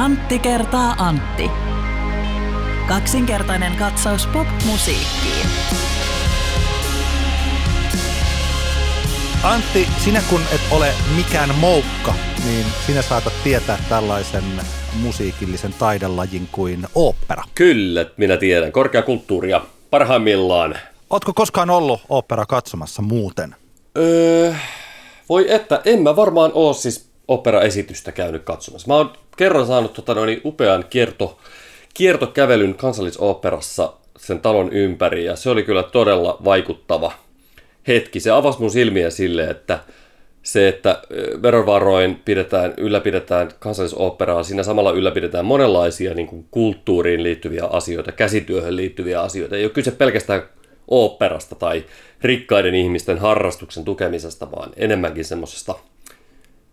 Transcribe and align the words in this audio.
Antti 0.00 0.38
kertaa 0.38 0.94
Antti. 0.98 1.50
Kaksinkertainen 2.88 3.76
katsaus 3.76 4.26
pop-musiikkiin. 4.26 5.46
Antti, 9.42 9.88
sinä 10.04 10.22
kun 10.30 10.40
et 10.54 10.60
ole 10.70 10.92
mikään 11.16 11.54
moukka, 11.54 12.14
niin 12.44 12.66
sinä 12.86 13.02
saatat 13.02 13.32
tietää 13.44 13.78
tällaisen 13.88 14.44
musiikillisen 15.02 15.74
taidelajin 15.78 16.48
kuin 16.52 16.86
opera. 16.94 17.42
Kyllä, 17.54 18.06
minä 18.16 18.36
tiedän. 18.36 18.72
Korkeakulttuuria 18.72 19.60
parhaimmillaan. 19.90 20.78
Ootko 21.10 21.32
koskaan 21.34 21.70
ollut 21.70 22.00
opera 22.08 22.46
katsomassa 22.46 23.02
muuten? 23.02 23.56
Öö, 23.98 24.54
voi 25.28 25.52
että, 25.54 25.80
en 25.84 26.02
mä 26.02 26.16
varmaan 26.16 26.50
oo 26.54 26.72
siis 26.72 27.10
operaesitystä 27.28 28.12
käynyt 28.12 28.42
katsomassa. 28.44 28.88
Mä 28.88 28.94
oon 28.94 29.12
kerran 29.40 29.66
saanut 29.66 29.92
tota, 29.92 30.14
noin 30.14 30.40
upean 30.44 30.84
kierto, 30.90 31.38
kiertokävelyn 31.94 32.74
kansallisoperassa 32.74 33.92
sen 34.18 34.40
talon 34.40 34.72
ympäri 34.72 35.24
ja 35.24 35.36
se 35.36 35.50
oli 35.50 35.62
kyllä 35.62 35.82
todella 35.82 36.38
vaikuttava 36.44 37.12
hetki. 37.88 38.20
Se 38.20 38.30
avasi 38.30 38.60
mun 38.60 38.70
silmiä 38.70 39.10
sille, 39.10 39.44
että 39.44 39.78
se, 40.42 40.68
että 40.68 41.02
verovaroin 41.42 42.20
pidetään, 42.24 42.74
ylläpidetään 42.76 43.48
kansallisoperaa, 43.58 44.42
siinä 44.42 44.62
samalla 44.62 44.92
ylläpidetään 44.92 45.44
monenlaisia 45.44 46.14
niin 46.14 46.26
kuin 46.26 46.46
kulttuuriin 46.50 47.22
liittyviä 47.22 47.64
asioita, 47.64 48.12
käsityöhön 48.12 48.76
liittyviä 48.76 49.22
asioita. 49.22 49.56
Ei 49.56 49.64
ole 49.64 49.72
kyse 49.72 49.90
pelkästään 49.90 50.42
oopperasta 50.88 51.54
tai 51.54 51.84
rikkaiden 52.22 52.74
ihmisten 52.74 53.18
harrastuksen 53.18 53.84
tukemisesta, 53.84 54.50
vaan 54.50 54.70
enemmänkin 54.76 55.24
semmoisesta 55.24 55.74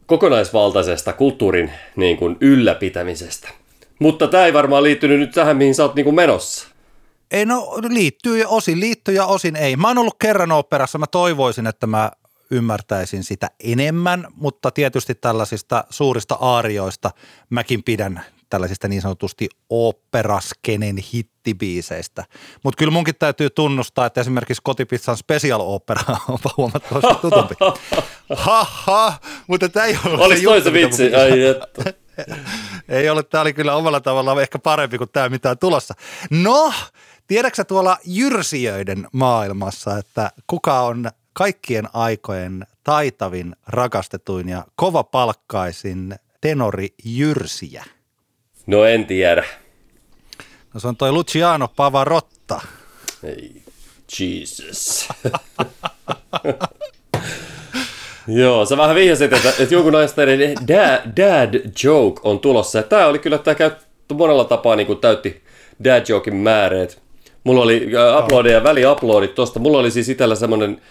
kokonaisvaltaisesta 0.08 1.14
kulttuurin 1.14 1.72
niin 1.96 2.18
kuin, 2.18 2.38
ylläpitämisestä. 2.42 3.50
Mutta 4.00 4.28
tämä 4.28 4.46
ei 4.46 4.54
varmaan 4.54 4.84
liittynyt 4.84 5.20
nyt 5.20 5.32
tähän, 5.32 5.58
mihin 5.58 5.76
sä 5.76 5.84
oot 5.84 5.96
niin 5.96 6.04
kuin 6.04 6.16
menossa. 6.16 6.68
Ei 7.32 7.46
no, 7.46 7.74
liittyy 7.90 8.44
osin 8.48 8.80
liittyy 8.80 9.16
ja 9.16 9.26
osin 9.26 9.56
ei. 9.56 9.76
Mä 9.76 9.88
oon 9.88 9.98
ollut 9.98 10.18
kerran 10.20 10.52
operassa, 10.52 10.98
mä 10.98 11.08
toivoisin, 11.08 11.68
että 11.68 11.88
mä 11.88 12.12
ymmärtäisin 12.52 13.24
sitä 13.24 13.50
enemmän, 13.60 14.28
mutta 14.36 14.72
tietysti 14.72 15.16
tällaisista 15.16 15.84
suurista 15.90 16.38
aarioista 16.42 17.12
mäkin 17.50 17.84
pidän 17.84 18.26
tällaisista 18.50 18.88
niin 18.88 19.02
sanotusti 19.02 19.50
operaskenen 19.70 20.98
hittibiiseistä. 21.14 22.26
Mutta 22.64 22.78
kyllä 22.78 22.92
munkin 22.92 23.16
täytyy 23.20 23.50
tunnustaa, 23.50 24.06
että 24.06 24.22
esimerkiksi 24.22 24.62
Kotipizzan 24.64 25.18
special 25.18 25.62
opera 25.62 26.02
on 26.30 26.38
huomattavasti 26.58 27.22
tutumpi. 27.22 27.56
ha, 28.36 29.20
mutta 29.48 29.70
tämä 29.70 29.86
ei 29.86 29.98
ole 30.06 30.26
Olisi 30.26 30.44
toisen 30.44 30.74
vitsi, 30.74 31.16
ai 31.16 31.44
että. 31.46 31.94
ei 32.90 33.10
ole, 33.10 33.24
tämä 33.24 33.42
oli 33.42 33.54
kyllä 33.54 33.76
omalla 33.76 34.00
tavallaan 34.00 34.42
ehkä 34.42 34.60
parempi 34.60 34.98
kuin 34.98 35.10
tämä, 35.14 35.30
mitä 35.30 35.50
on 35.50 35.58
tulossa. 35.58 35.94
No, 36.30 36.74
tiedätkö 37.28 37.64
tuolla 37.64 37.98
jyrsijöiden 38.06 39.08
maailmassa, 39.12 39.98
että 39.98 40.32
kuka 40.48 40.82
on 40.82 41.10
kaikkien 41.34 41.90
aikojen 41.94 42.68
taitavin, 42.84 43.56
rakastetuin 43.68 44.50
ja 44.50 44.66
kovapalkkaisin 44.76 46.16
tenori 46.42 46.88
jyrsiä? 47.04 47.86
No 48.68 48.86
en 48.86 49.06
tiedä. 49.06 49.44
No 50.74 50.80
se 50.80 50.88
on 50.88 50.96
toi 50.96 51.12
Luciano 51.12 51.68
Pavarotta. 51.68 52.62
Ei, 53.24 53.62
Jesus. 54.20 55.10
Joo, 58.28 58.66
sä 58.66 58.78
vähän 58.78 58.96
vihjasit, 58.96 59.34
että, 59.34 59.50
että 59.50 59.74
jonkun 59.74 59.96
asteinen 59.96 60.56
dad, 60.68 61.02
dad 61.18 61.62
joke 61.84 62.22
on 62.24 62.40
tulossa. 62.40 62.84
Tämä 62.84 63.08
oli 63.08 63.20
kyllä, 63.20 63.38
tämä 63.38 63.56
käyttö 63.56 64.14
monella 64.14 64.46
tapaa 64.46 64.76
niin 64.76 64.88
kuin 64.88 65.00
täytti 65.00 65.42
dad 65.84 66.06
jokein 66.10 66.36
määreet. 66.36 67.02
Mulla 67.44 67.62
oli 67.62 67.90
äh, 67.96 68.24
uploadeja 68.24 68.58
ja 68.58 68.64
väliuploadit 68.64 69.36
tosta. 69.36 69.60
Mulla 69.60 69.78
oli 69.78 69.92
siis 69.92 70.10
itsellä 70.10 70.36
semmoinen 70.36 70.82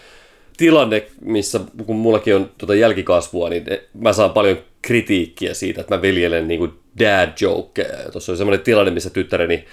tilanne, 0.57 1.07
missä 1.21 1.61
kun 1.87 1.97
mullakin 1.97 2.37
on 2.37 2.51
tuota 2.59 2.75
jälkikasvua, 2.75 3.49
niin 3.49 3.65
mä 3.95 4.13
saan 4.13 4.31
paljon 4.31 4.59
kritiikkiä 4.87 5.55
siitä, 5.55 5.81
että 5.81 5.95
mä 5.95 6.03
viljelen 6.03 6.49
niin 6.49 6.59
kuin 6.59 6.73
dad 6.99 7.33
joke. 7.41 7.87
Tuossa 8.13 8.33
oli 8.33 8.37
semmoinen 8.37 8.65
tilanne, 8.65 8.91
missä 8.91 9.11
tyttäreni 9.11 9.65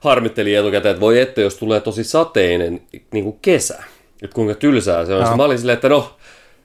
harmitteli 0.00 0.54
etukäteen, 0.54 0.90
että 0.90 1.00
voi 1.00 1.20
että 1.20 1.40
jos 1.40 1.54
tulee 1.54 1.80
tosi 1.80 2.04
sateinen 2.04 2.82
niin 3.12 3.24
kuin 3.24 3.38
kesä, 3.42 3.82
että 4.22 4.34
kuinka 4.34 4.54
tylsää 4.54 5.06
se 5.06 5.14
on. 5.14 5.22
No. 5.22 5.36
Mä 5.36 5.44
olin 5.44 5.58
silleen, 5.58 5.74
että 5.74 5.88
no, 5.88 6.16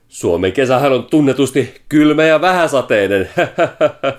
Suomen 0.08 0.52
kesähän 0.52 0.92
on 0.92 1.04
tunnetusti 1.04 1.74
kylmä 1.88 2.24
ja 2.24 2.40
vähäsateinen. 2.40 3.30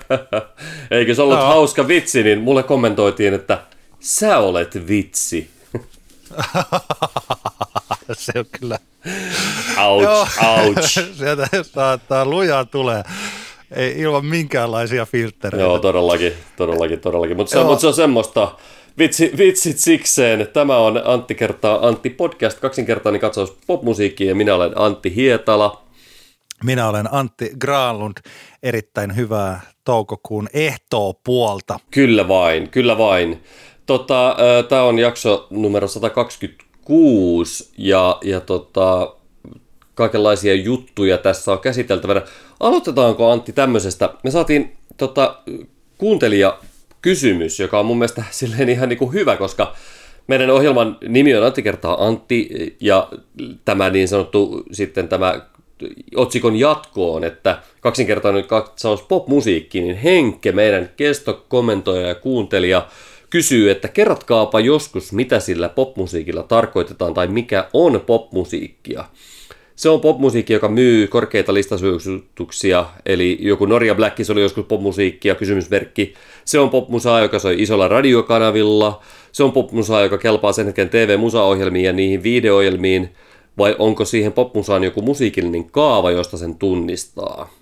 Eikö 0.90 1.14
se 1.14 1.22
ollut 1.22 1.38
no. 1.38 1.44
hauska 1.44 1.88
vitsi, 1.88 2.22
niin 2.22 2.40
mulle 2.40 2.62
kommentoitiin, 2.62 3.34
että 3.34 3.58
sä 4.00 4.38
olet 4.38 4.88
vitsi. 4.88 5.50
se 8.12 8.32
on 8.38 8.44
kyllä. 8.60 8.78
Ouch, 9.80 10.44
ouch. 10.44 11.00
Sieltä 11.18 11.48
saattaa 11.62 12.26
lujaa 12.26 12.64
tulee. 12.64 13.02
Ei 13.72 13.98
ilman 13.98 14.26
minkäänlaisia 14.26 15.06
filtreitä. 15.06 15.64
Joo, 15.64 15.78
todellakin, 15.78 16.32
todellakin, 16.56 17.00
todellakin. 17.00 17.36
Mutta 17.36 17.50
se, 17.50 17.64
mut 17.64 17.80
se 17.80 17.86
on 17.86 17.94
semmoista, 17.94 18.56
vitsi, 18.98 19.32
vitsit 19.38 19.78
sikseen. 19.78 20.48
Tämä 20.52 20.76
on 20.76 21.02
Antti 21.04 21.34
kertaa 21.34 21.88
Antti 21.88 22.10
podcast, 22.10 22.60
kaksinkertainen 22.60 23.20
katsaus 23.20 23.56
popmusiikkiin 23.66 24.28
ja 24.28 24.34
minä 24.34 24.54
olen 24.54 24.72
Antti 24.74 25.14
Hietala. 25.14 25.82
Minä 26.64 26.88
olen 26.88 27.14
Antti 27.14 27.50
Granlund, 27.58 28.16
erittäin 28.62 29.16
hyvää 29.16 29.60
toukokuun 29.84 30.48
ehtoo 30.54 31.14
puolta. 31.24 31.78
Kyllä 31.90 32.28
vain, 32.28 32.68
kyllä 32.68 32.98
vain. 32.98 33.42
Tota, 33.86 34.36
Tämä 34.68 34.82
on 34.82 34.98
jakso 34.98 35.46
numero 35.50 35.88
126 35.88 37.72
ja, 37.78 38.18
ja 38.24 38.40
tota, 38.40 39.16
kaikenlaisia 39.94 40.54
juttuja 40.54 41.18
tässä 41.18 41.52
on 41.52 41.58
käsiteltävänä. 41.58 42.22
Aloitetaanko 42.62 43.30
Antti 43.30 43.52
tämmöisestä? 43.52 44.14
Me 44.22 44.30
saatiin 44.30 44.72
tota, 44.96 45.38
kuuntelija 45.98 46.58
kysymys, 47.02 47.60
joka 47.60 47.80
on 47.80 47.86
mun 47.86 47.98
mielestä 47.98 48.24
silleen 48.30 48.68
ihan 48.68 48.88
niin 48.88 48.98
kuin 48.98 49.12
hyvä, 49.12 49.36
koska 49.36 49.74
meidän 50.26 50.50
ohjelman 50.50 50.98
nimi 51.08 51.34
on 51.34 51.44
Antti 51.44 51.62
kertaa 51.62 52.06
Antti 52.06 52.48
ja 52.80 53.08
tämä 53.64 53.90
niin 53.90 54.08
sanottu 54.08 54.64
sitten 54.72 55.08
tämä 55.08 55.40
otsikon 56.16 56.56
jatkoon, 56.56 57.24
että 57.24 57.62
kaksinkertainen 57.80 58.44
katsaus 58.44 59.02
popmusiikki, 59.02 59.80
niin 59.80 59.96
Henkke, 59.96 60.52
meidän 60.52 60.90
kestokommentoija 60.96 62.08
ja 62.08 62.14
kuuntelija, 62.14 62.86
kysyy, 63.30 63.70
että 63.70 63.88
kerrotkaapa 63.88 64.60
joskus, 64.60 65.12
mitä 65.12 65.40
sillä 65.40 65.68
popmusiikilla 65.68 66.42
tarkoitetaan 66.42 67.14
tai 67.14 67.26
mikä 67.26 67.68
on 67.72 68.00
popmusiikkia. 68.06 69.04
Se 69.76 69.88
on 69.88 70.00
popmusiikki, 70.00 70.52
joka 70.52 70.68
myy 70.68 71.06
korkeita 71.06 71.54
listasuosituksia, 71.54 72.86
eli 73.06 73.38
joku 73.40 73.66
Norja 73.66 73.94
Blackis 73.94 74.30
oli 74.30 74.42
joskus 74.42 74.64
popmusiikkia, 74.64 75.34
kysymysverkki. 75.34 76.14
Se 76.44 76.58
on 76.58 76.70
popmusaa, 76.70 77.20
joka 77.20 77.38
soi 77.38 77.62
isolla 77.62 77.88
radiokanavilla. 77.88 79.02
Se 79.32 79.42
on 79.42 79.52
popmusaa, 79.52 80.02
joka 80.02 80.18
kelpaa 80.18 80.52
sen 80.52 80.66
hetken 80.66 80.88
TV-musaohjelmiin 80.88 81.84
ja 81.84 81.92
niihin 81.92 82.22
videoohjelmiin. 82.22 83.08
Vai 83.58 83.76
onko 83.78 84.04
siihen 84.04 84.32
popmusaan 84.32 84.84
joku 84.84 85.02
musiikillinen 85.02 85.64
kaava, 85.64 86.10
josta 86.10 86.36
sen 86.36 86.54
tunnistaa? 86.54 87.61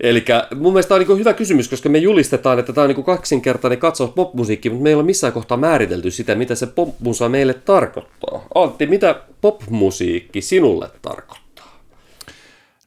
Eli 0.00 0.24
mun 0.54 0.72
mielestä 0.72 0.88
tämä 0.88 1.00
on 1.00 1.06
niin 1.06 1.18
hyvä 1.18 1.32
kysymys, 1.32 1.68
koska 1.68 1.88
me 1.88 1.98
julistetaan, 1.98 2.58
että 2.58 2.72
tämä 2.72 2.84
on 2.84 2.94
niin 2.94 3.04
kaksinkertainen 3.04 3.78
katsaus 3.78 4.10
popmusiikki, 4.10 4.70
mutta 4.70 4.82
me 4.82 4.88
ei 4.88 4.94
ole 4.94 5.02
missään 5.02 5.32
kohtaa 5.32 5.56
määritelty 5.56 6.10
sitä, 6.10 6.34
mitä 6.34 6.54
se 6.54 6.66
popmusa 6.66 7.28
meille 7.28 7.54
tarkoittaa. 7.54 8.46
Antti, 8.54 8.86
mitä 8.86 9.22
popmusiikki 9.40 10.40
sinulle 10.40 10.90
tarkoittaa? 11.02 11.80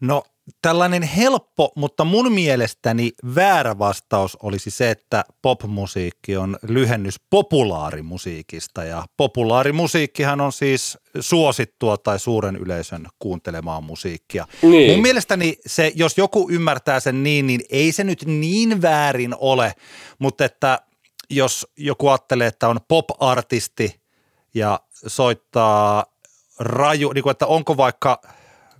No 0.01 0.23
tällainen 0.61 1.03
helppo, 1.03 1.71
mutta 1.75 2.05
mun 2.05 2.31
mielestäni 2.31 3.11
väärä 3.35 3.79
vastaus 3.79 4.37
olisi 4.43 4.71
se, 4.71 4.91
että 4.91 5.23
popmusiikki 5.41 6.37
on 6.37 6.57
lyhennys 6.67 7.19
populaarimusiikista 7.29 8.83
ja 8.83 9.05
populaarimusiikkihan 9.17 10.41
on 10.41 10.51
siis 10.51 10.97
suosittua 11.19 11.97
tai 11.97 12.19
suuren 12.19 12.55
yleisön 12.55 13.07
kuuntelemaa 13.19 13.81
musiikkia. 13.81 14.47
Niin. 14.61 14.91
Mun 14.91 15.01
mielestäni 15.01 15.57
se, 15.65 15.91
jos 15.95 16.17
joku 16.17 16.47
ymmärtää 16.51 16.99
sen 16.99 17.23
niin, 17.23 17.47
niin 17.47 17.61
ei 17.69 17.91
se 17.91 18.03
nyt 18.03 18.25
niin 18.25 18.81
väärin 18.81 19.35
ole, 19.37 19.73
mutta 20.19 20.45
että 20.45 20.79
jos 21.29 21.67
joku 21.77 22.07
ajattelee, 22.07 22.47
että 22.47 22.67
on 22.67 22.79
pop-artisti 22.87 24.01
ja 24.53 24.79
soittaa 25.07 26.05
raju, 26.59 27.11
niin 27.11 27.23
kuin, 27.23 27.31
että 27.31 27.47
onko 27.47 27.77
vaikka– 27.77 28.21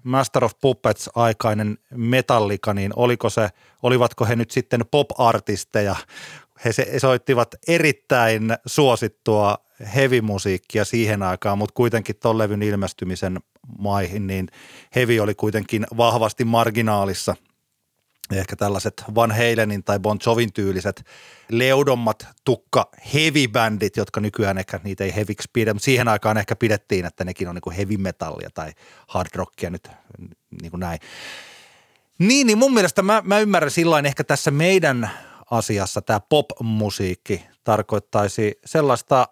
Master 0.04 0.44
of 0.44 0.52
Puppets 0.62 1.10
aikainen 1.16 1.78
metallika, 1.96 2.74
niin 2.74 2.92
oliko 2.96 3.30
se, 3.30 3.50
olivatko 3.84 4.26
he 4.26 4.36
nyt 4.36 4.52
sitten 4.52 4.82
pop-artisteja? 4.92 5.96
He, 6.66 7.00
soittivat 7.00 7.56
erittäin 7.68 8.58
suosittua 8.66 9.58
heavy-musiikkia 9.96 10.86
siihen 10.86 11.24
aikaan, 11.24 11.58
mutta 11.58 11.74
kuitenkin 11.74 12.16
tuon 12.16 12.38
levyn 12.38 12.64
ilmestymisen 12.64 13.40
maihin, 13.80 14.28
niin 14.28 14.48
heavy 14.96 15.20
oli 15.20 15.36
kuitenkin 15.36 15.88
vahvasti 15.98 16.46
marginaalissa. 16.46 17.36
Ehkä 18.32 18.56
tällaiset 18.56 19.04
Van 19.16 19.32
Halenin 19.32 19.84
tai 19.84 20.00
Bon 20.00 20.18
Jovin 20.26 20.54
tyyliset 20.54 21.06
leudommat 21.50 22.28
tukka 22.46 22.90
heavy 23.14 23.48
bändit, 23.48 23.98
jotka 23.98 24.20
nykyään 24.20 24.58
ehkä 24.58 24.80
niitä 24.84 25.04
ei 25.04 25.16
heaviksi 25.16 25.50
pidä, 25.54 25.74
mutta 25.74 25.86
siihen 25.86 26.08
aikaan 26.08 26.38
ehkä 26.38 26.56
pidettiin, 26.56 27.06
että 27.06 27.24
nekin 27.24 27.48
on 27.48 27.56
niin 27.56 27.62
kuin 27.62 27.76
heavy 27.76 27.98
metallia 27.98 28.50
tai 28.54 28.72
hard 29.08 29.30
rockia 29.36 29.70
nyt 29.70 29.90
niin 30.62 30.72
kuin 30.72 30.80
näin. 30.80 31.00
Niin, 32.20 32.48
niin 32.48 32.58
mun 32.58 32.74
mielestä 32.74 33.02
mä, 33.02 33.22
mä 33.26 33.40
ymmärrän 33.40 33.72
silloin 33.72 34.06
ehkä 34.06 34.24
tässä 34.24 34.52
meidän 34.52 35.10
asiassa 35.52 36.02
tämä 36.02 36.20
pop-musiikki 36.20 37.46
tarkoittaisi 37.64 38.60
sellaista 38.66 39.28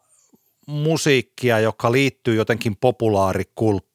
musiikkia, 0.67 1.59
joka 1.59 1.91
liittyy 1.91 2.35
jotenkin 2.35 2.77
populaarikulttuuriin. 2.77 3.90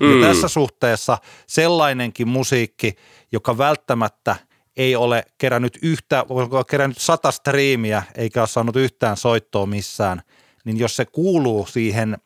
Mm. 0.00 0.20
Ja 0.20 0.28
tässä 0.28 0.48
suhteessa 0.48 1.18
sellainenkin 1.46 2.28
musiikki, 2.28 2.94
joka 3.32 3.58
välttämättä 3.58 4.36
ei 4.76 4.96
ole 4.96 5.24
kerännyt 5.38 5.78
yhtä, 5.82 6.24
kerännyt 6.70 6.98
sata 6.98 7.30
striimiä 7.30 8.02
eikä 8.14 8.40
ole 8.40 8.48
saanut 8.48 8.76
yhtään 8.76 9.16
soittoa 9.16 9.66
missään, 9.66 10.22
niin 10.64 10.78
jos 10.78 10.96
se 10.96 11.04
kuuluu 11.04 11.66
siihen 11.66 12.18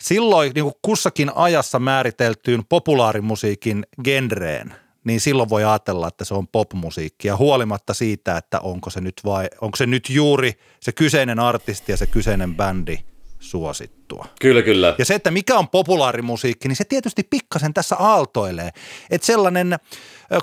silloin 0.00 0.52
niin 0.54 0.64
kuin 0.64 0.74
kussakin 0.82 1.30
ajassa 1.34 1.78
määriteltyyn 1.78 2.64
populaarimusiikin 2.68 3.86
genreen– 4.04 4.74
niin 5.04 5.20
silloin 5.20 5.48
voi 5.48 5.64
ajatella, 5.64 6.08
että 6.08 6.24
se 6.24 6.34
on 6.34 6.48
popmusiikkia, 6.48 7.36
huolimatta 7.36 7.94
siitä, 7.94 8.36
että 8.36 8.60
onko 8.60 8.90
se 8.90 9.00
nyt 9.00 9.20
vai, 9.24 9.48
onko 9.60 9.76
se 9.76 9.86
nyt 9.86 10.10
juuri 10.10 10.52
se 10.80 10.92
kyseinen 10.92 11.38
artisti 11.38 11.92
ja 11.92 11.96
se 11.96 12.06
kyseinen 12.06 12.56
bändi 12.56 12.98
suosittua. 13.40 14.26
Kyllä, 14.40 14.62
kyllä. 14.62 14.94
Ja 14.98 15.04
se, 15.04 15.14
että 15.14 15.30
mikä 15.30 15.58
on 15.58 15.68
populaarimusiikki, 15.68 16.68
niin 16.68 16.76
se 16.76 16.84
tietysti 16.84 17.22
pikkasen 17.22 17.74
tässä 17.74 17.96
aaltoilee. 17.96 18.70
Että 19.10 19.26
sellainen 19.26 19.76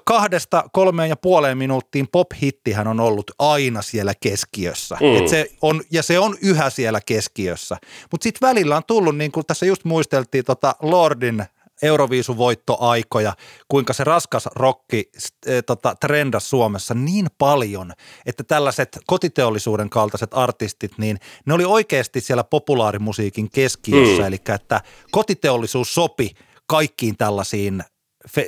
kahdesta 0.05 0.63
kolmeen 0.73 1.09
ja 1.09 1.15
puoleen 1.15 1.57
minuuttiin 1.57 2.07
pop-hittihän 2.11 2.87
on 2.87 2.99
ollut 2.99 3.31
aina 3.39 3.81
siellä 3.81 4.13
keskiössä. 4.19 4.97
Mm. 5.01 5.17
Et 5.17 5.27
se 5.27 5.49
on, 5.61 5.81
ja 5.91 6.03
se 6.03 6.19
on 6.19 6.37
yhä 6.41 6.69
siellä 6.69 6.99
keskiössä. 7.05 7.77
Mutta 8.11 8.23
sitten 8.23 8.47
välillä 8.47 8.77
on 8.77 8.83
tullut, 8.87 9.17
niin 9.17 9.31
kuin 9.31 9.45
tässä 9.45 9.65
just 9.65 9.85
muisteltiin 9.85 10.45
tota 10.45 10.75
Lordin 10.81 11.45
Euroviisuvoittoaikoja, 11.81 13.33
kuinka 13.67 13.93
se 13.93 14.03
raskas 14.03 14.45
rokki 14.55 15.09
e, 15.45 15.61
tota, 15.61 15.95
trendas 15.95 16.49
Suomessa 16.49 16.93
niin 16.93 17.27
paljon, 17.37 17.93
että 18.25 18.43
tällaiset 18.43 18.99
kotiteollisuuden 19.05 19.89
kaltaiset 19.89 20.33
artistit, 20.33 20.91
niin 20.97 21.17
ne 21.45 21.53
oli 21.53 21.65
oikeasti 21.65 22.21
siellä 22.21 22.43
populaarimusiikin 22.43 23.49
keskiössä, 23.51 24.21
mm. 24.21 24.27
eli 24.27 24.37
että 24.55 24.81
kotiteollisuus 25.11 25.93
sopi 25.93 26.31
kaikkiin 26.67 27.17
tällaisiin, 27.17 27.83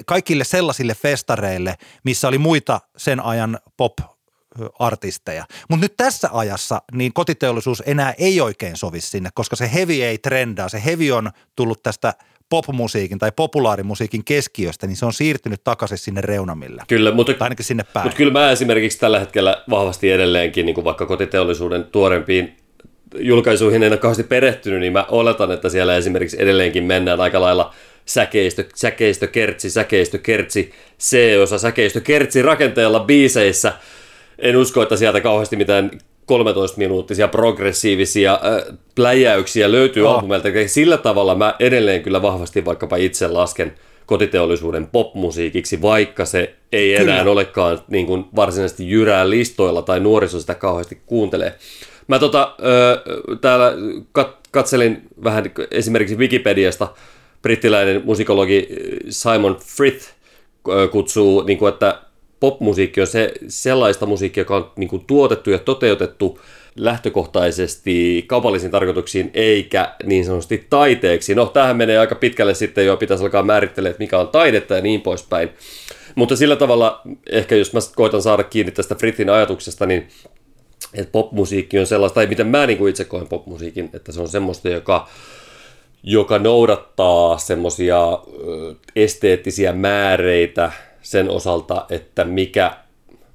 kaikille 0.06 0.44
sellaisille 0.44 0.96
festareille, 0.96 1.76
missä 2.04 2.28
oli 2.28 2.38
muita 2.38 2.82
sen 2.98 3.20
ajan 3.20 3.60
pop 3.78 3.94
artisteja. 4.80 5.46
Mutta 5.70 5.86
nyt 5.86 5.98
tässä 5.98 6.30
ajassa 6.34 6.82
niin 6.92 7.14
kotiteollisuus 7.14 7.84
enää 7.86 8.14
ei 8.18 8.42
oikein 8.42 8.78
sovi 8.78 9.02
sinne, 9.02 9.30
koska 9.34 9.56
se 9.56 9.74
heavy 9.74 9.94
ei 9.94 10.18
trendaa. 10.18 10.70
Se 10.70 10.86
heavy 10.86 11.12
on 11.12 11.32
tullut 11.56 11.84
tästä– 11.84 12.14
popmusiikin 12.50 13.20
tai 13.20 13.32
populaarimusiikin 13.36 14.26
keskiöstä, 14.26 14.88
niin 14.88 14.98
se 14.98 15.06
on 15.06 15.14
siirtynyt 15.14 15.64
takaisin 15.64 15.98
sinne 15.98 16.22
reunamille. 16.22 16.84
Kyllä, 16.88 17.12
mutta, 17.12 17.34
tai 17.34 17.46
ainakin 17.46 17.66
sinne 17.66 17.84
päin. 17.94 18.06
Mutta 18.06 18.18
kyllä 18.18 18.32
mä 18.32 18.52
esimerkiksi 18.52 19.00
tällä 19.00 19.20
hetkellä 19.20 19.64
vahvasti 19.70 20.12
edelleenkin, 20.12 20.66
niin 20.66 20.74
kuin 20.74 20.86
vaikka 20.86 21.06
kotiteollisuuden 21.06 21.84
tuorempiin 21.84 22.58
julkaisuihin 23.18 23.84
en 23.84 23.92
ole 23.92 23.98
kauheasti 23.98 24.24
perehtynyt, 24.24 24.80
niin 24.80 24.94
mä 24.94 25.06
oletan, 25.10 25.52
että 25.52 25.70
siellä 25.70 25.98
esimerkiksi 25.98 26.38
edelleenkin 26.40 26.84
mennään 26.84 27.22
aika 27.22 27.42
lailla 27.42 27.74
säkeistö, 28.06 28.66
säkeistö, 28.76 29.28
kertsi, 29.28 29.70
säkeistö, 29.70 30.18
kertsi, 30.18 30.72
C-osa, 31.00 31.58
säkeistö, 31.58 32.02
kertsi 32.02 32.42
rakenteella 32.42 33.00
biiseissä. 33.00 33.74
En 34.40 34.58
usko, 34.58 34.82
että 34.82 34.96
sieltä 34.96 35.22
kauheasti 35.22 35.56
mitään 35.56 35.92
13-minuuttisia 36.30 37.28
progressiivisia 37.28 38.34
äh, 38.34 38.78
pläjäyksiä 38.96 39.72
löytyy 39.72 40.08
oh. 40.08 40.14
albumilta. 40.14 40.50
Sillä 40.68 40.98
tavalla 40.98 41.36
mä 41.36 41.56
edelleen 41.60 42.04
kyllä 42.04 42.22
vahvasti 42.22 42.66
vaikkapa 42.66 42.96
itse 42.96 43.28
lasken 43.28 43.74
kotiteollisuuden 44.06 44.88
popmusiikiksi, 44.88 45.82
vaikka 45.82 46.26
se 46.26 46.56
ei 46.72 46.98
kyllä. 46.98 47.14
enää 47.14 47.32
olekaan 47.32 47.80
niin 47.88 48.06
kuin 48.06 48.26
varsinaisesti 48.36 48.90
jyrää 48.90 49.30
listoilla 49.30 49.82
tai 49.82 50.00
nuoriso 50.00 50.40
sitä 50.40 50.56
kauheasti 50.56 51.02
kuuntelee. 51.06 51.56
Mä 52.08 52.20
tota, 52.20 52.56
äh, 52.60 53.40
täällä 53.42 53.74
kat- 54.20 54.40
katselin 54.52 55.02
vähän 55.24 55.52
esimerkiksi 55.72 56.18
Wikipediasta, 56.18 56.88
brittiläinen 57.42 58.02
musikologi 58.06 58.68
Simon 59.10 59.58
Frith 59.76 60.06
kutsuu, 60.92 61.44
niin 61.44 61.58
kuin, 61.58 61.74
että 61.74 62.02
popmusiikki 62.40 63.02
on 63.02 63.08
se, 63.08 63.34
sellaista 63.48 64.06
musiikkia, 64.06 64.42
joka 64.42 64.56
on 64.56 64.72
niin 64.76 64.90
kuin, 64.90 65.04
tuotettu 65.08 65.50
ja 65.50 65.60
toteutettu 65.60 66.40
lähtökohtaisesti 66.76 68.24
kaupallisiin 68.28 68.72
tarkoituksiin 68.72 69.32
eikä 69.34 69.96
niin 70.04 70.26
sanotusti 70.26 70.66
taiteeksi. 70.70 71.36
No, 71.36 71.46
tähän 71.46 71.78
menee 71.78 71.98
aika 71.98 72.16
pitkälle 72.16 72.54
sitten 72.54 72.86
jo, 72.86 72.98
pitäisi 72.98 73.24
alkaa 73.24 73.44
määrittelemään, 73.44 73.92
että 73.92 74.04
mikä 74.04 74.20
on 74.20 74.28
taidetta 74.28 74.76
ja 74.76 74.82
niin 74.82 75.02
poispäin. 75.02 75.50
Mutta 76.16 76.36
sillä 76.36 76.56
tavalla, 76.56 77.02
ehkä 77.32 77.56
jos 77.56 77.74
mä 77.74 77.80
koitan 77.96 78.22
saada 78.22 78.44
kiinni 78.44 78.72
tästä 78.72 78.96
Fritin 78.96 79.30
ajatuksesta, 79.30 79.86
niin 79.86 80.08
että 80.94 81.12
popmusiikki 81.12 81.80
on 81.80 81.88
sellaista, 81.88 82.16
tai 82.16 82.28
miten 82.28 82.48
mä 82.48 82.66
niin 82.66 82.78
kuin 82.78 82.90
itse 82.90 83.06
koen 83.06 83.28
popmusiikin, 83.28 83.90
että 83.94 84.12
se 84.12 84.22
on 84.22 84.28
semmoista, 84.28 84.70
joka, 84.70 85.10
joka 86.04 86.40
noudattaa 86.40 87.38
semmoisia 87.38 88.20
esteettisiä 88.96 89.74
määreitä, 89.74 90.72
sen 91.02 91.30
osalta, 91.30 91.86
että 91.90 92.26
mikä 92.26 92.72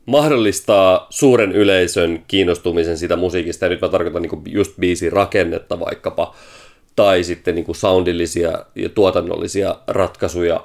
mahdollistaa 0.06 1.06
suuren 1.10 1.52
yleisön 1.52 2.24
kiinnostumisen 2.28 2.98
siitä 2.98 3.16
musiikista. 3.16 3.64
Ja 3.64 3.68
nyt 3.68 3.80
mä 3.80 3.88
tarkoitan 3.88 4.22
niin 4.22 4.42
just 4.46 4.72
biisin 4.80 5.12
rakennetta 5.12 5.80
vaikkapa, 5.80 6.34
tai 6.96 7.24
sitten 7.24 7.54
niin 7.54 7.74
soundillisia 7.74 8.64
ja 8.74 8.88
tuotannollisia 8.88 9.76
ratkaisuja. 9.86 10.64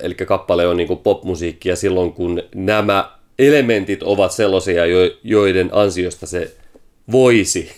Eli 0.00 0.14
kappale 0.26 0.66
on 0.66 0.76
niin 0.76 0.98
popmusiikkia 0.98 1.76
silloin, 1.76 2.12
kun 2.12 2.42
nämä 2.54 3.10
elementit 3.38 4.02
ovat 4.02 4.32
sellaisia, 4.32 4.82
joiden 5.24 5.70
ansiosta 5.72 6.26
se 6.26 6.54
voisi 7.12 7.70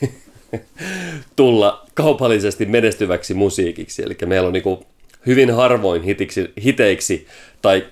tulla 1.36 1.86
kaupallisesti 1.94 2.66
menestyväksi 2.66 3.34
musiikiksi. 3.34 4.02
Eli 4.02 4.16
meillä 4.26 4.46
on 4.46 4.52
niin 4.52 4.78
hyvin 5.26 5.54
harvoin 5.54 6.02
hitiksi, 6.02 6.52
hiteiksi 6.64 7.26
tai 7.62 7.86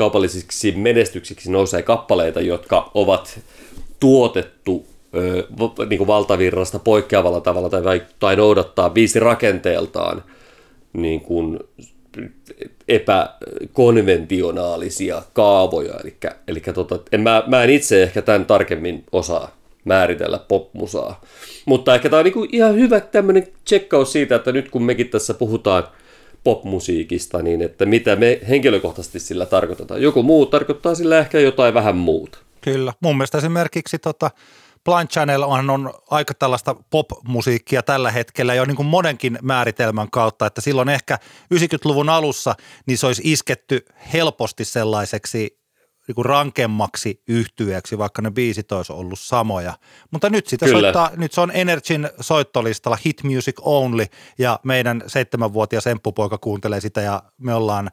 kaupallisiksi 0.00 0.72
menestyksiksi 0.72 1.52
nousee 1.52 1.82
kappaleita, 1.82 2.40
jotka 2.40 2.90
ovat 2.94 3.40
tuotettu 4.00 4.86
niin 5.88 5.98
kuin 5.98 6.06
valtavirrasta 6.06 6.78
poikkeavalla 6.78 7.40
tavalla 7.40 7.70
tai, 7.70 8.02
tai 8.18 8.36
noudattaa 8.36 8.94
viisi 8.94 9.20
rakenteeltaan 9.20 10.24
niin 10.92 11.20
kuin 11.20 11.58
epäkonventionaalisia 12.88 15.22
kaavoja. 15.32 15.94
Eli, 16.04 16.16
eli 16.48 16.60
tota, 16.74 16.98
en, 17.12 17.20
mä, 17.20 17.42
mä 17.46 17.62
en 17.62 17.70
itse 17.70 18.02
ehkä 18.02 18.22
tämän 18.22 18.46
tarkemmin 18.46 19.04
osaa 19.12 19.56
määritellä 19.84 20.38
popmusaa. 20.48 21.20
Mutta 21.66 21.94
ehkä 21.94 22.08
tämä 22.08 22.20
on 22.20 22.24
niin 22.24 22.48
ihan 22.52 22.74
hyvä 22.74 23.00
tämmöinen 23.00 23.48
tsekkaus 23.64 24.12
siitä, 24.12 24.36
että 24.36 24.52
nyt 24.52 24.70
kun 24.70 24.82
mekin 24.82 25.08
tässä 25.08 25.34
puhutaan– 25.34 25.84
popmusiikista, 26.44 27.42
niin 27.42 27.62
että 27.62 27.86
mitä 27.86 28.16
me 28.16 28.40
henkilökohtaisesti 28.48 29.20
sillä 29.20 29.46
tarkoitetaan. 29.46 30.02
Joku 30.02 30.22
muu 30.22 30.46
tarkoittaa 30.46 30.94
sillä 30.94 31.18
ehkä 31.18 31.40
jotain 31.40 31.74
vähän 31.74 31.96
muuta. 31.96 32.38
Kyllä. 32.60 32.92
Mun 33.00 33.16
mielestä 33.16 33.38
esimerkiksi 33.38 33.98
tota 33.98 34.30
Blind 34.84 35.08
Channel 35.08 35.42
on, 35.42 35.70
on 35.70 35.94
aika 36.10 36.34
tällaista 36.34 36.76
popmusiikkia 36.90 37.82
tällä 37.82 38.10
hetkellä 38.10 38.54
jo 38.54 38.64
niin 38.64 38.76
kuin 38.76 38.86
monenkin 38.86 39.38
määritelmän 39.42 40.10
kautta, 40.10 40.46
että 40.46 40.60
silloin 40.60 40.88
ehkä 40.88 41.18
90-luvun 41.54 42.08
alussa 42.08 42.54
niin 42.86 42.98
se 42.98 43.06
olisi 43.06 43.22
isketty 43.24 43.84
helposti 44.12 44.64
sellaiseksi 44.64 45.59
niin 46.10 46.14
kuin 46.14 46.26
rankemmaksi 46.26 47.22
yhtyeeksi, 47.28 47.98
vaikka 47.98 48.22
ne 48.22 48.30
biisit 48.30 48.72
olisi 48.72 48.92
ollut 48.92 49.18
samoja. 49.18 49.74
Mutta 50.10 50.30
nyt 50.30 50.46
sitä 50.46 50.66
Kyllä. 50.66 50.80
soittaa, 50.80 51.10
nyt 51.16 51.32
se 51.32 51.40
on 51.40 51.50
Energyn 51.54 52.10
soittolistalla 52.20 52.98
Hit 53.04 53.22
Music 53.22 53.56
Only 53.60 54.06
ja 54.38 54.60
meidän 54.62 55.02
seitsemänvuotias 55.06 55.86
emppupoika 55.86 56.38
kuuntelee 56.38 56.80
sitä 56.80 57.00
ja 57.00 57.22
me 57.38 57.54
ollaan 57.54 57.90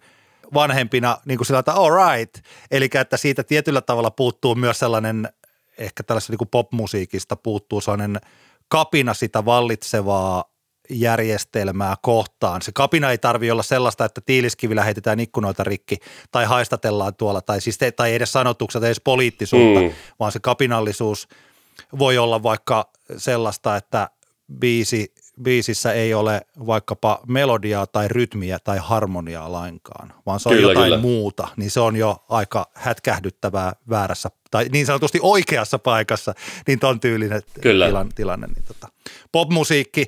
vanhempina 0.53 1.17
niin 1.25 1.37
kuin 1.37 1.45
sillä 1.45 1.59
että 1.59 1.73
all 1.73 1.95
right. 1.95 2.45
Eli 2.71 2.89
että 2.93 3.17
siitä 3.17 3.43
tietyllä 3.43 3.81
tavalla 3.81 4.11
puuttuu 4.11 4.55
myös 4.55 4.79
sellainen, 4.79 5.29
ehkä 5.77 6.03
tällaisesta 6.03 6.33
niin 6.33 6.37
kuin 6.37 6.49
popmusiikista 6.49 7.35
puuttuu 7.35 7.81
sellainen 7.81 8.21
kapina 8.67 9.13
sitä 9.13 9.45
vallitsevaa 9.45 10.43
järjestelmää 10.89 11.95
kohtaan. 12.01 12.61
Se 12.61 12.71
kapina 12.71 13.11
ei 13.11 13.17
tarvi 13.17 13.51
olla 13.51 13.63
sellaista, 13.63 14.05
että 14.05 14.21
tiiliskivillä 14.25 14.83
heitetään 14.83 15.19
ikkunoita 15.19 15.63
rikki 15.63 15.97
tai 16.31 16.45
haistatellaan 16.45 17.15
tuolla, 17.15 17.41
tai, 17.41 17.61
siis 17.61 17.77
te, 17.77 17.91
tai 17.91 18.15
edes 18.15 18.31
sanotukset, 18.31 18.83
edes 18.83 19.01
poliittisuutta, 19.03 19.79
mm. 19.79 19.91
vaan 20.19 20.31
se 20.31 20.39
kapinallisuus 20.39 21.27
voi 21.99 22.17
olla 22.17 22.43
vaikka 22.43 22.89
sellaista, 23.17 23.75
että 23.75 24.09
biisi 24.59 25.13
biisissä 25.43 25.93
ei 25.93 26.13
ole 26.13 26.41
vaikkapa 26.67 27.19
melodiaa 27.27 27.87
tai 27.87 28.07
rytmiä 28.07 28.59
tai 28.63 28.77
harmoniaa 28.81 29.51
lainkaan, 29.51 30.13
vaan 30.25 30.39
se 30.39 30.49
on 30.49 30.55
Kyllä, 30.55 30.71
jotain 30.71 30.85
kyllä. 30.85 30.97
muuta, 30.97 31.47
niin 31.57 31.71
se 31.71 31.79
on 31.79 31.95
jo 31.95 32.23
aika 32.29 32.71
hätkähdyttävää 32.73 33.73
väärässä 33.89 34.29
tai 34.51 34.69
niin 34.71 34.85
sanotusti 34.85 35.19
oikeassa 35.21 35.79
paikassa, 35.79 36.33
niin 36.67 36.79
ton 36.79 36.99
tyylinen 36.99 37.41
Kyllä. 37.61 37.85
tilan, 37.85 38.09
tilanne. 38.15 38.47
Niin 38.47 38.63
tota. 38.67 38.87
Popmusiikki 39.31 40.05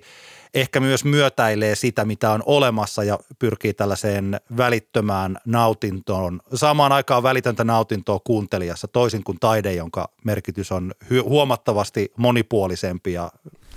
ehkä 0.53 0.79
myös 0.79 1.05
myötäilee 1.05 1.75
sitä, 1.75 2.05
mitä 2.05 2.31
on 2.31 2.43
olemassa 2.45 3.03
ja 3.03 3.19
pyrkii 3.39 3.73
tällaiseen 3.73 4.39
välittömään 4.57 5.37
nautintoon, 5.45 6.39
samaan 6.53 6.91
aikaan 6.91 7.23
välitöntä 7.23 7.63
nautintoa 7.63 8.19
kuuntelijassa, 8.23 8.87
toisin 8.87 9.23
kuin 9.23 9.39
taide, 9.39 9.73
jonka 9.73 10.09
merkitys 10.23 10.71
on 10.71 10.93
huomattavasti 11.23 12.11
monipuolisempi 12.17 13.13
ja 13.13 13.31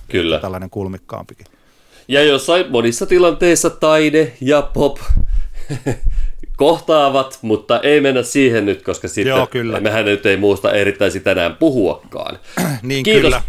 Kyllä. 0.08 0.38
tällainen 0.38 0.70
kulmikkaampikin. 0.70 1.46
Ja 2.08 2.24
jossain 2.24 2.70
monissa 2.70 3.06
tilanteissa 3.06 3.70
taide 3.70 4.32
ja 4.40 4.62
pop 4.62 4.98
kohtaavat, 6.56 7.38
mutta 7.42 7.80
ei 7.80 8.00
mennä 8.00 8.22
siihen 8.22 8.66
nyt, 8.66 8.82
koska 8.82 9.08
sitten 9.08 9.30
Joo, 9.30 9.46
kyllä. 9.46 9.80
mehän 9.80 10.04
nyt 10.04 10.26
ei 10.26 10.36
muusta 10.36 10.72
erittäisi 10.72 11.20
tänään 11.20 11.56
puhuakaan. 11.56 12.38
Niin 12.82 13.02
Kiitos, 13.04 13.22
kyllä. 13.22 13.42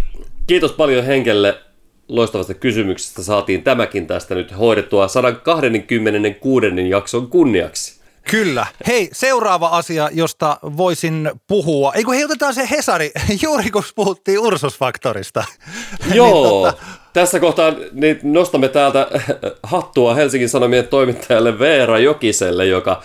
kiitos 0.47 0.71
paljon 0.71 1.05
Henkelle 1.05 1.59
loistavasta 2.07 2.53
kysymyksestä. 2.53 3.23
Saatiin 3.23 3.63
tämäkin 3.63 4.07
tästä 4.07 4.35
nyt 4.35 4.57
hoidettua 4.59 5.07
126. 5.07 6.67
jakson 6.89 7.27
kunniaksi. 7.27 8.03
Kyllä. 8.31 8.65
Hei, 8.87 9.09
seuraava 9.11 9.67
asia, 9.67 10.09
josta 10.13 10.57
voisin 10.77 11.31
puhua. 11.47 11.93
Ei 11.93 12.03
kun 12.03 12.13
hei, 12.13 12.23
otetaan 12.23 12.53
se 12.53 12.67
Hesari, 12.71 13.11
juuri 13.43 13.71
kun 13.71 13.83
puhuttiin 13.95 14.39
Ursusfaktorista. 14.39 15.43
Joo, 16.13 16.63
Niin, 16.63 16.73
tässä 17.13 17.39
kohtaa 17.39 17.73
niin 17.91 18.19
nostamme 18.23 18.67
täältä 18.67 19.07
hattua 19.63 20.15
Helsingin 20.15 20.49
Sanomien 20.49 20.87
toimittajalle 20.87 21.59
Veera 21.59 21.99
Jokiselle, 21.99 22.65
joka 22.65 23.03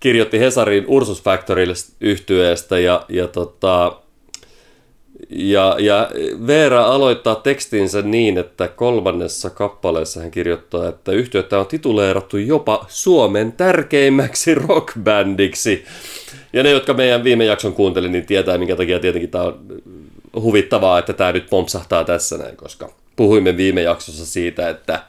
kirjoitti 0.00 0.40
Hesarin 0.40 0.84
Ursus 0.88 1.22
Factorille 1.22 1.74
yhtyeestä 2.00 2.78
ja, 2.78 3.04
ja, 3.08 3.28
tota, 3.28 4.00
ja, 5.30 5.76
ja 5.78 6.10
Veera 6.46 6.84
aloittaa 6.84 7.34
tekstinsä 7.34 8.02
niin, 8.02 8.38
että 8.38 8.68
kolmannessa 8.68 9.50
kappaleessa 9.50 10.20
hän 10.20 10.30
kirjoittaa, 10.30 10.88
että 10.88 11.12
yhtyettä 11.12 11.58
on 11.58 11.66
tituleerattu 11.66 12.36
jopa 12.36 12.86
Suomen 12.88 13.52
tärkeimmäksi 13.52 14.54
rockbändiksi. 14.54 15.84
Ja 16.52 16.62
ne, 16.62 16.70
jotka 16.70 16.94
meidän 16.94 17.24
viime 17.24 17.44
jakson 17.44 17.72
kuunteli, 17.72 18.08
niin 18.08 18.26
tietää, 18.26 18.58
minkä 18.58 18.76
takia 18.76 19.00
tietenkin 19.00 19.30
tämä 19.30 19.44
on 19.44 19.58
huvittavaa, 20.34 20.98
että 20.98 21.12
tämä 21.12 21.32
nyt 21.32 21.50
pompsahtaa 21.50 22.04
tässä 22.04 22.38
näin, 22.38 22.56
koska 22.56 22.92
puhuimme 23.16 23.56
viime 23.56 23.82
jaksossa 23.82 24.26
siitä, 24.26 24.68
että 24.68 25.02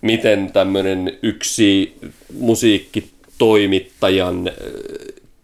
miten 0.00 0.52
tämmöinen 0.52 1.18
yksi 1.22 1.96
musiikkitoimittajan 2.38 4.48
äh, 4.48 4.54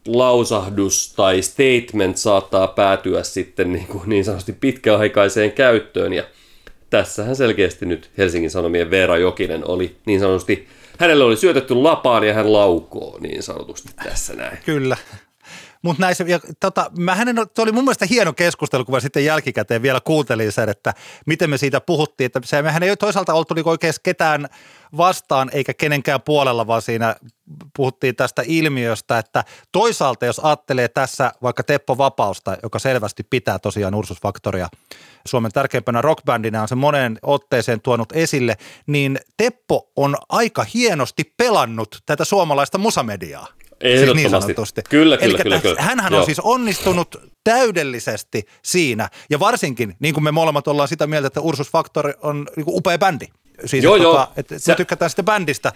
lausahdus 0.07 1.13
tai 1.17 1.43
statement 1.43 2.17
saattaa 2.17 2.69
päätyä 2.69 3.23
sitten 3.23 3.73
niin, 3.73 3.87
kuin 3.87 4.09
niin 4.09 4.25
sanotusti 4.25 4.53
pitkäaikaiseen 4.53 5.53
käyttöön. 5.53 6.13
Ja 6.13 6.25
tässähän 6.91 7.37
selkeästi 7.37 7.87
nyt 7.87 8.11
Helsingin 8.19 8.51
Sanomien 8.51 8.91
Veera 8.91 9.19
Jokinen 9.19 9.69
oli 9.69 9.97
niin 10.07 10.21
sanotusti, 10.21 10.69
hänelle 10.99 11.25
oli 11.25 11.37
syötetty 11.37 11.75
lapaan 11.75 12.25
ja 12.25 12.35
hän 12.35 12.53
laukoo 12.53 13.19
niin 13.21 13.43
sanotusti 13.43 13.89
tässä 14.05 14.35
näin. 14.35 14.59
Kyllä. 14.65 14.97
Mutta 15.83 16.01
näissä, 16.01 16.25
ja 16.29 16.41
tota, 16.61 16.91
mähän 16.99 17.29
en, 17.29 17.37
se 17.55 17.63
oli 17.63 17.73
mun 17.73 17.85
mielestä 17.85 18.07
hieno 18.07 18.33
keskustelu, 18.33 18.85
kun 18.85 18.95
mä 18.95 19.01
sitten 19.01 19.25
jälkikäteen 19.25 19.83
vielä 19.83 20.01
kuuntelin 20.01 20.53
sen, 20.53 20.69
että 20.69 20.95
miten 21.27 21.51
me 21.51 21.59
siitä 21.59 21.81
puhuttiin, 21.81 22.27
että 22.27 22.41
se, 22.45 22.63
mehän 22.63 22.83
ei 22.83 22.97
toisaalta 22.97 23.35
oltu 23.35 23.55
niinku 23.55 23.71
oikein 23.71 23.95
ketään 24.03 24.49
vastaan 24.97 25.51
eikä 25.53 25.75
kenenkään 25.75 26.23
puolella, 26.23 26.67
vaan 26.67 26.83
siinä 26.83 27.17
puhuttiin 27.77 28.17
tästä 28.17 28.43
ilmiöstä, 28.47 29.19
että 29.19 29.45
toisaalta 29.73 30.27
jos 30.27 30.39
ajattelee 30.39 30.89
tässä 30.89 31.33
vaikka 31.43 31.63
Teppo 31.63 31.99
Vapausta, 31.99 32.57
joka 32.63 32.79
selvästi 32.79 33.23
pitää 33.23 33.59
tosiaan 33.59 33.95
Ursusfaktoria 33.95 34.69
Suomen 35.27 35.53
tärkeimpänä 35.53 36.03
rockbändinä 36.03 36.63
on 36.63 36.69
se 36.69 36.75
moneen 36.75 37.19
otteeseen 37.23 37.81
tuonut 37.81 38.13
esille, 38.13 38.57
niin 38.87 39.19
Teppo 39.37 39.91
on 39.97 40.17
aika 40.29 40.67
hienosti 40.75 41.35
pelannut 41.37 42.03
tätä 42.07 42.25
suomalaista 42.25 42.79
musamediaa. 42.79 43.47
Ehdottomasti. 43.83 44.55
Kyllä, 44.55 44.83
kyllä, 44.89 45.17
Elikkä 45.21 45.43
kyllä, 45.43 45.61
kyllä. 45.61 45.83
Hänhän 45.83 46.13
Joo. 46.13 46.21
on 46.21 46.27
siis 46.27 46.41
onnistunut 46.41 47.17
täydellisesti 47.45 48.47
siinä, 48.63 49.09
ja 49.31 49.41
varsinkin, 49.41 49.97
niin 50.01 50.15
kuin 50.15 50.25
me 50.25 50.31
molemmat 50.31 50.69
ollaan 50.69 50.89
sitä 50.89 51.07
mieltä, 51.07 51.27
että 51.27 51.41
Ursus 51.41 51.71
Factor 51.71 52.15
on 52.23 52.49
niin 52.57 52.65
kuin 52.65 52.77
upea 52.77 52.99
bändi. 52.99 53.27
Siis, 53.65 53.85
Joo, 53.85 53.97
että, 53.97 54.03
joo. 54.03 54.13
tota, 54.13 54.29
että 54.37 54.59
Se- 54.59 54.73
me 54.73 54.77
tykätään 54.77 55.11
sitä 55.11 55.23
bändistä, 55.23 55.73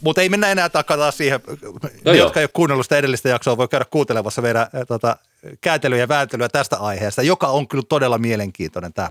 mutta 0.00 0.22
ei 0.22 0.28
mennä 0.28 0.48
enää 0.48 0.68
takata 0.68 1.10
siihen. 1.10 1.40
Ne, 1.82 1.90
joo. 2.04 2.14
jotka 2.14 2.40
ei 2.40 2.44
ole 2.44 2.50
kuunnellut 2.52 2.86
sitä 2.86 2.96
edellistä 2.96 3.28
jaksoa, 3.28 3.56
voi 3.56 3.68
käydä 3.68 3.84
kuuntelemassa 3.90 4.42
meidän 4.42 4.66
tota, 4.88 5.16
kääntelyä 5.60 5.98
ja 5.98 6.08
vääntelyä 6.08 6.48
tästä 6.48 6.76
aiheesta, 6.76 7.22
joka 7.22 7.48
on 7.48 7.68
kyllä 7.68 7.84
todella 7.88 8.18
mielenkiintoinen 8.18 8.92
tämä 8.92 9.10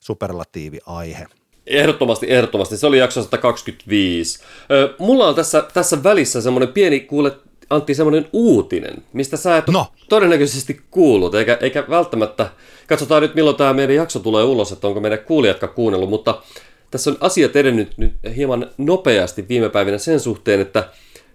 superlatiivi-aihe. 0.00 1.26
Ehdottomasti, 1.66 2.26
ehdottomasti. 2.30 2.76
Se 2.76 2.86
oli 2.86 2.98
jakso 2.98 3.22
125. 3.22 4.38
Ö, 4.70 4.94
mulla 4.98 5.28
on 5.28 5.34
tässä, 5.34 5.64
tässä 5.74 6.02
välissä 6.02 6.40
semmoinen 6.40 6.68
pieni, 6.68 7.00
kuule 7.00 7.32
Antti, 7.70 7.94
semmoinen 7.94 8.28
uutinen, 8.32 8.94
mistä 9.12 9.36
sä 9.36 9.56
et 9.56 9.68
No. 9.68 9.86
todennäköisesti 10.08 10.80
kuullut, 10.90 11.34
eikä, 11.34 11.58
eikä 11.60 11.84
välttämättä, 11.88 12.50
katsotaan 12.86 13.22
nyt 13.22 13.34
milloin 13.34 13.56
tämä 13.56 13.72
meidän 13.72 13.96
jakso 13.96 14.18
tulee 14.18 14.44
ulos, 14.44 14.72
että 14.72 14.86
onko 14.86 15.00
meidän 15.00 15.18
kuulijatkaan 15.18 15.72
kuunnellut, 15.74 16.10
mutta 16.10 16.42
tässä 16.90 17.10
on 17.10 17.16
asiat 17.20 17.56
edennyt 17.56 17.92
nyt 17.98 18.12
hieman 18.36 18.70
nopeasti 18.78 19.48
viime 19.48 19.68
päivinä 19.68 19.98
sen 19.98 20.20
suhteen, 20.20 20.60
että 20.60 20.88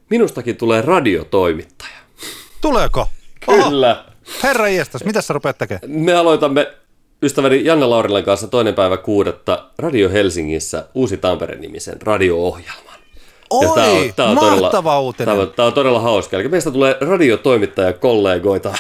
minustakin 0.10 0.58
tulee 0.58 0.82
radiotoimittaja. 0.82 1.98
Tuleeko? 2.62 3.08
Kyllä. 3.46 4.06
herra 4.44 4.68
iestas, 4.68 5.04
mitä 5.04 5.22
sä 5.22 5.34
rupeat 5.34 5.58
tekemään? 5.58 5.82
Me 5.88 6.14
aloitamme 6.14 6.68
ystäväni 7.24 7.66
Janne 7.66 7.86
Laurilan 7.86 8.24
kanssa 8.24 8.48
toinen 8.48 8.74
päivä 8.74 8.98
kuudetta 8.98 9.66
Radio 9.80 10.10
Helsingissä 10.10 10.86
Uusi 10.94 11.18
Tampere-nimisen 11.18 12.02
radio-ohjelman. 12.02 13.00
Ja 13.62 13.70
tää 14.16 14.30
Oi, 14.30 14.36
mahtava 14.36 15.02
uutinen. 15.02 15.26
Tämä 15.26 15.42
on, 15.42 15.54
tää 15.56 15.66
on 15.66 15.74
todella 15.74 16.00
hauska. 16.00 16.38
Eli 16.38 16.48
meistä 16.48 16.72
tulee 16.72 16.98
radiotoimittaja 17.02 17.94
kollegoita. 17.94 18.74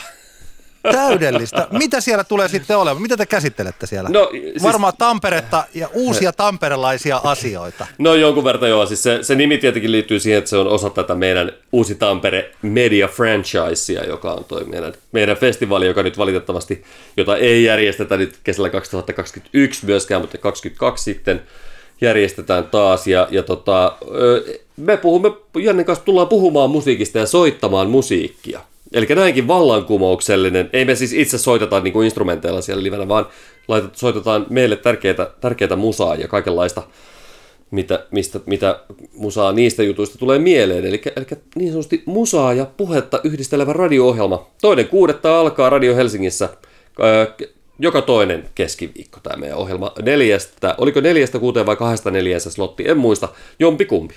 Täydellistä. 0.91 1.67
Mitä 1.71 2.01
siellä 2.01 2.23
tulee 2.23 2.47
sitten 2.47 2.77
olemaan? 2.77 3.01
Mitä 3.01 3.17
te 3.17 3.25
käsittelette 3.25 3.87
siellä? 3.87 4.09
No, 4.09 4.29
siis- 4.31 4.63
Varmaan 4.63 4.93
Tamperetta 4.97 5.63
ja 5.73 5.87
uusia 5.93 6.33
tamperelaisia 6.33 7.21
asioita. 7.23 7.87
No 7.97 8.15
jonkun 8.15 8.43
verran 8.43 8.69
joo, 8.69 8.85
siis 8.85 9.03
se, 9.03 9.19
se 9.21 9.35
nimi 9.35 9.57
tietenkin 9.57 9.91
liittyy 9.91 10.19
siihen, 10.19 10.37
että 10.37 10.49
se 10.49 10.57
on 10.57 10.67
osa 10.67 10.89
tätä 10.89 11.15
meidän 11.15 11.51
Uusi 11.71 11.95
Tampere 11.95 12.51
Media 12.61 13.07
Franchisea, 13.07 14.03
joka 14.03 14.31
on 14.31 14.43
toi 14.45 14.63
meidän, 14.65 14.93
meidän 15.11 15.37
festivaali, 15.37 15.85
joka 15.87 16.03
nyt 16.03 16.17
valitettavasti, 16.17 16.83
jota 17.17 17.37
ei 17.37 17.63
järjestetä 17.63 18.17
nyt 18.17 18.35
kesällä 18.43 18.69
2021 18.69 19.85
myöskään, 19.85 20.21
mutta 20.21 20.37
2022 20.37 21.03
sitten 21.03 21.41
järjestetään 22.01 22.63
taas. 22.63 23.07
Ja, 23.07 23.27
ja 23.31 23.43
tota, 23.43 23.97
me 24.77 24.97
puhumme, 24.97 25.31
Janne 25.55 25.83
kanssa 25.83 26.05
tullaan 26.05 26.27
puhumaan 26.27 26.69
musiikista 26.69 27.17
ja 27.19 27.25
soittamaan 27.25 27.89
musiikkia. 27.89 28.59
Eli 28.93 29.05
näinkin 29.05 29.47
vallankumouksellinen, 29.47 30.69
ei 30.73 30.85
me 30.85 30.95
siis 30.95 31.13
itse 31.13 31.37
soiteta 31.37 31.79
niin 31.79 31.93
kuin 31.93 32.05
instrumenteilla 32.05 32.61
siellä 32.61 32.83
livenä, 32.83 33.07
vaan 33.07 33.25
laitet, 33.67 33.95
soitetaan 33.95 34.45
meille 34.49 34.75
tärkeitä, 34.75 35.31
tärkeitä 35.41 35.75
musaa 35.75 36.15
ja 36.15 36.27
kaikenlaista 36.27 36.83
mitä, 37.71 38.05
mistä, 38.11 38.39
mitä 38.45 38.79
musaa 39.13 39.51
niistä 39.51 39.83
jutuista 39.83 40.17
tulee 40.17 40.39
mieleen. 40.39 40.85
Eli, 40.85 41.01
eli 41.15 41.25
niin 41.55 41.69
sanotusti 41.69 42.03
musaa 42.05 42.53
ja 42.53 42.65
puhetta 42.65 43.19
yhdistelevä 43.23 43.73
radio-ohjelma. 43.73 44.47
Toinen 44.61 44.87
kuudetta 44.87 45.39
alkaa 45.39 45.69
Radio 45.69 45.95
Helsingissä. 45.95 46.49
Joka 47.79 48.01
toinen 48.01 48.49
keskiviikko 48.55 49.19
tämä 49.23 49.37
meidän 49.37 49.57
ohjelma. 49.57 49.91
Neljästä, 50.01 50.75
oliko 50.77 51.01
neljästä 51.01 51.39
kuuteen 51.39 51.65
vai 51.65 51.75
kahdesta 51.75 52.11
neljässä 52.11 52.51
slotti, 52.51 52.89
en 52.89 52.97
muista. 52.97 53.29
Jompi 53.59 53.85
kumpi. 53.85 54.15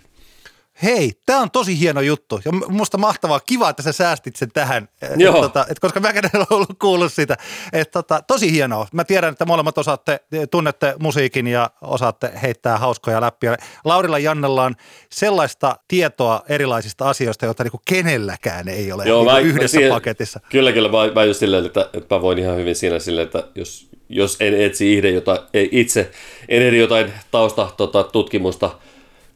Hei, 0.83 1.13
tämä 1.27 1.41
on 1.41 1.51
tosi 1.51 1.81
hieno 1.81 2.01
juttu 2.01 2.41
ja 2.45 2.53
musta 2.53 2.99
mahtavaa, 2.99 3.41
kiva, 3.41 3.69
että 3.71 3.83
sä 3.83 3.93
säästit 3.93 4.37
sen 4.37 4.53
tähän, 4.53 4.89
et, 5.03 5.11
Joo. 5.21 5.43
tota, 5.43 5.67
et, 5.71 5.79
koska 5.79 6.01
mäkään 6.01 6.25
en 6.35 6.41
ole 6.41 6.47
ollut 6.51 6.79
kuullut 6.81 7.13
sitä. 7.13 7.37
Et, 7.73 7.91
tota, 7.91 8.23
tosi 8.27 8.53
hienoa. 8.53 8.87
Mä 8.93 9.05
tiedän, 9.05 9.33
että 9.33 9.45
molemmat 9.45 9.79
osaatte, 9.79 10.21
tunnette 10.51 10.95
musiikin 10.99 11.47
ja 11.47 11.71
osaatte 11.81 12.33
heittää 12.43 12.79
hauskoja 12.79 13.21
läppiä. 13.21 13.57
Laurilla 13.85 14.19
Jannella 14.19 14.65
on 14.65 14.75
sellaista 15.11 15.77
tietoa 15.89 16.43
erilaisista 16.49 17.09
asioista, 17.09 17.45
joita 17.47 17.65
niinku 17.65 17.81
kenelläkään 17.89 18.69
ei 18.69 18.93
ole 18.93 19.05
Joo, 19.05 19.25
niinku 19.25 19.49
yhdessä 19.49 19.77
siihen- 19.77 19.93
paketissa. 19.93 20.41
Kyllä, 20.51 20.73
kyllä. 20.73 20.89
Mä, 20.89 21.15
mä 21.15 21.25
just 21.25 21.41
silleen, 21.41 21.67
että, 21.67 21.91
että 21.93 22.15
mä 22.15 22.23
voin 22.23 22.39
ihan 22.39 22.57
hyvin 22.57 22.77
siinä 22.77 22.99
silleen, 22.99 23.25
että 23.25 23.49
jos, 23.55 23.89
jos 24.09 24.37
en 24.41 24.61
etsi 24.61 24.99
itse 24.99 25.11
jotain, 25.11 25.39
ei 25.55 25.69
itse, 25.73 26.11
en 26.49 26.79
jotain 26.79 27.13
tausta 27.31 27.71
tota, 27.77 28.05
tutkimusta 28.05 28.71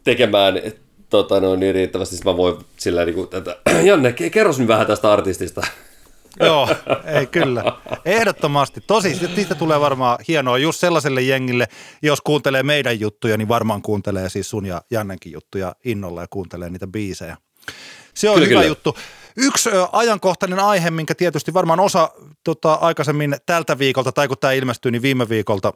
tekemään 0.04 0.56
et, 0.56 0.85
tota, 1.10 1.40
no, 1.40 1.56
niin 1.56 1.74
riittävästi, 1.74 2.16
mä 2.24 2.36
voin 2.36 2.56
sillä 2.76 3.04
niin 3.04 3.14
kuin, 3.14 3.28
että 3.32 3.56
Janne, 3.88 4.10
ke- 4.10 4.30
kerros 4.30 4.58
nyt 4.58 4.68
vähän 4.68 4.86
tästä 4.86 5.12
artistista. 5.12 5.66
Joo, 6.40 6.68
ei 7.04 7.26
kyllä. 7.26 7.64
Ehdottomasti. 8.04 8.80
Tosi, 8.86 9.14
siitä 9.34 9.54
tulee 9.54 9.80
varmaan 9.80 10.18
hienoa 10.28 10.58
just 10.58 10.80
sellaiselle 10.80 11.22
jengille, 11.22 11.68
jos 12.02 12.20
kuuntelee 12.20 12.62
meidän 12.62 13.00
juttuja, 13.00 13.36
niin 13.36 13.48
varmaan 13.48 13.82
kuuntelee 13.82 14.28
siis 14.28 14.50
sun 14.50 14.66
ja 14.66 14.82
Jannenkin 14.90 15.32
juttuja 15.32 15.74
innolla 15.84 16.20
ja 16.20 16.26
kuuntelee 16.30 16.70
niitä 16.70 16.86
biisejä. 16.86 17.36
Se 18.14 18.28
on 18.28 18.34
kyllä, 18.34 18.46
hyvä 18.46 18.60
kyllä. 18.60 18.70
juttu. 18.70 18.96
Yksi 19.36 19.70
ajankohtainen 19.92 20.58
aihe, 20.58 20.90
minkä 20.90 21.14
tietysti 21.14 21.54
varmaan 21.54 21.80
osa 21.80 22.10
tota, 22.44 22.72
aikaisemmin 22.72 23.36
tältä 23.46 23.78
viikolta, 23.78 24.12
tai 24.12 24.28
kun 24.28 24.36
tämä 24.40 24.52
ilmestyy, 24.52 24.92
niin 24.92 25.02
viime 25.02 25.28
viikolta 25.28 25.72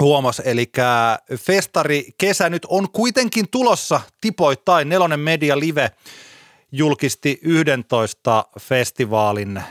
huomasi, 0.00 0.42
eli 0.44 0.72
festari 1.36 2.06
kesä 2.18 2.50
nyt 2.50 2.64
on 2.68 2.90
kuitenkin 2.90 3.48
tulossa 3.50 4.00
tipoittain. 4.20 4.88
Nelonen 4.88 5.20
Media 5.20 5.60
Live 5.60 5.90
julkisti 6.72 7.38
11 7.42 8.44
festivaalin 8.60 9.62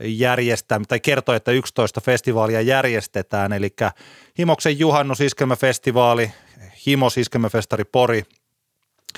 järjestämään, 0.00 0.86
tai 0.88 1.00
kertoi, 1.00 1.36
että 1.36 1.52
11 1.52 2.00
festivaalia 2.00 2.60
järjestetään, 2.60 3.52
eli 3.52 3.74
Himoksen 4.38 4.78
juhannus 4.78 5.20
iskelmäfestivaali, 5.20 6.32
Himos 6.86 7.18
iskelmäfestari 7.18 7.84
Pori, 7.84 8.22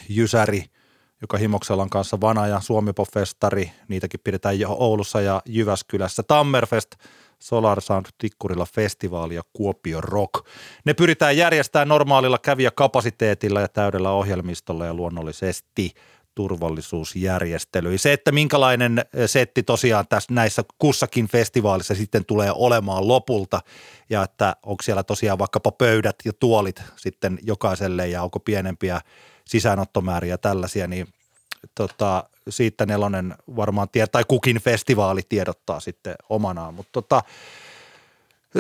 Jysäri– 0.09 0.65
joka 1.21 1.37
Himoksella 1.37 1.83
on 1.83 1.91
kanssa 1.91 2.21
Vanaja, 2.21 2.61
Suomipop-festari, 2.61 3.71
niitäkin 3.89 4.21
pidetään 4.25 4.61
jo 4.61 4.77
Oulussa 4.79 5.21
ja 5.21 5.43
Jyväskylässä, 5.47 6.23
Tammerfest, 6.23 6.91
Solar 7.39 7.81
Sound 7.81 8.07
Tikkurilla 8.19 8.67
festivaali 8.67 9.35
ja 9.35 9.43
Kuopio 9.53 10.01
Rock. 10.01 10.47
Ne 10.85 10.95
pyritään 10.95 11.37
järjestämään 11.37 11.89
normaalilla 11.89 12.39
kävijäkapasiteetilla 12.39 13.61
ja 13.61 13.69
täydellä 13.69 14.11
ohjelmistolla 14.11 14.87
ja 14.87 14.95
luonnollisesti 14.95 15.93
turvallisuusjärjestely. 16.35 17.99
Se, 17.99 18.13
että 18.13 18.33
minkälainen 18.33 19.05
setti 19.27 19.63
tosiaan 19.63 20.05
tässä 20.09 20.35
näissä 20.35 20.63
kussakin 20.79 21.29
festivaalissa 21.29 21.95
sitten 21.95 22.25
tulee 22.25 22.53
olemaan 22.55 23.09
lopulta 23.09 23.61
ja 24.11 24.23
että 24.23 24.57
onko 24.63 24.83
siellä 24.83 25.03
tosiaan 25.03 25.39
vaikkapa 25.39 25.73
pöydät 25.73 26.17
ja 26.25 26.33
tuolit 26.33 26.83
sitten 26.97 27.39
jokaiselle 27.43 28.09
ja 28.09 28.23
onko 28.23 28.41
pienempiä 28.41 29.01
sisäänottomääriä 29.45 30.39
tällaisia, 30.39 30.87
niin 30.87 31.09
tota, 31.75 32.25
siitä 32.49 32.87
nelonen 32.87 33.35
varmaan 33.57 33.89
tie, 33.89 34.07
tai 34.07 34.25
kukin 34.29 34.61
festivaali 34.61 35.21
tiedottaa 35.29 35.81
sitten 35.81 36.15
omanaan, 36.29 36.75
mutta 36.75 36.93
tota, 36.93 37.23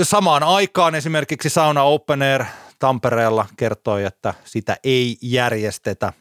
samaan 0.02 0.42
aikaan 0.42 0.94
esimerkiksi 0.94 1.48
Sauna 1.48 1.82
Open 1.82 2.22
Air 2.22 2.44
Tampereella 2.78 3.46
kertoi, 3.56 4.04
että 4.04 4.34
sitä 4.44 4.76
ei 4.84 5.16
järjestetä. 5.22 6.12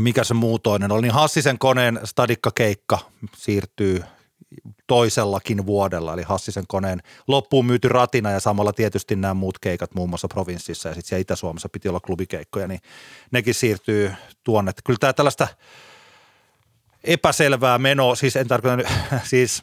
Mikä 0.00 0.24
se 0.24 0.34
muutoinen 0.34 0.92
oli, 0.92 1.02
niin 1.02 1.12
Hassisen 1.14 1.58
koneen 1.58 2.00
stadikkakeikka 2.04 2.98
siirtyy 3.36 4.04
toisellakin 4.86 5.66
vuodella, 5.66 6.14
eli 6.14 6.22
Hassisen 6.22 6.64
koneen 6.68 7.02
loppuun 7.28 7.66
myyty 7.66 7.88
ratina 7.88 8.30
ja 8.30 8.40
samalla 8.40 8.72
tietysti 8.72 9.16
nämä 9.16 9.34
muut 9.34 9.58
keikat 9.58 9.94
muun 9.94 10.08
muassa 10.08 10.28
provinssissa 10.28 10.88
ja 10.88 10.94
sitten 10.94 11.20
Itä-Suomessa 11.20 11.68
piti 11.68 11.88
olla 11.88 12.00
klubikeikkoja, 12.00 12.68
niin 12.68 12.80
nekin 13.30 13.54
siirtyy 13.54 14.12
tuonne. 14.44 14.72
Kyllä 14.84 14.98
tämä 15.00 15.12
tällaista 15.12 15.48
epäselvää 17.04 17.78
menoa, 17.78 18.14
siis 18.14 18.36
en 18.36 18.48
tarkoita, 18.48 18.90
siis 19.24 19.62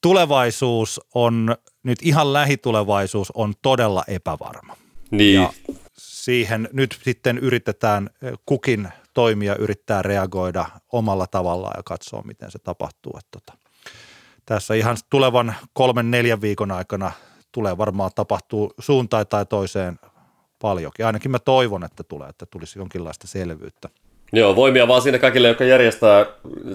tulevaisuus 0.00 1.00
on, 1.14 1.56
nyt 1.82 1.98
ihan 2.02 2.32
lähitulevaisuus 2.32 3.30
on 3.34 3.54
todella 3.62 4.04
epävarma. 4.08 4.76
Niin. 5.10 5.34
Ja 5.34 5.52
siihen 5.98 6.68
nyt 6.72 7.00
sitten 7.04 7.38
yritetään 7.38 8.10
kukin 8.46 8.88
toimija 9.16 9.56
yrittää 9.56 10.02
reagoida 10.02 10.66
omalla 10.92 11.26
tavallaan 11.26 11.74
ja 11.76 11.82
katsoa, 11.82 12.22
miten 12.22 12.50
se 12.50 12.58
tapahtuu. 12.58 13.12
Että 13.18 13.28
tota, 13.30 13.58
tässä 14.46 14.74
ihan 14.74 14.96
tulevan 15.10 15.54
kolmen, 15.72 16.10
neljän 16.10 16.40
viikon 16.40 16.70
aikana 16.70 17.12
tulee 17.52 17.78
varmaan 17.78 18.10
tapahtuu 18.14 18.74
suuntaan 18.78 19.26
tai 19.26 19.46
toiseen 19.46 19.98
paljonkin. 20.58 21.06
Ainakin 21.06 21.30
mä 21.30 21.38
toivon, 21.38 21.84
että 21.84 22.02
tulee, 22.04 22.28
että 22.28 22.46
tulisi 22.46 22.78
jonkinlaista 22.78 23.26
selvyyttä. 23.26 23.88
Joo, 24.32 24.56
voimia 24.56 24.88
vaan 24.88 25.02
siinä 25.02 25.18
kaikille, 25.18 25.48
jotka 25.48 25.64
järjestää 25.64 26.26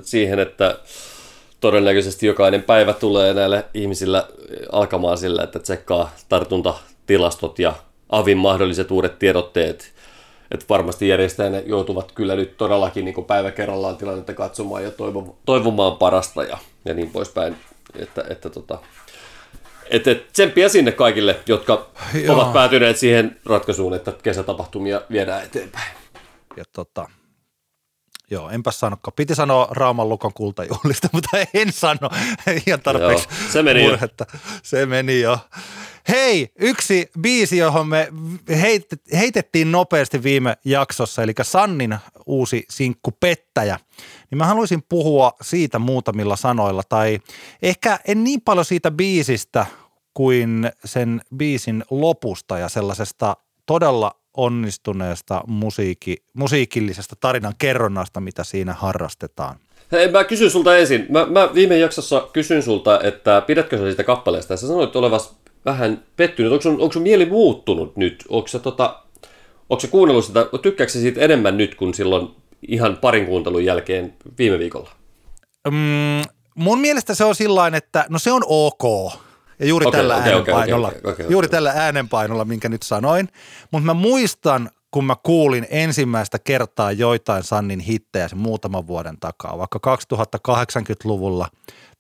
siihen, 0.03 0.39
että 0.39 0.79
todennäköisesti 1.59 2.27
jokainen 2.27 2.63
päivä 2.63 2.93
tulee 2.93 3.33
näille 3.33 3.65
ihmisillä 3.73 4.27
alkamaan 4.71 5.17
sillä, 5.17 5.43
että 5.43 5.59
tsekkaa 5.59 6.11
tartuntatilastot 6.29 7.59
ja 7.59 7.73
avin 8.09 8.37
mahdolliset 8.37 8.91
uudet 8.91 9.19
tiedotteet 9.19 9.93
että 10.51 10.65
varmasti 10.69 11.07
järjestäjät 11.07 11.67
joutuvat 11.67 12.11
kyllä 12.11 12.35
nyt 12.35 12.57
todellakin 12.57 13.05
niin 13.05 13.25
päivä 13.27 13.51
kerrallaan 13.51 13.97
tilannetta 13.97 14.33
katsomaan 14.33 14.83
ja 14.83 14.91
toivomaan 15.45 15.97
parasta 15.97 16.43
ja, 16.43 16.57
ja 16.85 16.93
niin 16.93 17.09
poispäin. 17.09 17.57
Että, 17.95 18.23
että 18.29 18.49
tota, 18.49 18.79
että 19.89 20.15
tsemppiä 20.15 20.69
sinne 20.69 20.91
kaikille, 20.91 21.39
jotka 21.47 21.89
Joo. 22.23 22.35
ovat 22.35 22.53
päätyneet 22.53 22.97
siihen 22.97 23.39
ratkaisuun, 23.45 23.93
että 23.93 24.13
kesätapahtumia 24.23 25.01
viedään 25.11 25.43
eteenpäin. 25.43 25.91
Ja 26.57 26.63
tota, 26.73 27.09
Joo, 28.31 28.49
enpä 28.49 28.71
sanokaan. 28.71 29.13
Piti 29.15 29.35
sanoa 29.35 29.67
Rauman 29.71 30.09
Lukon 30.09 30.33
kultajuhlista, 30.33 31.09
mutta 31.13 31.29
en 31.53 31.73
sano. 31.73 32.09
Ihan 32.67 32.81
tarpeeksi 32.81 33.27
Joo, 33.29 33.51
se 33.51 33.63
meni 33.63 33.83
murhetta. 33.83 34.25
Jo. 34.33 34.39
Se 34.63 34.85
meni 34.85 35.21
jo. 35.21 35.37
Hei, 36.09 36.49
yksi 36.59 37.09
biisi, 37.21 37.57
johon 37.57 37.87
me 37.87 38.07
heitettiin 39.13 39.71
nopeasti 39.71 40.23
viime 40.23 40.57
jaksossa, 40.65 41.23
eli 41.23 41.33
Sannin 41.41 41.97
uusi 42.25 42.65
sinkku 42.69 43.11
Pettäjä. 43.19 43.79
Niin 44.31 44.37
mä 44.37 44.45
haluaisin 44.45 44.83
puhua 44.89 45.31
siitä 45.41 45.79
muutamilla 45.79 46.35
sanoilla, 46.35 46.83
tai 46.89 47.19
ehkä 47.61 47.99
en 48.07 48.23
niin 48.23 48.41
paljon 48.41 48.65
siitä 48.65 48.91
biisistä 48.91 49.65
kuin 50.13 50.71
sen 50.85 51.21
biisin 51.35 51.83
lopusta 51.89 52.57
ja 52.57 52.69
sellaisesta 52.69 53.37
todella 53.65 54.15
onnistuneesta 54.37 55.41
musiikki, 55.47 56.17
musiikillisesta 56.33 57.15
tarinan 57.19 57.53
kerronnasta, 57.57 58.21
mitä 58.21 58.43
siinä 58.43 58.73
harrastetaan. 58.73 59.55
Hei, 59.91 60.11
mä 60.11 60.23
kysyn 60.23 60.51
sulta 60.51 60.77
ensin. 60.77 61.05
Mä, 61.09 61.25
mä 61.25 61.53
viime 61.53 61.77
jaksossa 61.77 62.27
kysyn 62.33 62.63
sulta, 62.63 62.99
että 63.03 63.41
pidätkö 63.47 63.77
sä 63.77 63.83
siitä 63.83 64.03
kappaleesta? 64.03 64.53
Ja 64.53 64.57
sä 64.57 64.67
sanoit 64.67 64.95
olevas 64.95 65.40
vähän 65.65 66.03
pettynyt. 66.15 66.51
Onko 66.51 66.61
sun, 66.61 66.81
onko 66.81 66.91
sun 66.91 67.01
mieli 67.01 67.25
muuttunut 67.25 67.97
nyt? 67.97 68.25
Onko 68.29 68.47
se, 68.47 68.59
tota, 68.59 69.03
onko 69.69 69.79
se 69.79 69.87
kuunnellut 69.87 70.25
sitä, 70.25 70.45
tykkääkö 70.61 70.91
siitä 70.91 71.21
enemmän 71.21 71.57
nyt 71.57 71.75
kuin 71.75 71.93
silloin 71.93 72.27
ihan 72.67 72.97
parin 72.97 73.25
kuuntelun 73.25 73.65
jälkeen 73.65 74.13
viime 74.37 74.59
viikolla? 74.59 74.89
Mm, 75.67 76.21
mun 76.55 76.79
mielestä 76.79 77.15
se 77.15 77.23
on 77.23 77.35
sillain, 77.35 77.75
että 77.75 78.05
no 78.09 78.19
se 78.19 78.31
on 78.31 78.41
ok. 78.47 79.13
Ja 79.59 79.67
juuri 79.67 79.85
okay, 79.85 79.99
tällä 79.99 80.15
okay, 80.15 80.29
äänenpainolla, 80.31 80.87
okay, 80.87 80.99
okay, 80.99 81.11
okay, 81.11 81.25
juuri 81.29 81.45
okay. 81.45 81.57
tällä 81.57 81.71
äänenpainolla, 81.75 82.45
minkä 82.45 82.69
nyt 82.69 82.83
sanoin. 82.83 83.29
Mutta 83.71 83.85
mä 83.85 83.93
muistan, 83.93 84.69
kun 84.91 85.05
mä 85.05 85.15
kuulin 85.23 85.67
ensimmäistä 85.69 86.39
kertaa 86.39 86.91
joitain 86.91 87.43
Sannin 87.43 87.79
hittejä 87.79 88.27
sen 88.27 88.37
muutaman 88.37 88.87
vuoden 88.87 89.17
takaa, 89.19 89.57
vaikka 89.57 89.79
2080-luvulla. 90.47 91.47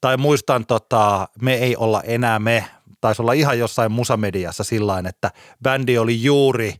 Tai 0.01 0.17
muistan, 0.17 0.65
tota, 0.65 1.27
me 1.41 1.53
ei 1.53 1.75
olla 1.75 2.01
enää 2.01 2.39
me, 2.39 2.65
taisi 3.01 3.21
olla 3.21 3.33
ihan 3.33 3.59
jossain 3.59 3.91
musamediassa 3.91 4.63
sillä 4.63 5.03
että 5.09 5.31
bändi 5.63 5.97
oli 5.97 6.23
juuri 6.23 6.75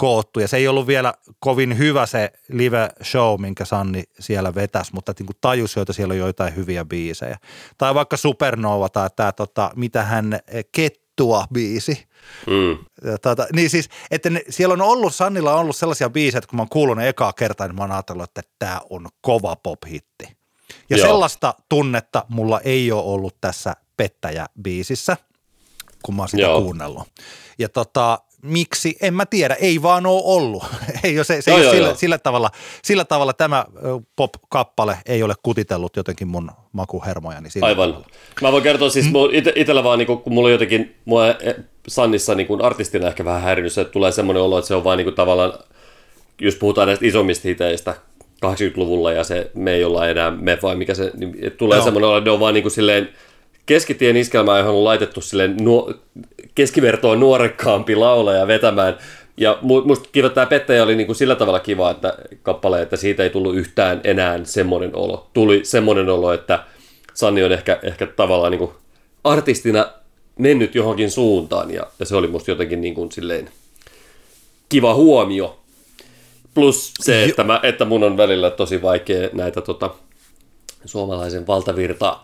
koottu 0.00 0.40
ja 0.40 0.48
se 0.48 0.56
ei 0.56 0.68
ollut 0.68 0.86
vielä 0.86 1.14
kovin 1.38 1.78
hyvä 1.78 2.06
se 2.06 2.32
live 2.52 2.90
show, 3.04 3.40
minkä 3.40 3.64
Sanni 3.64 4.02
siellä 4.18 4.54
vetäisi, 4.54 4.94
mutta 4.94 5.12
niin 5.18 5.36
tajusi, 5.40 5.80
että 5.80 5.92
siellä 5.92 6.12
on 6.12 6.18
joitain 6.18 6.56
hyviä 6.56 6.84
biisejä. 6.84 7.38
Tai 7.78 7.94
vaikka 7.94 8.16
Supernova 8.16 8.88
tai 8.88 9.10
tämä, 9.16 9.32
tota, 9.32 9.70
mitä 9.76 10.02
hän 10.02 10.38
kettua 10.72 11.44
biisi. 11.52 12.06
Mm. 12.46 12.78
Tota, 13.22 13.46
niin 13.52 13.70
siis, 13.70 13.88
että 14.10 14.30
ne, 14.30 14.42
siellä 14.48 14.72
on 14.72 14.82
ollut, 14.82 15.14
Sannilla 15.14 15.54
on 15.54 15.60
ollut 15.60 15.76
sellaisia 15.76 16.10
biisejä, 16.10 16.38
että 16.38 16.48
kun 16.48 16.56
mä 16.56 16.62
oon 16.62 16.68
kuullut 16.68 16.96
ne 16.96 17.08
ekaa 17.08 17.32
kertaa, 17.32 17.66
niin 17.66 17.76
mä 17.76 17.82
oon 17.82 17.92
ajatellut, 17.92 18.24
että 18.24 18.42
tämä 18.58 18.80
on 18.90 19.08
kova 19.20 19.56
pop-hitti. 19.56 20.36
Ja 20.90 20.96
Joo. 20.96 21.06
sellaista 21.06 21.54
tunnetta 21.68 22.24
mulla 22.28 22.60
ei 22.60 22.92
ole 22.92 23.02
ollut 23.02 23.36
tässä 23.40 23.76
Pettäjä-biisissä– 23.96 25.16
kun 26.02 26.16
mä 26.16 26.22
oon 26.22 26.28
sitä 26.28 26.42
Joo. 26.42 26.62
kuunnellut. 26.62 27.08
Ja 27.58 27.68
tota, 27.68 28.18
miksi, 28.42 28.96
en 29.02 29.14
mä 29.14 29.26
tiedä, 29.26 29.54
ei 29.54 29.82
vaan 29.82 30.06
ole 30.06 30.22
ollut. 30.24 30.64
ei 31.04 31.18
ole, 31.18 31.24
se, 31.24 31.42
se 31.42 31.50
joo, 31.50 31.58
ei 31.58 31.64
joo, 31.64 31.74
sillä, 31.74 31.94
sillä, 31.94 32.18
tavalla, 32.18 32.50
sillä 32.82 33.04
tavalla 33.04 33.32
tämä 33.32 33.64
pop-kappale 34.16 34.98
ei 35.06 35.22
ole 35.22 35.34
kutitellut 35.42 35.96
jotenkin 35.96 36.28
mun 36.28 36.50
makuhermojani. 36.72 37.50
Sillä 37.50 37.66
Aivan. 37.66 37.88
Tavalla. 37.88 38.08
Mä 38.42 38.52
voin 38.52 38.62
kertoa 38.62 38.90
siis, 38.90 39.06
mm. 39.06 39.12
ite, 39.32 39.52
itellä 39.56 39.84
vaan, 39.84 39.98
niin 39.98 40.06
kun, 40.06 40.22
mulla 40.26 40.46
on 40.46 40.52
jotenkin, 40.52 40.96
mua 41.04 41.28
e, 41.28 41.54
Sannissa 41.88 42.34
niin 42.34 42.46
kun 42.46 42.62
artistina 42.62 43.08
ehkä 43.08 43.24
vähän 43.24 43.42
häirinyt, 43.42 43.78
että 43.78 43.92
tulee 43.92 44.12
semmoinen 44.12 44.42
olo, 44.42 44.58
että 44.58 44.68
se 44.68 44.74
on 44.74 44.84
vaan 44.84 44.98
niin 44.98 45.14
tavallaan, 45.14 45.52
jos 46.40 46.54
puhutaan 46.54 46.86
näistä 46.86 47.06
isommista 47.06 47.48
hiteistä, 47.48 47.94
80-luvulla 48.46 49.12
ja 49.12 49.24
se 49.24 49.50
me 49.54 49.72
ei 49.72 49.84
olla 49.84 50.08
enää 50.08 50.30
me 50.30 50.58
vai 50.62 50.76
mikä 50.76 50.94
se, 50.94 51.10
niin 51.14 51.52
tulee 51.56 51.76
Joo. 51.76 51.84
semmoinen 51.84 52.08
olo, 52.08 52.18
että 52.18 52.28
ne 52.28 52.32
on 52.32 52.40
vaan 52.40 52.54
niin 52.54 52.62
kuin 52.62 52.72
silleen 52.72 53.08
keskitien 53.70 54.16
iskelmää, 54.16 54.58
johon 54.58 54.74
on 54.74 54.84
laitettu 54.84 55.20
sille 55.20 55.48
nuo, 55.60 55.94
keskivertoon 56.54 57.20
nuorekkaampi 57.20 57.96
laulaja 57.96 58.46
vetämään. 58.46 58.98
Ja 59.36 59.58
musta 59.60 60.08
kiva, 60.12 60.28
tämä 60.28 60.46
Pettäjä 60.46 60.82
oli 60.82 60.96
niinku 60.96 61.14
sillä 61.14 61.34
tavalla 61.34 61.60
kiva, 61.60 61.90
että 61.90 62.14
kappale, 62.42 62.82
että 62.82 62.96
siitä 62.96 63.22
ei 63.22 63.30
tullut 63.30 63.56
yhtään 63.56 64.00
enää 64.04 64.40
semmoinen 64.44 64.96
olo. 64.96 65.30
Tuli 65.32 65.60
semmoinen 65.64 66.08
olo, 66.08 66.32
että 66.32 66.64
Sanni 67.14 67.44
on 67.44 67.52
ehkä, 67.52 67.78
ehkä 67.82 68.06
tavallaan 68.06 68.50
niin 68.50 68.58
kuin 68.58 68.70
artistina 69.24 69.86
mennyt 70.38 70.74
johonkin 70.74 71.10
suuntaan 71.10 71.70
ja, 71.70 71.86
ja 71.98 72.06
se 72.06 72.16
oli 72.16 72.26
musta 72.26 72.50
jotenkin 72.50 72.80
niin 72.80 72.94
kuin 72.94 73.12
silleen 73.12 73.50
kiva 74.68 74.94
huomio. 74.94 75.58
Plus 76.54 76.94
se, 77.00 77.24
että, 77.24 77.44
mä, 77.44 77.60
että 77.62 77.84
mun 77.84 78.04
on 78.04 78.16
välillä 78.16 78.50
tosi 78.50 78.82
vaikea 78.82 79.28
näitä 79.32 79.60
tota, 79.60 79.90
suomalaisen 80.84 81.46
valtavirta 81.46 82.18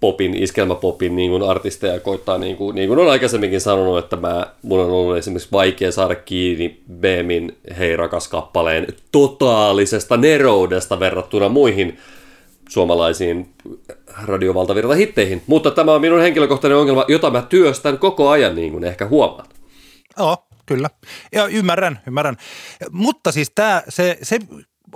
popin, 0.00 0.42
iskelmäpopin 0.42 1.16
niin 1.16 1.30
kuin 1.30 1.42
artisteja 1.42 2.00
koittaa, 2.00 2.38
niin 2.38 2.56
kuin, 2.56 2.74
niin 2.74 2.88
kuin 2.88 2.98
on 2.98 3.10
aikaisemminkin 3.10 3.60
sanonut, 3.60 3.98
että 3.98 4.16
mä, 4.16 4.46
mun 4.62 4.80
on 4.80 4.90
ollut 4.90 5.16
esimerkiksi 5.16 5.48
vaikea 5.52 5.92
saada 5.92 6.14
kiinni 6.14 6.80
Beemin 6.92 7.56
Hei 7.78 7.96
rakas 7.96 8.28
kappaleen 8.28 8.86
totaalisesta 9.12 10.16
neroudesta 10.16 11.00
verrattuna 11.00 11.48
muihin 11.48 11.98
suomalaisiin 12.68 13.48
radiovaltavirta 14.22 14.94
hitteihin. 14.94 15.42
Mutta 15.46 15.70
tämä 15.70 15.94
on 15.94 16.00
minun 16.00 16.20
henkilökohtainen 16.20 16.78
ongelma, 16.78 17.04
jota 17.08 17.30
mä 17.30 17.42
työstän 17.42 17.98
koko 17.98 18.28
ajan, 18.28 18.54
niin 18.54 18.72
kuin 18.72 18.84
ehkä 18.84 19.06
huomaat. 19.06 19.54
Joo, 20.18 20.36
kyllä. 20.66 20.90
Ja 21.32 21.46
ymmärrän, 21.46 22.00
ymmärrän. 22.06 22.36
Mutta 22.90 23.32
siis 23.32 23.52
tämä, 23.54 23.82
se, 23.88 24.18
se 24.22 24.38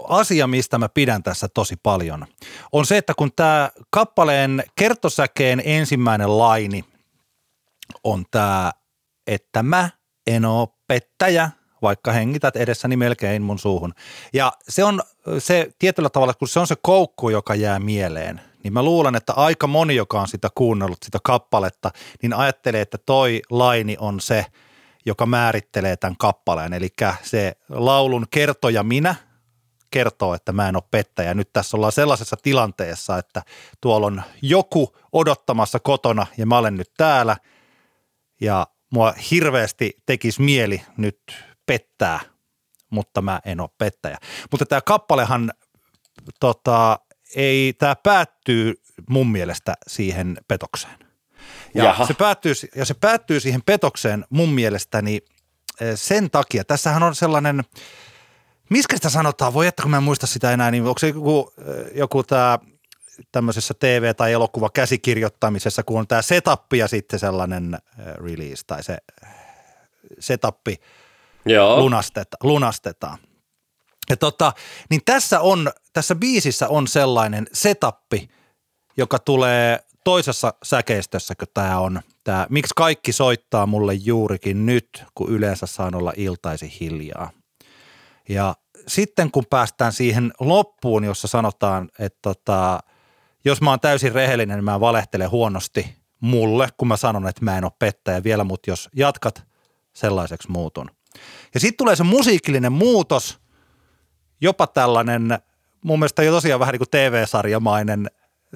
asia, 0.09 0.47
mistä 0.47 0.79
mä 0.79 0.89
pidän 0.89 1.23
tässä 1.23 1.49
tosi 1.49 1.77
paljon, 1.83 2.27
on 2.73 2.87
se, 2.87 2.97
että 2.97 3.13
kun 3.17 3.33
tämä 3.37 3.71
kappaleen 3.91 4.65
kertosäkeen 4.77 5.63
ensimmäinen 5.65 6.39
laini 6.39 6.85
on 8.05 8.25
tämä, 8.31 8.73
että 9.27 9.63
mä 9.63 9.91
en 10.27 10.45
oo 10.45 10.75
pettäjä, 10.87 11.51
vaikka 11.83 12.13
hengität 12.13 12.57
edessäni 12.57 12.97
melkein 12.97 13.43
mun 13.43 13.59
suuhun. 13.59 13.95
Ja 14.33 14.53
se 14.69 14.85
on 14.85 15.03
se 15.39 15.71
tietyllä 15.79 16.11
tavalla, 16.11 16.35
kun 16.35 16.49
se 16.49 16.61
on 16.61 16.67
se 16.67 16.77
koukku, 16.83 17.29
joka 17.29 17.55
jää 17.55 17.79
mieleen, 17.79 18.41
niin 18.63 18.73
mä 18.73 18.83
luulen, 18.83 19.15
että 19.15 19.33
aika 19.33 19.67
moni, 19.67 19.95
joka 19.95 20.21
on 20.21 20.29
sitä 20.29 20.49
kuunnellut, 20.55 20.99
sitä 21.05 21.19
kappaletta, 21.23 21.91
niin 22.23 22.33
ajattelee, 22.33 22.81
että 22.81 22.99
toi 22.99 23.43
laini 23.51 23.97
on 24.01 24.21
se, 24.21 24.47
joka 25.07 25.27
määrittelee 25.27 25.97
tämän 25.97 26.17
kappaleen. 26.19 26.73
Eli 26.73 26.89
se 27.23 27.57
laulun 27.69 28.27
kertoja 28.31 28.83
minä 28.83 29.15
kertoo, 29.95 30.35
että 30.35 30.53
mä 30.53 30.69
en 30.69 30.77
ole 30.77 30.85
pettäjä. 30.91 31.35
Nyt 31.35 31.53
tässä 31.53 31.77
ollaan 31.77 31.93
sellaisessa 31.93 32.37
tilanteessa, 32.43 33.19
että 33.19 33.43
tuolla 33.81 34.07
on 34.07 34.23
joku 34.43 34.97
odottamassa 35.13 35.79
kotona 35.79 36.27
ja 36.37 36.47
mä 36.47 36.59
olen 36.59 36.77
nyt 36.77 36.91
täällä 36.97 37.37
ja 38.41 38.67
mua 38.93 39.15
hirveästi 39.31 39.97
tekisi 40.07 40.43
mieli 40.43 40.83
nyt 40.97 41.21
pettää, 41.67 42.21
mutta 42.91 43.23
mä 43.23 43.41
en 43.45 43.61
ole 43.61 43.71
pettäjä. 43.79 44.19
Mutta 44.51 44.67
tämä 44.67 44.81
kappalehan 44.81 45.53
tota, 46.41 46.99
ei, 47.37 47.73
tämä 47.73 47.97
päättyy 47.97 48.75
mun 49.09 49.33
mielestä 49.33 49.75
siihen 49.87 50.39
petokseen. 50.49 50.99
Ja 51.75 52.07
se, 52.07 52.15
päättyy, 52.15 52.53
ja 52.77 52.85
se 52.85 52.95
päättyy 52.95 53.41
siihen 53.41 53.63
petokseen 53.63 54.25
mun 54.31 54.49
mielestäni 54.49 55.21
eh, 55.81 55.93
sen 55.95 56.31
takia. 56.31 56.65
Tässähän 56.65 57.03
on 57.03 57.15
sellainen, 57.15 57.65
miskä 58.71 58.97
sitä 58.97 59.09
sanotaan, 59.09 59.55
voi 59.55 59.67
että 59.67 59.83
kun 59.83 59.91
mä 59.91 59.97
en 59.97 60.03
muista 60.03 60.27
sitä 60.27 60.53
enää, 60.53 60.71
niin 60.71 60.87
onko 60.87 60.99
se 60.99 61.09
joku, 61.09 61.53
eh, 61.59 61.99
joku 61.99 62.23
tämä 62.23 62.59
tämmöisessä 63.33 63.75
TV- 63.75 64.15
tai 64.17 64.33
elokuva 64.33 64.71
käsikirjoittamisessa, 64.71 65.83
kun 65.83 65.99
on 65.99 66.07
tämä 66.07 66.23
setup 66.23 66.73
ja 66.73 66.89
sitten 66.89 67.19
sellainen 67.19 67.75
eh, 67.75 68.15
release 68.15 68.63
tai 68.67 68.83
se 68.83 68.99
setappi 70.19 70.81
Joo. 71.47 71.81
Lunasteta, 71.81 72.37
lunastetaan. 72.43 73.19
Ja 74.11 74.17
tota, 74.17 74.53
niin 74.91 75.01
tässä 75.05 75.41
on, 75.41 75.73
tässä 75.93 76.15
biisissä 76.15 76.69
on 76.69 76.89
sellainen 76.89 77.47
setappi, 77.53 78.31
joka 78.97 79.19
tulee 79.19 79.79
toisessa 80.05 80.55
säkeistössä, 80.63 81.35
kun 81.35 81.49
tämä 81.55 81.79
on, 81.79 82.01
tämä, 82.25 82.47
miksi 82.51 82.73
kaikki 82.77 83.13
soittaa 83.13 83.67
mulle 83.67 83.95
juurikin 83.95 84.67
nyt, 84.67 85.05
kun 85.15 85.31
yleensä 85.31 85.67
saan 85.67 85.95
olla 85.95 86.13
iltaisi 86.17 86.77
hiljaa. 86.81 87.31
Ja 88.29 88.55
sitten 88.87 89.31
kun 89.31 89.45
päästään 89.51 89.93
siihen 89.93 90.33
loppuun, 90.41 91.05
jossa 91.05 91.29
sanotaan, 91.29 91.91
että 91.99 92.19
tota, 92.23 92.81
jos 93.45 93.61
mä 93.61 93.71
oon 93.71 93.81
täysin 93.81 94.13
rehellinen, 94.13 94.57
niin 94.57 94.65
mä 94.65 94.81
valehtelen 94.81 95.31
huonosti 95.31 95.97
mulle, 96.21 96.69
kun 96.77 96.89
mä 96.89 96.97
sanon, 96.97 97.29
että 97.29 97.45
mä 97.45 97.59
en 97.59 97.65
ole 97.65 97.73
pettäjä 97.79 98.25
vielä, 98.25 98.45
mutta 98.45 98.71
jos 98.71 98.89
jatkat, 98.97 99.45
sellaiseksi 99.93 100.51
muutun. 100.51 100.91
Ja 101.55 101.61
sitten 101.61 101.77
tulee 101.77 101.97
se 101.97 102.03
musiikillinen 102.03 102.73
muutos, 102.73 103.39
jopa 104.41 104.67
tällainen, 104.67 105.39
mun 105.85 105.99
mielestä 105.99 106.23
jo 106.23 106.33
tosiaan 106.33 106.61
vähän 106.61 106.73
niin 106.73 106.79
kuin 106.79 106.91
TV-sarjamainen 106.91 108.11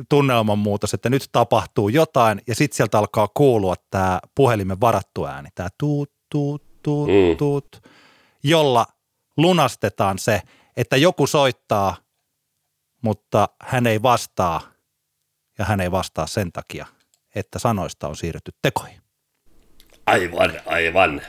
tunnelman 0.09 0.59
muutos, 0.59 0.95
että 0.95 1.11
nyt 1.11 1.29
tapahtuu 1.33 1.89
jotain 1.89 2.43
ja 2.47 2.55
sitten 2.55 2.77
sieltä 2.77 2.99
alkaa 2.99 3.29
kuulua 3.35 3.75
tämä 3.91 4.21
puhelimen 4.35 4.81
varattu 4.81 5.27
ääni, 5.27 5.49
tämä 5.55 5.69
tuut, 5.79 6.13
tuut, 6.31 6.83
tuut, 6.83 7.09
mm. 7.09 7.37
tuut, 7.37 7.83
jolla 8.43 8.87
lunastetaan 9.39 10.19
se, 10.19 10.43
että 10.77 10.97
joku 10.97 11.27
soittaa, 11.27 11.97
mutta 13.03 13.49
hän 13.63 13.87
ei 13.87 14.03
vastaa 14.03 14.61
ja 15.59 15.65
hän 15.65 15.81
ei 15.81 15.91
vastaa 15.91 16.27
sen 16.27 16.53
takia, 16.53 16.87
että 17.35 17.59
sanoista 17.59 18.09
on 18.09 18.17
siirrytty 18.17 18.53
tekoihin. 18.63 19.03
Aivan, 20.07 20.61
aivan. 20.67 21.23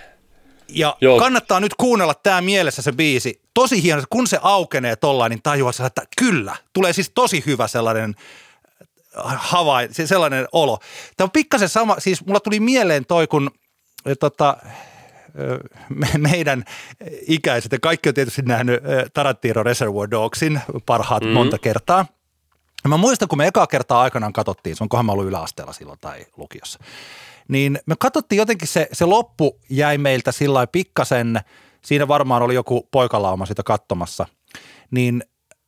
Ja 0.70 0.98
Joo. 1.02 1.20
kannattaa 1.20 1.60
nyt 1.60 1.74
kuunnella 1.74 2.14
tämä 2.14 2.42
mielessä 2.42 2.82
se 2.82 2.92
biisi. 2.92 3.42
Tosi 3.54 3.84
hieno, 3.84 4.04
kun 4.10 4.28
se 4.28 4.40
aukenee 4.42 4.96
tollain, 4.96 5.30
niin 5.30 5.42
tajuaa 5.44 5.72
että 5.86 6.02
kyllä. 6.18 6.56
Tulee 6.74 6.94
siis 6.94 7.12
tosi 7.16 7.44
hyvä 7.46 7.68
sellainen 7.68 8.16
äh, 9.18 9.36
havain, 9.38 9.90
sellainen 9.94 10.48
olo. 10.52 10.80
Tämä 11.18 11.26
on 11.26 11.32
pikkasen 11.32 11.70
sama, 11.70 11.96
siis 12.00 12.26
mulla 12.26 12.40
tuli 12.40 12.60
mieleen 12.60 13.06
toi, 13.06 13.28
kun 13.28 13.52
äh, 14.08 14.14
tota, 14.20 14.58
meidän 16.18 16.64
ikäiset, 17.28 17.72
ja 17.72 17.80
kaikki 17.80 18.10
on 18.10 18.16
tietysti 18.16 18.42
nähnyt 18.42 18.84
Tarantino 19.14 19.64
Reservoir 19.64 20.12
Dogsin 20.12 20.62
parhaat 20.86 21.24
mm-hmm. 21.24 21.34
monta 21.34 21.58
kertaa. 21.58 22.06
Mä 22.88 22.98
muistan, 22.98 23.28
kun 23.28 23.38
me 23.38 23.48
ekaa 23.48 23.68
kertaa 23.68 24.02
aikanaan 24.02 24.34
katsottiin, 24.34 24.76
se 24.76 24.84
onkohan 24.84 25.06
mä 25.06 25.12
ollut 25.12 25.28
yläasteella 25.28 25.74
silloin 25.74 26.00
tai 26.02 26.26
lukiossa 26.38 26.80
niin 27.50 27.80
me 27.86 27.96
katsottiin 28.00 28.38
jotenkin 28.38 28.68
se, 28.68 28.90
se 28.92 29.06
loppu 29.06 29.60
jäi 29.70 29.98
meiltä 29.98 30.32
sillä 30.32 30.68
pikkasen, 30.68 31.40
siinä 31.86 32.08
varmaan 32.08 32.42
oli 32.42 32.54
joku 32.54 32.88
poikalauma 32.92 33.46
sitä 33.46 33.64
katsomassa, 33.64 34.26
niin 34.92 35.24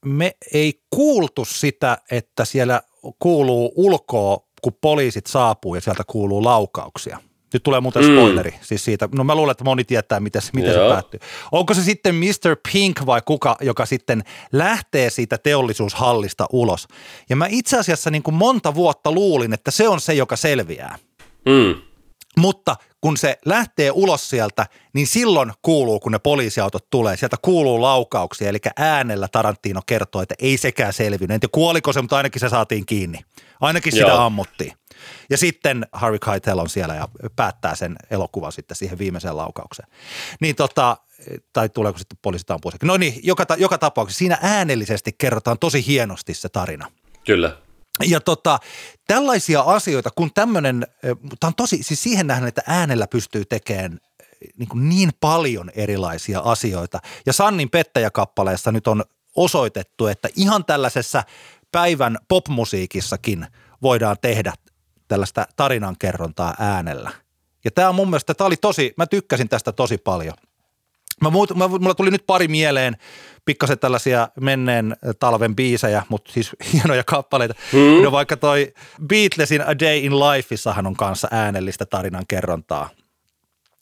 me 0.06 0.36
ei 0.54 0.82
kuultu 0.89 1.45
sitä, 1.45 1.97
että 2.12 2.45
siellä 2.45 2.82
kuuluu 3.19 3.74
ulkoa, 3.76 4.47
kun 4.62 4.74
poliisit 4.82 5.28
saapuu 5.28 5.76
ja 5.76 5.82
sieltä 5.82 6.04
kuuluu 6.08 6.43
laukauksia. 6.43 7.19
Nyt 7.53 7.63
tulee 7.63 7.79
muuten 7.79 8.05
mm. 8.05 8.11
spoileri 8.11 8.51
mm. 8.51 8.57
siis 8.61 8.85
siitä. 8.85 9.09
No 9.15 9.23
mä 9.23 9.35
luulen, 9.35 9.51
että 9.51 9.63
moni 9.63 9.83
tietää, 9.83 10.19
miten, 10.19 10.41
miten 10.53 10.73
se 10.73 10.79
päättyy. 10.79 11.19
Onko 11.51 11.73
se 11.73 11.83
sitten 11.83 12.15
Mr. 12.15 12.55
Pink 12.73 13.05
vai 13.05 13.21
kuka, 13.25 13.57
joka 13.61 13.85
sitten 13.85 14.23
lähtee 14.51 15.09
siitä 15.09 15.37
teollisuushallista 15.37 16.45
ulos? 16.51 16.87
Ja 17.29 17.35
mä 17.35 17.47
itse 17.49 17.77
asiassa 17.77 18.11
niin 18.11 18.23
kuin 18.23 18.35
monta 18.35 18.75
vuotta 18.75 19.11
luulin, 19.11 19.53
että 19.53 19.71
se 19.71 19.87
on 19.87 20.01
se, 20.01 20.13
joka 20.13 20.35
selviää– 20.35 20.97
Mm. 21.45 21.81
Mutta 22.37 22.75
kun 23.01 23.17
se 23.17 23.37
lähtee 23.45 23.91
ulos 23.91 24.29
sieltä, 24.29 24.65
niin 24.93 25.07
silloin 25.07 25.51
kuuluu, 25.61 25.99
kun 25.99 26.11
ne 26.11 26.19
poliisiautot 26.19 26.89
tulee, 26.89 27.17
sieltä 27.17 27.37
kuuluu 27.41 27.81
laukauksia, 27.81 28.49
eli 28.49 28.57
äänellä 28.77 29.27
Tarantino 29.27 29.81
kertoo, 29.85 30.21
että 30.21 30.35
ei 30.39 30.57
sekään 30.57 30.93
selvinnyt. 30.93 31.31
En 31.31 31.39
tiedä 31.39 31.51
kuoliko 31.51 31.93
se, 31.93 32.01
mutta 32.01 32.17
ainakin 32.17 32.39
se 32.39 32.49
saatiin 32.49 32.85
kiinni. 32.85 33.19
Ainakin 33.61 33.91
sitä 33.91 34.07
Joo. 34.07 34.19
ammuttiin. 34.19 34.73
Ja 35.29 35.37
sitten 35.37 35.85
Harry 35.91 36.19
Keitel 36.19 36.59
on 36.59 36.69
siellä 36.69 36.95
ja 36.95 37.07
päättää 37.35 37.75
sen 37.75 37.95
elokuvan 38.09 38.51
sitten 38.51 38.77
siihen 38.77 38.97
viimeiseen 38.97 39.37
laukaukseen. 39.37 39.89
Niin 40.39 40.55
tota, 40.55 40.97
tai 41.53 41.69
tuleeko 41.69 41.99
sitten 41.99 42.17
poliisit 42.21 42.51
ampua 42.51 42.71
No 42.83 42.97
niin, 42.97 43.19
joka, 43.23 43.45
joka 43.57 43.77
tapauksessa 43.77 44.19
siinä 44.19 44.37
äänellisesti 44.41 45.15
kerrotaan 45.17 45.59
tosi 45.59 45.87
hienosti 45.87 46.33
se 46.33 46.49
tarina. 46.49 46.91
Kyllä. 47.25 47.57
Ja 48.07 48.19
tota, 48.19 48.59
tällaisia 49.07 49.61
asioita, 49.61 50.09
kun 50.15 50.33
tämmöinen, 50.33 50.87
tämä 51.39 51.47
on 51.47 51.55
tosi, 51.55 51.83
siis 51.83 52.03
siihen 52.03 52.27
nähden, 52.27 52.47
että 52.47 52.61
äänellä 52.67 53.07
pystyy 53.07 53.45
tekemään 53.45 53.99
niin, 54.57 54.69
kuin 54.69 54.89
niin 54.89 55.09
paljon 55.19 55.71
erilaisia 55.75 56.39
asioita. 56.39 56.99
Ja 57.25 57.33
Sannin 57.33 57.69
pettäjäkappaleessa 57.69 58.71
nyt 58.71 58.87
on 58.87 59.03
osoitettu, 59.35 60.07
että 60.07 60.29
ihan 60.35 60.65
tällaisessa 60.65 61.23
päivän 61.71 62.17
popmusiikissakin 62.27 63.47
voidaan 63.81 64.17
tehdä 64.21 64.53
tällaista 65.12 65.45
tarinankerrontaa 65.56 66.54
äänellä. 66.60 67.12
Ja 67.65 67.71
tämä 67.71 67.89
on 67.89 67.95
mun 67.95 68.10
mielestä, 68.10 68.34
tämä 68.34 68.45
oli 68.45 68.58
tosi, 68.58 68.93
mä 68.97 69.06
tykkäsin 69.08 69.50
tästä 69.50 69.71
tosi 69.71 69.97
paljon. 69.97 70.34
Mä, 71.21 71.30
muut, 71.30 71.56
mä, 71.56 71.67
mulla 71.67 71.95
tuli 71.95 72.12
nyt 72.12 72.24
pari 72.28 72.47
mieleen, 72.47 72.97
pikkasen 73.45 73.80
tällaisia 73.80 74.28
menneen 74.39 74.95
talven 75.19 75.56
biisejä, 75.56 76.04
mutta 76.10 76.32
siis 76.32 76.52
hienoja 76.74 77.04
kappaleita. 77.04 77.54
Hmm. 77.71 78.04
No 78.04 78.12
vaikka 78.12 78.38
toi 78.38 78.74
Beatlesin 79.08 79.62
A 79.62 79.80
Day 79.80 79.97
in 79.97 80.19
Lifeissahan 80.19 80.88
on 80.88 80.95
kanssa 80.95 81.28
äänellistä 81.32 81.86
tarinan 81.86 82.28
kerrontaa. 82.28 82.89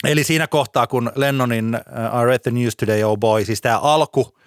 Eli 0.04 0.24
siinä 0.24 0.48
kohtaa, 0.48 0.88
kun 0.88 1.12
Lennonin 1.16 1.76
uh, 1.76 2.22
I 2.22 2.26
read 2.26 2.40
the 2.40 2.52
news 2.52 2.76
today, 2.76 3.04
oh 3.04 3.18
boy, 3.18 3.46
siis 3.46 3.62
tämä 3.62 3.80
alku 3.80 4.38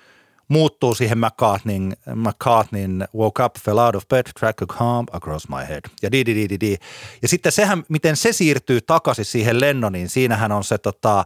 muuttuu 0.49 0.95
siihen 0.95 1.19
McCartneyn, 1.19 1.93
McCartneyn 2.15 3.09
Woke 3.17 3.45
Up, 3.45 3.55
Fell 3.59 3.79
Out 3.79 3.97
of 3.97 4.09
Bed, 4.09 4.27
Track 4.39 4.63
a 4.63 4.67
Calm 4.67 5.07
Across 5.13 5.49
My 5.49 5.69
Head 5.69 5.83
ja 6.03 6.13
di, 6.13 6.27
di, 6.27 6.35
di, 6.35 6.49
di, 6.49 6.61
di. 6.61 6.77
Ja 7.23 7.29
sitten 7.29 7.53
sehän, 7.53 7.85
miten 7.89 8.17
se 8.17 8.33
siirtyy 8.33 8.81
takaisin 8.81 9.25
siihen 9.25 9.61
Lennoniin, 9.61 10.09
siinähän 10.09 10.53
on 10.53 10.65
se 10.65 10.79
tota, 10.79 11.25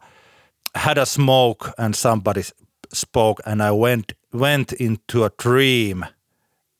Had 0.74 0.96
a 0.96 1.04
smoke 1.04 1.70
and 1.78 1.94
somebody 1.94 2.42
spoke 2.94 3.42
and 3.50 3.60
I 3.60 3.70
went, 3.70 4.04
went 4.34 4.72
into 4.80 5.24
a 5.24 5.30
dream– 5.44 6.02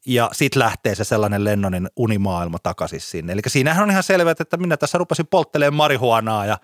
ja 0.07 0.31
sitten 0.33 0.61
lähtee 0.61 0.94
se 0.94 1.05
sellainen 1.05 1.44
Lennonin 1.44 1.88
unimaailma 1.96 2.59
takaisin 2.59 3.01
sinne. 3.01 3.33
Eli 3.33 3.40
siinähän 3.46 3.83
on 3.83 3.90
ihan 3.90 4.03
selvä, 4.03 4.31
että 4.31 4.57
minä 4.57 4.77
tässä 4.77 4.99
rupesin 4.99 5.27
polttelemaan 5.27 5.75
marihuanaa 5.75 6.46
ja 6.46 6.59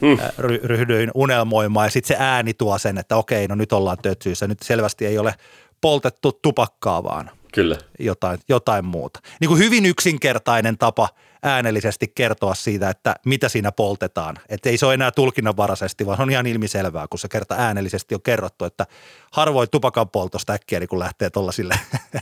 hmm. 0.00 0.18
ry- 0.38 0.60
ryhdyin 0.64 1.10
unelmoimaan 1.14 1.86
ja 1.86 1.90
sitten 1.90 2.16
se 2.16 2.24
ääni 2.24 2.54
tuo 2.54 2.78
sen, 2.78 2.98
että 2.98 3.16
okei, 3.16 3.48
no 3.48 3.54
nyt 3.54 3.72
ollaan 3.72 3.98
tötsyissä. 4.02 4.46
Nyt 4.46 4.62
selvästi 4.62 5.06
ei 5.06 5.18
ole 5.18 5.34
poltettu 5.80 6.32
tupakkaa, 6.32 7.04
vaan 7.04 7.30
Kyllä. 7.56 7.78
Jotain, 7.98 8.38
jotain 8.48 8.84
muuta. 8.84 9.20
Niin 9.40 9.48
kuin 9.48 9.58
hyvin 9.58 9.86
yksinkertainen 9.86 10.78
tapa 10.78 11.08
äänellisesti 11.42 12.12
kertoa 12.14 12.54
siitä, 12.54 12.90
että 12.90 13.14
mitä 13.26 13.48
siinä 13.48 13.72
poltetaan. 13.72 14.36
Että 14.48 14.68
ei 14.68 14.78
se 14.78 14.86
ole 14.86 14.94
enää 14.94 15.10
tulkinnanvaraisesti, 15.10 16.06
vaan 16.06 16.16
se 16.16 16.22
on 16.22 16.30
ihan 16.30 16.46
ilmiselvää, 16.46 17.06
kun 17.10 17.18
se 17.18 17.28
kerta 17.28 17.54
äänellisesti 17.58 18.14
on 18.14 18.22
kerrottu, 18.22 18.64
että 18.64 18.86
harvoin 19.32 19.70
tupakan 19.70 20.10
poltosta 20.10 20.52
äkkiä 20.52 20.80
niin 20.80 20.88
kun 20.88 20.98
lähtee 20.98 21.30
tuollaisille 21.30 21.74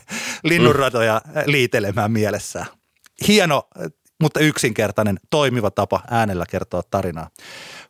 linnunratoja 0.42 1.20
liitelemään 1.46 2.12
mielessään. 2.12 2.66
Hieno, 3.28 3.68
mutta 4.24 4.40
yksinkertainen, 4.40 5.20
toimiva 5.30 5.70
tapa 5.70 6.00
äänellä 6.10 6.44
kertoa 6.50 6.82
tarinaa. 6.90 7.30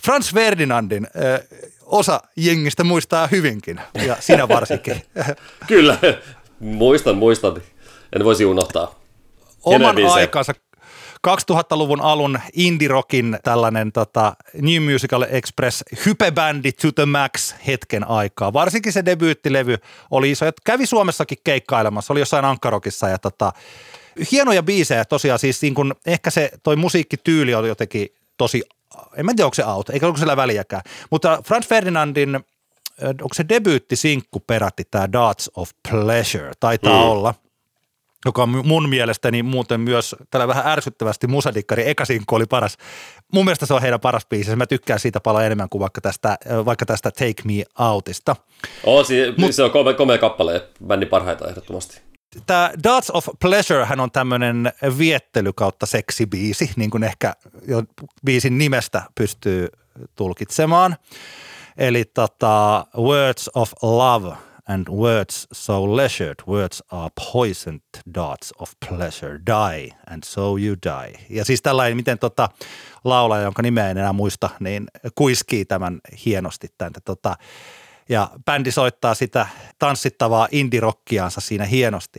Franz 0.03 0.35
Ferdinandin 0.35 1.07
ö, 1.07 1.44
osa 1.83 2.20
jengistä 2.37 2.85
muistaa 2.85 3.27
hyvinkin, 3.27 3.81
ja 4.07 4.16
sinä 4.20 4.49
varsinkin. 4.49 5.03
Kyllä, 5.66 5.99
muistan, 6.61 7.16
muistan. 7.16 7.62
En 8.16 8.25
voisi 8.25 8.44
unohtaa. 8.44 8.94
Oman 9.64 9.97
aikansa 10.12 10.53
2000-luvun 11.29 12.01
alun 12.01 12.38
indie-rockin 12.53 13.38
tällainen 13.42 13.92
tota, 13.92 14.37
New 14.62 14.92
Musical 14.92 15.25
Express 15.29 15.83
hypebändi 16.07 16.73
to 16.73 16.92
the 16.92 17.07
max 17.07 17.55
hetken 17.66 18.09
aikaa. 18.09 18.53
Varsinkin 18.53 18.92
se 18.92 19.05
debyyttilevy 19.05 19.77
oli 20.11 20.31
iso, 20.31 20.47
että 20.47 20.62
kävi 20.64 20.87
Suomessakin 20.87 21.38
keikkailemassa, 21.44 22.12
oli 22.12 22.20
jossain 22.20 22.44
Ankkarokissa 22.44 23.09
ja 23.09 23.18
tota, 23.18 23.53
hienoja 24.33 24.62
biisejä 24.62 25.05
tosiaan, 25.05 25.38
siis 25.38 25.62
niin 25.62 25.74
kun, 25.74 25.94
ehkä 26.07 26.31
se 26.31 26.50
toi 26.62 26.77
musiikkityyli 26.77 27.55
oli 27.55 27.68
jotenkin 27.68 28.09
tosi, 28.37 28.62
en 29.16 29.27
mä 29.27 29.35
tiedä 29.35 29.46
onko 29.46 29.55
se 29.55 29.62
auto, 29.62 29.92
eikä 29.92 30.07
onko 30.07 30.18
sillä 30.18 30.37
väliäkään, 30.37 30.83
mutta 31.11 31.42
Franz 31.46 31.66
Ferdinandin 31.66 32.40
onko 33.03 33.35
se 33.35 33.44
debyyttisinkku 33.48 34.40
peräti 34.40 34.83
tämä 34.90 35.12
Darts 35.12 35.50
of 35.57 35.70
Pleasure, 35.90 36.53
taitaa 36.61 37.03
mm. 37.05 37.11
olla, 37.11 37.35
joka 38.27 38.42
on 38.42 38.66
mun 38.66 38.88
mielestäni 38.88 39.42
muuten 39.42 39.81
myös 39.81 40.16
tällä 40.31 40.48
vähän 40.48 40.66
ärsyttävästi 40.66 41.27
musadikkari, 41.27 41.88
eka 41.88 42.05
sinkku 42.05 42.35
oli 42.35 42.46
paras. 42.46 42.77
Mun 43.33 43.44
mielestä 43.44 43.66
se 43.66 43.74
on 43.74 43.83
heidän 43.83 44.00
paras 44.00 44.27
biisi, 44.27 44.57
mä 44.57 44.66
tykkään 44.66 45.00
siitä 45.00 45.20
paljon 45.20 45.44
enemmän 45.44 45.68
kuin 45.68 45.81
vaikka 45.81 46.00
tästä, 46.00 46.38
vaikka 46.64 46.87
tästä 46.87 47.11
Take 47.11 47.42
Me 47.44 47.64
Outista. 47.79 48.37
Oh, 48.85 49.07
si- 49.07 49.35
Mut, 49.38 49.53
se 49.55 49.62
on 49.62 49.70
komea, 49.70 49.94
komea 49.94 50.18
kappale, 50.18 50.68
bändin 50.87 51.09
parhaita 51.09 51.48
ehdottomasti. 51.48 52.00
Tämä 52.47 52.70
Darts 52.85 53.11
of 53.11 53.29
Pleasure 53.40 53.85
hän 53.85 54.01
on 54.01 54.11
tämmöinen 54.11 54.73
viettely 54.99 55.53
kautta 55.53 55.87
seksibiisi, 55.87 56.70
niin 56.77 56.90
kuin 56.90 57.05
ehkä 57.05 57.35
jo 57.68 57.83
biisin 58.25 58.59
nimestä 58.59 59.03
pystyy 59.14 59.68
tulkitsemaan. 60.16 60.97
Eli 61.77 62.05
tota, 62.05 62.87
Words 62.97 63.51
of 63.55 63.73
Love 63.83 64.37
and 64.68 64.88
words 64.88 65.49
so 65.53 65.97
leisured, 65.97 66.35
words 66.49 66.83
are 66.90 67.11
poisoned 67.33 67.81
darts 68.14 68.53
of 68.59 68.73
pleasure, 68.88 69.38
die 69.38 69.90
and 70.11 70.25
so 70.25 70.57
you 70.57 70.77
die. 70.83 71.27
Ja 71.31 71.44
siis 71.44 71.62
tällainen, 71.62 71.97
miten 71.97 72.18
tota, 72.18 72.49
laulaja, 73.05 73.42
jonka 73.42 73.62
nimeä 73.62 73.90
en 73.90 73.99
enää 73.99 74.12
muista, 74.12 74.51
niin 74.61 74.87
kuiskii 75.14 75.64
tämän 75.64 76.01
hienosti. 76.25 76.68
Tämän, 76.79 76.92
tota, 77.05 77.37
ja 78.09 78.31
bändi 78.45 78.73
soittaa 78.73 79.14
sitä 79.14 79.47
tanssittavaa 79.79 80.49
indirokkiansa 80.51 81.40
siinä 81.40 81.64
hienosti. 81.64 82.19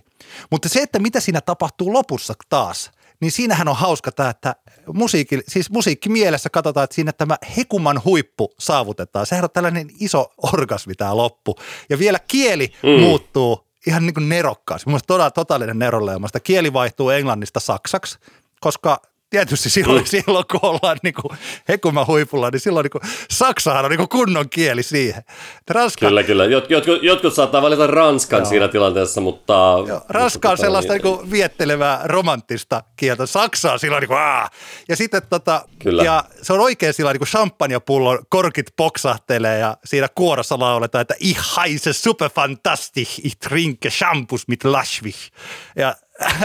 Mutta 0.52 0.70
se, 0.70 0.82
että 0.82 1.00
mitä 1.00 1.20
siinä 1.20 1.42
tapahtuu 1.42 1.94
lopussa 1.94 2.34
taas, 2.50 2.92
niin 3.20 3.32
siinähän 3.32 3.68
on 3.68 3.76
hauska 3.76 4.12
tämä, 4.12 4.30
että 4.30 4.56
musiikki, 4.94 5.40
siis 5.48 5.70
musiikki 5.70 6.10
mielessä 6.10 6.50
katsotaan, 6.50 6.84
että 6.84 6.96
siinä 6.96 7.12
tämä 7.12 7.38
hekuman 7.58 8.02
huippu 8.06 8.54
saavutetaan. 8.60 9.26
Sehän 9.26 9.44
on 9.44 9.50
tällainen 9.54 9.90
iso 10.00 10.34
orgasmi 10.54 10.96
tämä 10.96 11.18
loppu. 11.18 11.56
Ja 11.90 12.00
vielä 12.00 12.20
kieli 12.28 12.74
mm. 12.84 13.04
muuttuu 13.04 13.68
ihan 13.88 14.06
niin 14.06 14.14
kuin 14.14 14.30
nerokkaasti. 14.30 14.90
Mun 14.90 15.00
mielestä 15.10 15.32
totaalinen 15.32 15.80
neroleuma. 15.80 16.28
Kieli 16.44 16.74
vaihtuu 16.74 17.10
englannista 17.10 17.60
saksaksi, 17.60 18.18
koska 18.60 19.02
tietysti 19.30 19.70
silloin, 19.70 20.02
mm. 20.02 20.06
silloin 20.06 20.46
kun 20.52 20.60
ollaan 20.64 20.98
niin 21.04 21.14
kuin 21.14 21.38
hekuma 21.70 22.06
huipulla, 22.06 22.50
niin 22.50 22.60
silloin 22.60 22.84
niin 22.84 22.92
kuin, 22.92 23.02
Saksahan 23.32 23.86
on 23.86 23.92
niin 23.92 23.98
kuin 23.98 24.10
kunnon 24.10 24.50
kieli 24.50 24.84
siihen. 24.84 25.24
Ranska, 25.70 26.06
kyllä, 26.06 26.24
kyllä. 26.24 26.46
Jot, 26.46 26.70
jotkut, 26.70 27.04
jotkut 27.04 27.34
saattaa 27.34 27.62
valita 27.62 27.88
Ranskan 27.88 28.40
Joo. 28.40 28.50
siinä 28.50 28.68
tilanteessa, 28.68 29.22
mutta... 29.22 29.54
Joo, 29.88 30.02
Ranska 30.10 30.50
on 30.50 30.58
sellaista 30.58 30.94
niin, 30.94 31.04
niin 31.04 31.18
kuin 31.18 31.32
viettelevää 31.32 32.02
romanttista 32.04 32.84
kieltä. 32.96 33.26
Saksaa 33.26 33.78
silloin 33.78 34.02
niin 34.02 34.08
kuin, 34.08 34.20
aah. 34.20 34.52
Ja 34.90 34.96
sitten 34.96 35.22
tota, 35.30 35.66
kyllä. 35.80 36.04
ja 36.04 36.24
se 36.42 36.54
on 36.54 36.60
oikein 36.60 36.94
sillä 36.94 37.12
niin 37.12 37.20
kuin 37.20 37.30
champagnepullon 37.30 38.20
korkit 38.30 38.68
poksahtelee 38.76 39.60
ja 39.60 39.78
siinä 39.86 40.08
kuorossa 40.16 40.60
lauletaan, 40.60 41.02
että 41.02 41.16
ich 41.20 41.40
heiße 41.58 41.94
super 41.94 42.30
fantastisch, 42.30 43.20
ich 43.24 43.38
trinke 43.38 43.90
shampoos 43.90 44.48
mit 44.48 44.64
Laschwich. 44.64 45.32
Ja 45.76 45.96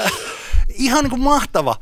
ihan 0.74 1.04
niin 1.04 1.10
kuin 1.10 1.22
mahtava 1.22 1.76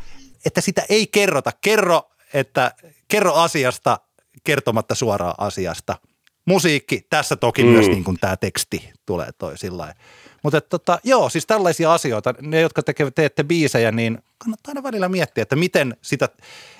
että 0.44 0.60
sitä 0.60 0.82
ei 0.88 1.06
kerrota. 1.06 1.52
Kerro, 1.60 2.02
että 2.34 2.72
kerro 3.08 3.34
asiasta 3.34 3.98
kertomatta 4.44 4.94
suoraan 4.94 5.34
asiasta. 5.38 5.96
Musiikki, 6.44 7.06
tässä 7.10 7.36
toki 7.36 7.62
mm. 7.62 7.68
myös 7.68 7.86
niin 7.86 8.04
kuin 8.04 8.18
tämä 8.20 8.36
teksti 8.36 8.90
tulee 9.06 9.30
toi 9.38 9.58
sillä 9.58 9.94
Mutta 10.42 10.60
tota, 10.60 10.98
joo, 11.04 11.28
siis 11.28 11.46
tällaisia 11.46 11.92
asioita, 11.92 12.34
ne 12.40 12.60
jotka 12.60 12.82
tekevät, 12.82 13.14
teette 13.14 13.44
biisejä, 13.44 13.92
niin 13.92 14.18
kannattaa 14.38 14.70
aina 14.70 14.82
välillä 14.82 15.08
miettiä, 15.08 15.42
että 15.42 15.56
miten 15.56 15.96
sitä, 16.02 16.28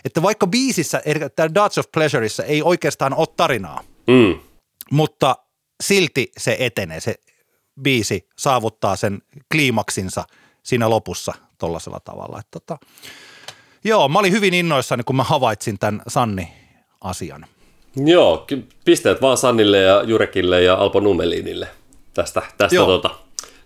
että 0.05 0.23
vaikka 0.23 0.47
biisissä, 0.47 1.03
tämä 1.37 1.55
Dutch 1.55 1.79
of 1.79 1.87
Pleasureissa 1.92 2.44
ei 2.44 2.62
oikeastaan 2.62 3.14
ole 3.14 3.29
tarinaa, 3.37 3.85
mm. 4.07 4.40
mutta 4.90 5.37
silti 5.83 6.33
se 6.38 6.57
etenee, 6.61 7.01
se 7.01 7.14
biisi 7.83 8.29
saavuttaa 8.38 8.97
sen 8.97 9.23
kliimaksinsa 9.53 10.25
siinä 10.62 10.90
lopussa 10.90 11.35
tuollaisella 11.59 12.01
tavalla. 12.01 12.38
Että 12.38 12.61
tota, 12.61 12.79
Joo, 13.85 14.09
mä 14.09 14.19
olin 14.19 14.33
hyvin 14.33 14.55
innoissani, 14.55 15.03
kun 15.03 15.17
mä 15.17 15.23
havaitsin 15.23 15.79
tämän 15.79 16.03
Sanni-asian. 16.09 17.47
Joo, 17.97 18.47
pisteet 18.85 19.23
vaan 19.23 19.37
Sannille 19.37 19.79
ja 19.79 20.03
Jurekille 20.03 20.62
ja 20.62 20.75
Alpo 20.75 21.01
Numelinille 21.01 21.69
tästä, 22.14 22.43
tästä 22.59 22.77
tota, 22.77 23.11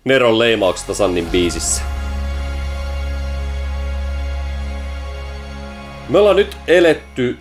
Neron 0.05 0.38
leimauksesta 0.38 0.94
Sannin 0.94 1.27
biisissä. 1.27 1.83
Me 6.09 6.18
ollaan 6.18 6.37
nyt 6.37 6.57
eletty 6.66 7.38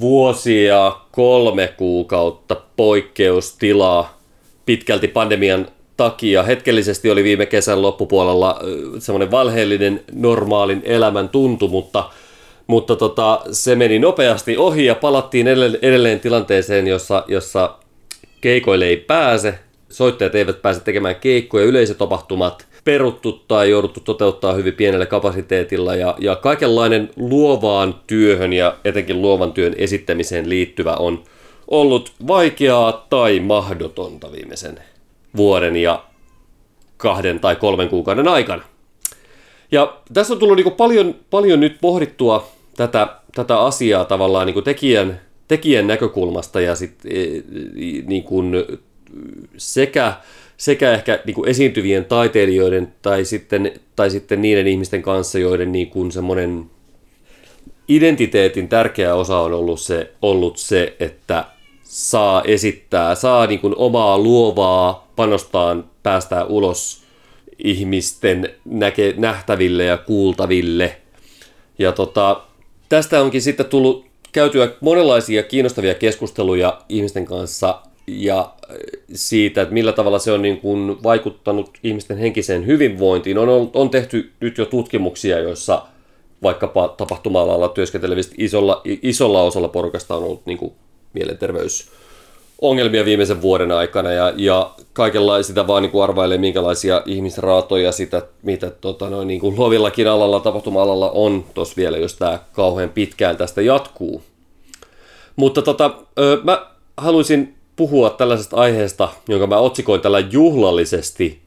vuosia 0.00 0.96
kolme 1.12 1.74
kuukautta 1.76 2.56
poikkeustilaa 2.76 4.18
pitkälti 4.66 5.08
pandemian 5.08 5.68
takia. 5.96 6.42
Hetkellisesti 6.42 7.10
oli 7.10 7.24
viime 7.24 7.46
kesän 7.46 7.82
loppupuolella 7.82 8.60
semmoinen 8.98 9.30
valheellinen 9.30 10.04
normaalin 10.12 10.82
elämän 10.84 11.28
tuntu, 11.28 11.68
mutta, 11.68 12.10
mutta 12.66 12.96
tota, 12.96 13.40
se 13.52 13.74
meni 13.74 13.98
nopeasti 13.98 14.56
ohi 14.56 14.84
ja 14.84 14.94
palattiin 14.94 15.48
edelleen 15.82 16.20
tilanteeseen, 16.20 16.86
jossa, 16.86 17.24
jossa 17.28 17.74
keikoille 18.40 18.86
ei 18.86 18.96
pääse, 18.96 19.58
soittajat 19.88 20.34
eivät 20.34 20.62
pääse 20.62 20.80
tekemään 20.80 21.16
keikkoja, 21.16 21.64
yleisötapahtumat 21.64 22.66
peruttu 22.84 23.32
tai 23.32 23.70
jouduttu 23.70 24.00
toteuttaa 24.00 24.52
hyvin 24.52 24.74
pienellä 24.74 25.06
kapasiteetilla 25.06 25.94
ja, 25.94 26.14
ja 26.18 26.36
kaikenlainen 26.36 27.10
luovaan 27.16 27.94
työhön 28.06 28.52
ja 28.52 28.76
etenkin 28.84 29.22
luovan 29.22 29.52
työn 29.52 29.74
esittämiseen 29.78 30.48
liittyvä 30.48 30.94
on 30.94 31.24
ollut 31.68 32.12
vaikeaa 32.26 33.06
tai 33.10 33.40
mahdotonta 33.40 34.32
viimeisen 34.32 34.78
vuoden 35.36 35.76
ja 35.76 36.04
kahden 36.96 37.40
tai 37.40 37.56
kolmen 37.56 37.88
kuukauden 37.88 38.28
aikana. 38.28 38.62
Ja 39.72 39.96
tässä 40.12 40.34
on 40.34 40.38
tullut 40.38 40.56
niin 40.56 40.64
kuin 40.64 40.76
paljon, 40.76 41.14
paljon 41.30 41.60
nyt 41.60 41.76
pohdittua 41.80 42.48
tätä, 42.76 43.16
tätä 43.34 43.60
asiaa 43.60 44.04
tavallaan 44.04 44.46
niin 44.46 44.54
kuin 44.54 44.64
tekijän, 44.64 45.20
tekijän 45.48 45.86
näkökulmasta 45.86 46.60
ja 46.60 46.74
sit, 46.74 46.94
e, 47.06 47.26
niin 48.06 48.22
kuin 48.22 48.54
sekä, 49.56 50.12
sekä 50.56 50.92
ehkä 50.92 51.18
niin 51.24 51.34
kuin 51.34 51.48
esiintyvien 51.48 52.04
taiteilijoiden 52.04 52.92
tai 53.02 53.24
sitten, 53.24 53.72
tai 53.96 54.10
sitten 54.10 54.42
niiden 54.42 54.66
ihmisten 54.66 55.02
kanssa, 55.02 55.38
joiden 55.38 55.72
niin 55.72 55.90
kuin 55.90 56.12
semmoinen 56.12 56.70
identiteetin 57.88 58.68
tärkeä 58.68 59.14
osa 59.14 59.38
on 59.38 59.52
ollut 59.52 59.80
se, 59.80 60.12
ollut 60.22 60.58
se 60.58 60.96
että 61.00 61.44
saa 61.82 62.42
esittää, 62.42 63.14
saa 63.14 63.46
niin 63.46 63.60
kuin 63.60 63.74
omaa 63.76 64.18
luovaa 64.18 65.03
panostaan 65.16 65.84
päästään 66.02 66.46
ulos 66.46 67.02
ihmisten 67.58 68.54
näke, 68.64 69.14
nähtäville 69.16 69.84
ja 69.84 69.96
kuultaville. 69.96 70.96
Ja 71.78 71.92
tota, 71.92 72.40
tästä 72.88 73.20
onkin 73.20 73.42
sitten 73.42 73.66
tullut 73.66 74.06
käytyä 74.32 74.68
monenlaisia 74.80 75.42
kiinnostavia 75.42 75.94
keskusteluja 75.94 76.80
ihmisten 76.88 77.24
kanssa 77.24 77.80
ja 78.06 78.38
äh, 78.40 78.76
siitä, 79.12 79.62
että 79.62 79.74
millä 79.74 79.92
tavalla 79.92 80.18
se 80.18 80.32
on 80.32 80.42
niin 80.42 80.60
kuin 80.60 81.02
vaikuttanut 81.02 81.78
ihmisten 81.82 82.18
henkiseen 82.18 82.66
hyvinvointiin. 82.66 83.38
On, 83.38 83.70
on 83.74 83.90
tehty 83.90 84.32
nyt 84.40 84.58
jo 84.58 84.66
tutkimuksia, 84.66 85.38
joissa 85.38 85.82
vaikkapa 86.42 86.88
tapahtuma-alalla 86.88 87.68
työskentelevistä 87.68 88.34
isolla, 88.38 88.80
isolla 88.84 89.42
osalla 89.42 89.68
porukasta 89.68 90.16
on 90.16 90.24
ollut 90.24 90.46
niin 90.46 90.58
kuin 90.58 90.72
mielenterveys 91.12 91.90
ongelmia 92.68 93.04
viimeisen 93.04 93.42
vuoden 93.42 93.72
aikana 93.72 94.12
ja, 94.12 94.32
ja 94.36 94.70
kaikenlaisia 94.92 95.46
sitä 95.46 95.66
vaan 95.66 95.82
niin 95.82 95.90
kuin 95.90 96.04
arvailee, 96.04 96.38
minkälaisia 96.38 97.02
ihmisraatoja 97.06 97.92
sitä, 97.92 98.22
mitä 98.42 98.70
tota, 98.70 99.10
noin, 99.10 99.28
niin 99.28 99.40
kuin 99.40 99.56
luovillakin 99.56 100.08
alalla, 100.08 100.40
tapahtuma-alalla 100.40 101.10
on 101.10 101.44
tuossa 101.54 101.76
vielä, 101.76 101.98
jos 101.98 102.14
tämä 102.14 102.38
kauhean 102.52 102.90
pitkään 102.90 103.36
tästä 103.36 103.62
jatkuu. 103.62 104.22
Mutta 105.36 105.62
tota, 105.62 105.90
mä 106.42 106.66
haluaisin 106.96 107.54
puhua 107.76 108.10
tällaisesta 108.10 108.56
aiheesta, 108.56 109.08
jonka 109.28 109.46
mä 109.46 109.58
otsikoin 109.58 110.00
tällä 110.00 110.18
juhlallisesti 110.18 111.42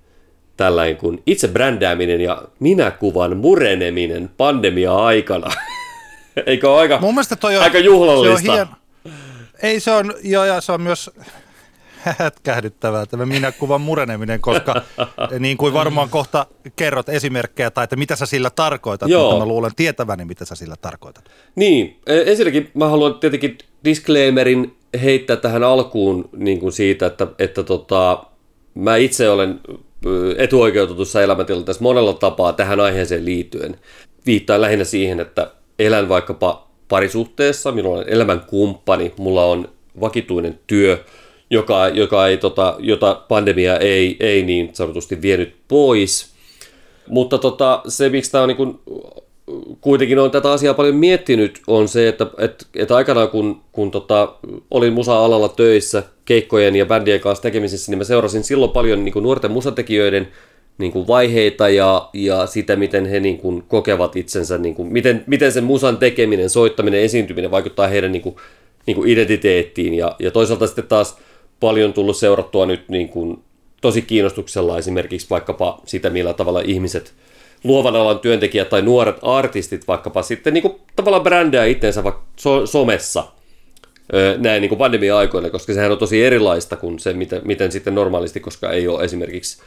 tällainen 0.58 0.97
kuin 0.97 1.23
itse 1.25 1.47
brändääminen 1.47 2.21
ja 2.21 2.41
minäkuvan 2.60 3.38
mureneminen 3.38 4.30
pandemia-aikana. 4.38 5.51
Eikö 6.45 6.71
ole 6.71 6.80
aika, 6.80 6.99
Mun 6.99 7.15
toi 7.39 7.58
on, 7.58 7.63
aika 7.63 7.80
juhlallista? 7.80 8.41
Se 8.41 8.51
on 8.51 8.58
hien... 8.58 8.87
Ei 9.63 9.79
se 9.79 9.91
on, 9.91 10.13
joo, 10.23 10.45
ja 10.45 10.61
se 10.61 10.71
on 10.71 10.81
myös 10.81 11.11
hätkähdyttävää 12.19 13.05
tämä 13.05 13.25
minäkuvan 13.25 13.81
mureneminen, 13.81 14.41
koska 14.41 14.81
niin 15.39 15.57
kuin 15.57 15.73
varmaan 15.73 16.09
kohta 16.09 16.45
kerrot 16.75 17.09
esimerkkejä 17.09 17.71
tai 17.71 17.83
että 17.83 17.95
mitä 17.95 18.15
sä 18.15 18.25
sillä 18.25 18.49
tarkoitat, 18.49 19.09
Joo. 19.09 19.23
mutta 19.23 19.39
mä 19.39 19.47
luulen 19.47 19.75
tietäväni, 19.75 20.25
mitä 20.25 20.45
sä 20.45 20.55
sillä 20.55 20.75
tarkoitat. 20.81 21.23
Niin, 21.55 21.99
e, 22.07 22.31
ensinnäkin 22.31 22.71
mä 22.73 22.89
haluan 22.89 23.19
tietenkin 23.19 23.57
disclaimerin 23.83 24.77
heittää 25.01 25.35
tähän 25.35 25.63
alkuun 25.63 26.29
niin 26.35 26.59
kuin 26.59 26.71
siitä, 26.71 27.05
että, 27.05 27.27
että 27.39 27.63
tota, 27.63 28.23
mä 28.73 28.95
itse 28.95 29.29
olen 29.29 29.59
etuoikeutetussa 30.37 31.21
elämäntilanteessa 31.21 31.83
monella 31.83 32.13
tapaa 32.13 32.53
tähän 32.53 32.79
aiheeseen 32.79 33.25
liittyen. 33.25 33.79
Viittaa 34.25 34.61
lähinnä 34.61 34.85
siihen, 34.85 35.19
että 35.19 35.51
elän 35.79 36.09
vaikkapa 36.09 36.66
parisuhteessa, 36.89 37.71
minulla 37.71 38.00
on 38.00 38.10
elämän 38.10 38.39
kumppani, 38.39 39.13
mulla 39.17 39.45
on 39.45 39.69
vakituinen 40.02 40.60
työ, 40.67 41.04
joka, 41.50 41.88
joka 41.88 42.28
ei, 42.28 42.38
tota, 42.38 42.76
jota 42.80 43.21
pandemia 43.28 43.78
ei, 43.78 44.17
ei 44.19 44.43
niin 44.43 44.69
sanotusti 44.73 45.21
vienyt 45.21 45.56
pois. 45.67 46.30
Mutta 47.08 47.38
tota, 47.38 47.82
se, 47.88 48.10
miksi 48.10 48.32
tämä 48.32 48.41
on 48.41 48.47
niin 48.47 48.58
kuin, 48.58 48.80
kuitenkin 49.82 50.19
on 50.19 50.32
tätä 50.32 50.52
asiaa 50.52 50.73
paljon 50.73 50.95
miettinyt, 50.95 51.62
on 51.67 51.88
se, 51.88 52.08
että, 52.08 52.28
että, 52.38 52.65
että 52.76 52.95
aikanaan 52.95 53.30
kun, 53.30 53.62
kun 53.71 53.91
tota, 53.91 54.34
olin 54.71 54.93
musa-alalla 54.93 55.50
töissä 55.50 56.04
keikkojen 56.26 56.76
ja 56.76 56.86
bändien 56.86 57.19
kanssa 57.19 57.41
tekemisissä, 57.41 57.91
niin 57.91 57.97
mä 57.97 58.04
seurasin 58.04 58.43
silloin 58.43 58.71
paljon 58.71 59.06
niin 59.06 59.13
kuin 59.13 59.23
nuorten 59.23 59.52
musatekijöiden 59.52 60.28
niin 60.77 60.91
kuin 60.91 61.07
vaiheita 61.07 61.69
ja, 61.69 62.09
ja 62.13 62.45
sitä, 62.45 62.75
miten 62.75 63.05
he 63.05 63.19
niin 63.19 63.37
kuin 63.37 63.63
kokevat 63.67 64.15
itsensä, 64.15 64.57
niin 64.57 64.75
kuin, 64.75 64.93
miten, 64.93 65.23
miten 65.27 65.51
sen 65.51 65.63
musan 65.63 65.97
tekeminen, 65.97 66.49
soittaminen, 66.49 67.01
esiintyminen 67.01 67.51
vaikuttaa 67.51 67.87
heidän 67.87 68.11
niin 68.11 68.21
kuin, 68.21 68.35
niin 68.85 68.95
kuin 68.95 69.09
identiteettiin. 69.09 69.93
Ja, 69.93 70.15
ja 70.19 70.31
toisaalta 70.31 70.67
sitten 70.67 70.87
taas 70.87 71.17
paljon 71.59 71.93
tullut 71.93 72.17
seurattua 72.17 72.65
nyt 72.65 72.89
niin 72.89 73.09
kuin, 73.09 73.39
tosi 73.81 74.01
kiinnostuksella 74.01 74.77
esimerkiksi 74.77 75.29
vaikkapa 75.29 75.81
sitä, 75.85 76.09
millä 76.09 76.33
tavalla 76.33 76.61
ihmiset, 76.65 77.13
luovan 77.63 77.95
alan 77.95 78.19
työntekijät 78.19 78.69
tai 78.69 78.81
nuoret 78.81 79.17
artistit 79.21 79.87
vaikkapa 79.87 80.21
sitten 80.21 80.53
niin 80.53 80.61
kuin, 80.61 80.75
tavallaan 80.95 81.23
brändää 81.23 81.65
itsensä 81.65 82.03
vaikka 82.03 82.23
so- 82.35 82.65
somessa 82.65 83.23
näin 84.37 84.61
niin 84.61 84.69
kuin 84.69 84.79
pandemia-aikoina, 84.79 85.49
koska 85.49 85.73
sehän 85.73 85.91
on 85.91 85.97
tosi 85.97 86.23
erilaista 86.23 86.75
kuin 86.75 86.99
se, 86.99 87.13
miten, 87.13 87.41
miten 87.45 87.71
sitten 87.71 87.95
normaalisti, 87.95 88.39
koska 88.39 88.71
ei 88.71 88.87
ole 88.87 89.03
esimerkiksi 89.03 89.57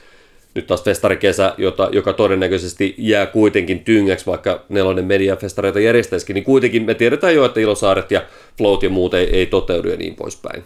nyt 0.55 0.67
taas 0.67 0.83
festarikesä, 0.83 1.55
jota, 1.59 1.89
joka 1.93 2.13
todennäköisesti 2.13 2.95
jää 2.99 3.27
kuitenkin 3.27 3.81
tyngäksi, 3.81 4.27
vaikka 4.27 4.65
nelonen 4.69 5.05
mediafestareita 5.05 5.81
järjestäisikin, 5.81 6.35
niin 6.35 6.45
kuitenkin 6.45 6.83
me 6.83 6.95
tiedetään 6.95 7.35
jo, 7.35 7.45
että 7.45 7.61
Ilosaaret 7.61 8.11
ja 8.11 8.23
Float 8.59 8.83
ja 8.83 8.91
muut 8.91 9.15
ei, 9.15 9.37
ei 9.37 9.47
toteudu 9.47 9.89
ja 9.89 9.97
niin 9.97 10.15
poispäin. 10.15 10.65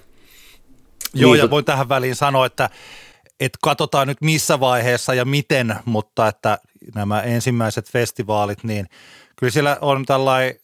Joo, 1.15 1.33
niin, 1.33 1.43
ja 1.43 1.51
voin 1.51 1.65
tähän 1.65 1.89
väliin 1.89 2.15
sanoa, 2.15 2.47
että, 2.47 2.71
että 3.41 3.59
katsotaan 3.63 4.09
nyt 4.09 4.21
missä 4.21 4.61
vaiheessa 4.61 5.15
ja 5.15 5.25
miten, 5.25 5.75
mutta 5.85 6.29
että 6.29 6.59
nämä 6.95 7.21
ensimmäiset 7.21 7.91
festivaalit, 7.91 8.65
niin 8.65 8.87
kyllä 9.45 9.53
siellä 9.53 9.77
on 9.81 10.05
tällainen 10.07 10.55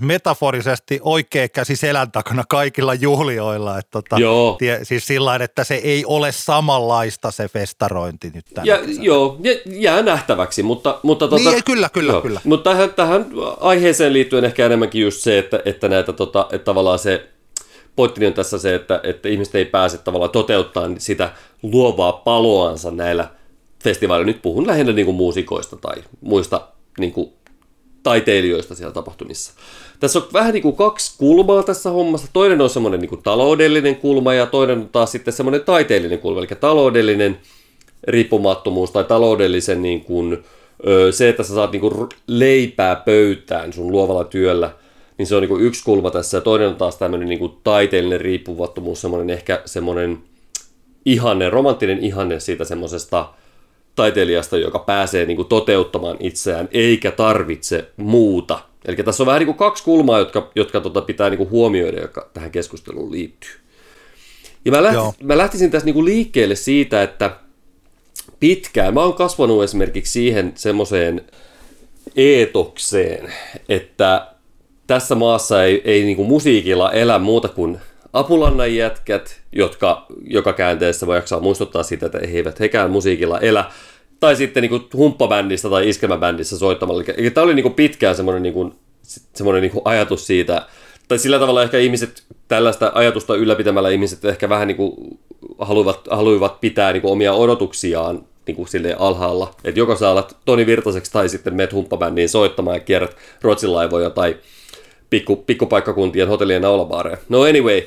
metaforisesti 0.00 1.00
oikea 1.02 1.48
käsi 1.48 1.76
selän 1.76 2.12
takana 2.12 2.44
kaikilla 2.48 2.94
juhlioilla. 2.94 3.78
Että 3.78 3.90
tota, 3.90 4.18
joo. 4.18 4.56
Tie, 4.58 4.80
siis 4.82 5.06
sillä 5.06 5.36
että 5.36 5.64
se 5.64 5.74
ei 5.74 6.04
ole 6.04 6.32
samanlaista 6.32 7.30
se 7.30 7.48
festarointi 7.48 8.30
nyt 8.34 8.44
tänä 8.54 8.64
ja, 8.64 8.78
Joo, 9.00 9.38
jää 9.66 10.02
nähtäväksi, 10.02 10.62
mutta... 10.62 11.00
mutta 11.02 11.28
tota, 11.28 11.50
niin, 11.50 11.64
kyllä, 11.64 11.88
kyllä, 11.88 12.12
joo. 12.12 12.20
kyllä. 12.20 12.40
Mutta 12.44 12.70
tähän, 12.70 12.94
tähän 12.94 13.26
aiheeseen 13.60 14.12
liittyen 14.12 14.44
ehkä 14.44 14.66
enemmänkin 14.66 15.02
just 15.02 15.20
se, 15.20 15.38
että, 15.38 15.60
että 15.64 15.88
näitä 15.88 16.12
tota, 16.12 16.46
että 16.52 16.64
tavallaan 16.64 16.98
se 16.98 17.28
pointtini 17.96 18.26
on 18.26 18.34
tässä 18.34 18.58
se, 18.58 18.74
että, 18.74 19.00
että 19.02 19.28
ihmiset 19.28 19.54
ei 19.54 19.64
pääse 19.64 19.98
tavallaan 19.98 20.30
toteuttamaan 20.30 21.00
sitä 21.00 21.32
luovaa 21.62 22.12
paloansa 22.12 22.90
näillä 22.90 23.30
festivaaleilla. 23.82 24.32
Nyt 24.32 24.42
puhun 24.42 24.66
lähinnä 24.66 24.92
niin 24.92 25.06
kuin 25.06 25.16
muusikoista 25.16 25.76
tai 25.76 25.96
muista 26.20 26.68
niin 26.98 27.12
kuin 27.12 27.32
taiteilijoista 28.02 28.74
siellä 28.74 28.92
tapahtumissa. 28.92 29.52
Tässä 30.00 30.18
on 30.18 30.26
vähän 30.32 30.52
niin 30.52 30.62
kuin 30.62 30.76
kaksi 30.76 31.14
kulmaa 31.18 31.62
tässä 31.62 31.90
hommassa. 31.90 32.28
Toinen 32.32 32.60
on 32.60 32.70
semmoinen 32.70 33.00
niin 33.00 33.08
kuin 33.08 33.22
taloudellinen 33.22 33.96
kulma 33.96 34.34
ja 34.34 34.46
toinen 34.46 34.78
on 34.78 34.88
taas 34.88 35.12
sitten 35.12 35.34
semmoinen 35.34 35.60
taiteellinen 35.60 36.18
kulma. 36.18 36.38
Eli 36.38 36.46
taloudellinen 36.46 37.38
riippumattomuus 38.02 38.90
tai 38.90 39.04
taloudellisen 39.04 39.82
niin 39.82 40.04
kuin, 40.04 40.44
se, 41.10 41.28
että 41.28 41.42
sä 41.42 41.54
saat 41.54 41.72
niin 41.72 41.80
kuin 41.80 42.08
leipää 42.26 42.96
pöytään 42.96 43.72
sun 43.72 43.92
luovalla 43.92 44.24
työllä– 44.24 44.70
niin 45.22 45.26
se 45.26 45.36
on 45.36 45.42
niin 45.42 45.60
yksi 45.60 45.84
kulma 45.84 46.10
tässä. 46.10 46.36
Ja 46.36 46.40
toinen 46.40 46.68
on 46.68 46.76
taas 46.76 46.96
tämmöinen 46.96 47.28
niin 47.28 47.58
taiteellinen 47.64 48.20
riippuvattomuus, 48.20 49.00
semmoinen 49.00 49.30
ehkä 49.30 49.62
semmoinen 49.64 50.18
ihanne, 51.04 51.50
romanttinen 51.50 51.98
ihanne 51.98 52.40
siitä 52.40 52.64
semmoisesta 52.64 53.28
taiteilijasta, 53.96 54.58
joka 54.58 54.78
pääsee 54.78 55.26
niin 55.26 55.36
kuin 55.36 55.48
toteuttamaan 55.48 56.16
itseään, 56.20 56.68
eikä 56.72 57.10
tarvitse 57.10 57.88
muuta. 57.96 58.58
Eli 58.84 58.96
tässä 58.96 59.22
on 59.22 59.26
vähän 59.26 59.38
niin 59.38 59.46
kuin 59.46 59.58
kaksi 59.58 59.84
kulmaa, 59.84 60.18
jotka, 60.18 60.50
jotka 60.54 60.80
tota 60.80 61.02
pitää 61.02 61.30
niin 61.30 61.38
kuin 61.38 61.50
huomioida, 61.50 62.00
jotka 62.00 62.30
tähän 62.34 62.50
keskusteluun 62.50 63.12
liittyy. 63.12 63.50
Ja 64.64 64.72
mä, 64.72 64.82
lähtis, 64.82 65.20
mä 65.22 65.38
lähtisin 65.38 65.70
tässä 65.70 65.86
niin 65.86 65.94
kuin 65.94 66.04
liikkeelle 66.04 66.54
siitä, 66.54 67.02
että 67.02 67.36
pitkään, 68.40 68.94
mä 68.94 69.00
oon 69.00 69.14
kasvanut 69.14 69.64
esimerkiksi 69.64 70.12
siihen 70.12 70.52
semmoiseen 70.54 71.24
eetokseen, 72.16 73.32
että 73.68 74.26
tässä 74.86 75.14
maassa 75.14 75.64
ei, 75.64 75.82
ei 75.84 76.04
niin 76.04 76.16
kuin 76.16 76.28
musiikilla 76.28 76.92
elä 76.92 77.18
muuta 77.18 77.48
kuin 77.48 77.78
apulannan 78.12 78.74
jätkät, 78.74 79.40
jotka 79.52 80.06
joka 80.24 80.52
käänteessä 80.52 81.06
voi 81.06 81.16
jaksaa 81.16 81.40
muistuttaa 81.40 81.82
sitä, 81.82 82.06
että 82.06 82.18
he 82.18 82.36
eivät 82.36 82.60
hekään 82.60 82.90
musiikilla 82.90 83.40
elä. 83.40 83.64
Tai 84.20 84.36
sitten 84.36 84.62
niin 84.62 84.88
humppabändissä 84.94 85.70
tai 85.70 85.88
iskelmäbändissä 85.88 86.58
soittamalla. 86.58 87.02
Eli 87.16 87.30
tämä 87.30 87.44
oli 87.44 87.54
niin 87.54 87.62
kuin 87.62 87.74
pitkään 87.74 88.16
semmoinen, 88.16 88.42
niin 88.42 88.54
kuin, 88.54 88.74
semmoinen 89.34 89.62
niin 89.62 89.72
kuin 89.72 89.82
ajatus 89.84 90.26
siitä, 90.26 90.66
tai 91.08 91.18
sillä 91.18 91.38
tavalla 91.38 91.62
ehkä 91.62 91.78
ihmiset, 91.78 92.22
tällaista 92.48 92.92
ajatusta 92.94 93.34
ylläpitämällä 93.34 93.90
ihmiset 93.90 94.24
ehkä 94.24 94.48
vähän 94.48 94.68
niin 94.68 94.76
kuin 94.76 95.18
haluivat, 95.58 96.08
haluivat 96.10 96.60
pitää 96.60 96.92
niin 96.92 97.02
kuin 97.02 97.12
omia 97.12 97.32
odotuksiaan 97.32 98.24
niin 98.46 98.56
kuin 98.56 98.68
silleen 98.68 99.00
alhaalla. 99.00 99.54
Että 99.64 99.80
joko 99.80 99.96
sä 99.96 100.10
alat 100.10 100.36
Toni 100.44 100.66
Virtaseksi 100.66 101.12
tai 101.12 101.28
sitten 101.28 101.54
meet 101.54 101.72
humppabändiin 101.72 102.28
soittamaan 102.28 102.76
ja 102.76 102.80
kierrät 102.80 103.16
Ruotsin 103.42 103.72
laivoja 103.72 104.10
tai 104.10 104.36
pikku, 105.12 105.36
pikkupaikkakuntien 105.36 106.28
hotellien 106.28 106.62
naulabaareja. 106.62 107.16
No 107.28 107.42
anyway, 107.42 107.82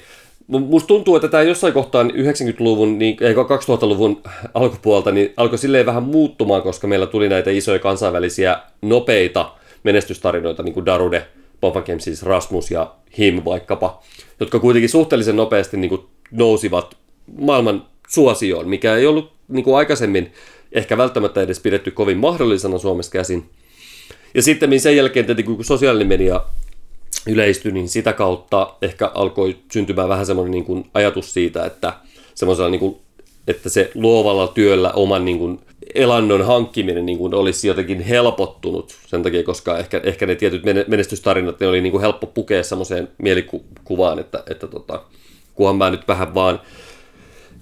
musta 0.47 0.88
tuntuu, 0.88 1.16
että 1.16 1.28
tämä 1.28 1.43
jossain 1.43 1.74
kohtaa 1.74 2.04
90-luvun, 2.04 3.00
niin, 3.00 3.18
ei 3.22 3.34
2000-luvun 3.34 4.22
alkupuolta, 4.54 5.12
niin 5.12 5.34
alkoi 5.38 5.58
silleen 5.58 5.86
vähän 5.86 6.04
muuttumaan, 6.04 6.62
koska 6.62 6.88
meillä 6.88 7.08
tuli 7.08 7.30
näitä 7.30 7.52
isoja 7.52 7.80
kansainvälisiä 7.80 8.60
nopeita 8.82 9.52
menestystarinoita, 9.84 10.64
niin 10.64 10.74
kuin 10.74 10.86
Darude, 10.86 11.28
Pompankem, 11.62 12.00
siis 12.00 12.24
Rasmus 12.24 12.72
ja 12.72 12.93
Him 13.18 13.41
vaikkapa, 13.45 14.04
jotka 14.39 14.60
kuitenkin 14.60 14.89
suhteellisen 14.89 15.36
nopeasti 15.36 15.78
niin 15.78 15.89
kuin 15.89 16.02
nousivat 16.32 16.97
maailman 17.39 17.86
suosioon, 18.08 18.70
mikä 18.70 18.95
ei 18.95 19.06
ollut 19.06 19.32
niin 19.47 19.64
kuin 19.64 19.78
aikaisemmin 19.78 20.32
ehkä 20.72 20.97
välttämättä 20.97 21.41
edes 21.41 21.60
pidetty 21.60 21.91
kovin 21.91 22.18
mahdollisena 22.18 22.78
Suomessa 22.78 23.12
käsin. 23.12 23.50
Ja 24.34 24.41
sitten 24.41 24.80
sen 24.80 24.95
jälkeen 24.95 25.26
tietenkin 25.26 25.56
kun 25.56 25.66
sosiaalinen 25.66 26.08
media 26.08 26.41
yleistyi, 27.28 27.72
niin 27.72 27.89
sitä 27.89 28.13
kautta 28.13 28.74
ehkä 28.82 29.11
alkoi 29.13 29.57
syntymään 29.72 30.09
vähän 30.09 30.26
semmoinen 30.26 30.51
niin 30.51 30.66
kuin 30.66 30.89
ajatus 30.93 31.34
siitä, 31.34 31.66
että 31.66 31.93
niin 32.70 32.80
kuin 32.80 32.99
että 33.47 33.70
se 33.70 33.91
luovalla 33.95 34.47
työllä 34.47 34.91
oman 34.91 35.26
niin 35.26 35.39
kuin, 35.39 35.59
elannon 35.95 36.45
hankkiminen 36.45 37.05
niin 37.05 37.18
kuin, 37.18 37.34
olisi 37.34 37.68
jotenkin 37.68 38.01
helpottunut 38.01 38.95
sen 39.07 39.24
takia, 39.24 39.43
koska 39.43 39.78
ehkä, 39.78 40.01
ehkä 40.03 40.26
ne 40.26 40.36
tietyt 40.36 40.63
menestystarinat 40.88 41.59
ne 41.59 41.68
oli 41.68 41.82
niin 41.82 41.91
kuin, 41.91 42.01
helppo 42.01 42.28
pukea 42.28 42.63
semmoiseen 42.63 43.07
mielikuvaan, 43.18 44.20
että, 44.20 44.43
että 44.49 44.68
tota, 44.68 45.03
kunhan 45.53 45.76
mä 45.76 45.89
nyt 45.89 46.07
vähän 46.07 46.36
vaan 46.36 46.61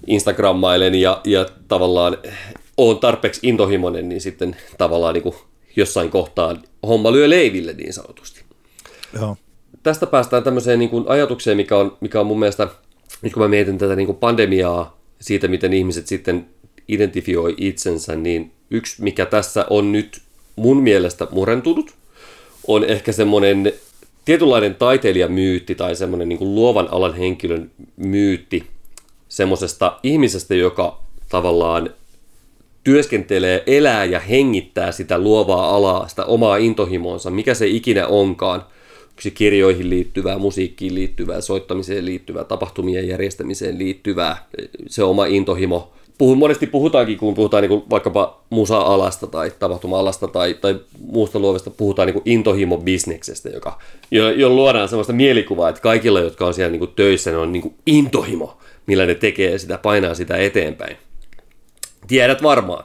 Instagrammailen 0.06 0.94
ja, 0.94 1.20
ja 1.24 1.46
tavallaan 1.68 2.16
on 2.76 2.98
tarpeeksi 2.98 3.40
intohimoinen, 3.42 4.08
niin 4.08 4.20
sitten 4.20 4.56
tavallaan 4.78 5.14
niin 5.14 5.22
kuin, 5.22 5.34
jossain 5.76 6.10
kohtaa 6.10 6.56
homma 6.86 7.12
lyö 7.12 7.30
leiville 7.30 7.72
niin 7.72 7.92
sanotusti. 7.92 8.40
Joo. 9.14 9.36
Tästä 9.84 10.06
päästään 10.06 10.42
tämmöiseen 10.42 10.78
niin 10.78 10.90
kuin 10.90 11.04
ajatukseen, 11.08 11.56
mikä 11.56 11.76
on, 11.76 11.96
mikä 12.00 12.20
on 12.20 12.26
mun 12.26 12.38
mielestä, 12.38 12.68
nyt 13.22 13.32
kun 13.32 13.42
mä 13.42 13.48
mietin 13.48 13.78
tätä 13.78 13.96
niin 13.96 14.06
kuin 14.06 14.18
pandemiaa, 14.18 14.98
siitä 15.20 15.48
miten 15.48 15.72
ihmiset 15.72 16.06
sitten 16.06 16.46
identifioi 16.88 17.54
itsensä, 17.56 18.16
niin 18.16 18.52
yksi 18.70 19.02
mikä 19.02 19.26
tässä 19.26 19.66
on 19.70 19.92
nyt 19.92 20.20
mun 20.56 20.82
mielestä 20.82 21.26
murentunut, 21.30 21.94
on 22.66 22.84
ehkä 22.84 23.12
semmoinen 23.12 23.72
tietynlainen 24.24 24.74
taiteilijamyytti 24.74 25.74
tai 25.74 25.96
semmoinen 25.96 26.28
niin 26.28 26.38
kuin 26.38 26.54
luovan 26.54 26.88
alan 26.90 27.14
henkilön 27.14 27.70
myytti 27.96 28.66
semmoisesta 29.28 29.98
ihmisestä, 30.02 30.54
joka 30.54 30.98
tavallaan 31.28 31.90
työskentelee, 32.84 33.62
elää 33.66 34.04
ja 34.04 34.20
hengittää 34.20 34.92
sitä 34.92 35.18
luovaa 35.18 35.74
alaa, 35.76 36.08
sitä 36.08 36.24
omaa 36.24 36.56
intohimoonsa, 36.56 37.30
mikä 37.30 37.54
se 37.54 37.66
ikinä 37.66 38.06
onkaan, 38.06 38.66
kirjoihin 39.34 39.90
liittyvää, 39.90 40.38
musiikkiin 40.38 40.94
liittyvää, 40.94 41.40
soittamiseen 41.40 42.04
liittyvää, 42.04 42.44
tapahtumien 42.44 43.08
järjestämiseen 43.08 43.78
liittyvää, 43.78 44.46
se 44.86 45.02
oma 45.02 45.26
intohimo. 45.26 45.92
Puhun, 46.18 46.38
monesti 46.38 46.66
puhutaankin, 46.66 47.18
kun 47.18 47.34
puhutaan 47.34 47.62
niin 47.62 47.68
kuin 47.68 47.82
vaikkapa 47.90 48.40
musa-alasta 48.50 49.26
tai 49.26 49.52
tapahtuma-alasta 49.58 50.28
tai, 50.28 50.54
tai 50.54 50.80
muusta 51.06 51.38
luovesta, 51.38 51.70
puhutaan 51.70 52.08
niin 52.08 52.22
intohimo-bisneksestä, 52.24 53.48
joka, 53.48 53.78
jo, 54.10 54.30
jo 54.30 54.48
luodaan 54.48 54.88
sellaista 54.88 55.12
mielikuvaa, 55.12 55.68
että 55.68 55.80
kaikilla, 55.80 56.20
jotka 56.20 56.46
on 56.46 56.54
siellä 56.54 56.70
niin 56.70 56.78
kuin 56.78 56.92
töissä, 56.96 57.30
ne 57.30 57.36
on 57.36 57.52
niin 57.52 57.62
kuin 57.62 57.74
intohimo, 57.86 58.58
millä 58.86 59.06
ne 59.06 59.14
tekee 59.14 59.58
sitä, 59.58 59.78
painaa 59.78 60.14
sitä 60.14 60.36
eteenpäin. 60.36 60.96
Tiedät 62.06 62.42
varmaan. 62.42 62.84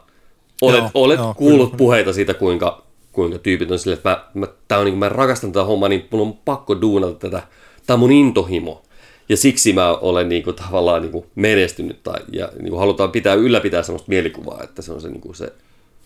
Olet, 0.62 0.80
joo, 0.80 0.90
olet 0.94 1.20
joo, 1.20 1.34
kuullut 1.34 1.70
kyllä. 1.70 1.78
puheita 1.78 2.14
siitä, 2.14 2.34
kuinka, 2.34 2.89
kuinka 3.20 3.40
tyypit 3.40 3.72
on 3.72 3.80
silleen, 3.80 3.98
että 3.98 4.10
mä, 4.10 4.24
mä, 4.34 4.48
tää 4.68 4.80
on, 4.80 4.86
niin, 4.86 4.98
mä 4.98 5.10
rakastan 5.10 5.52
tätä 5.52 5.64
hommaa, 5.64 5.90
niin 5.90 6.08
mun 6.12 6.22
on 6.22 6.34
pakko 6.34 6.82
duunata 6.82 7.14
tätä. 7.14 7.44
Tämä 7.86 7.96
on 7.96 8.00
mun 8.00 8.12
intohimo. 8.12 8.82
Ja 9.30 9.38
siksi 9.38 9.74
mä 9.74 9.94
olen 9.94 10.30
niin 10.30 10.44
kuin, 10.44 10.56
tavallaan 10.56 11.02
niin 11.02 11.12
kuin 11.12 11.26
menestynyt 11.36 12.04
tai, 12.04 12.20
ja 12.32 12.50
niin 12.60 12.70
kuin 12.70 12.80
halutaan 12.80 13.12
pitää, 13.12 13.34
ylläpitää 13.34 13.84
sellaista 13.84 14.10
mielikuvaa, 14.10 14.64
että 14.64 14.82
se 14.82 14.92
on 14.92 15.02
se, 15.02 15.10
niin 15.10 15.22
kuin 15.22 15.36
se 15.36 15.54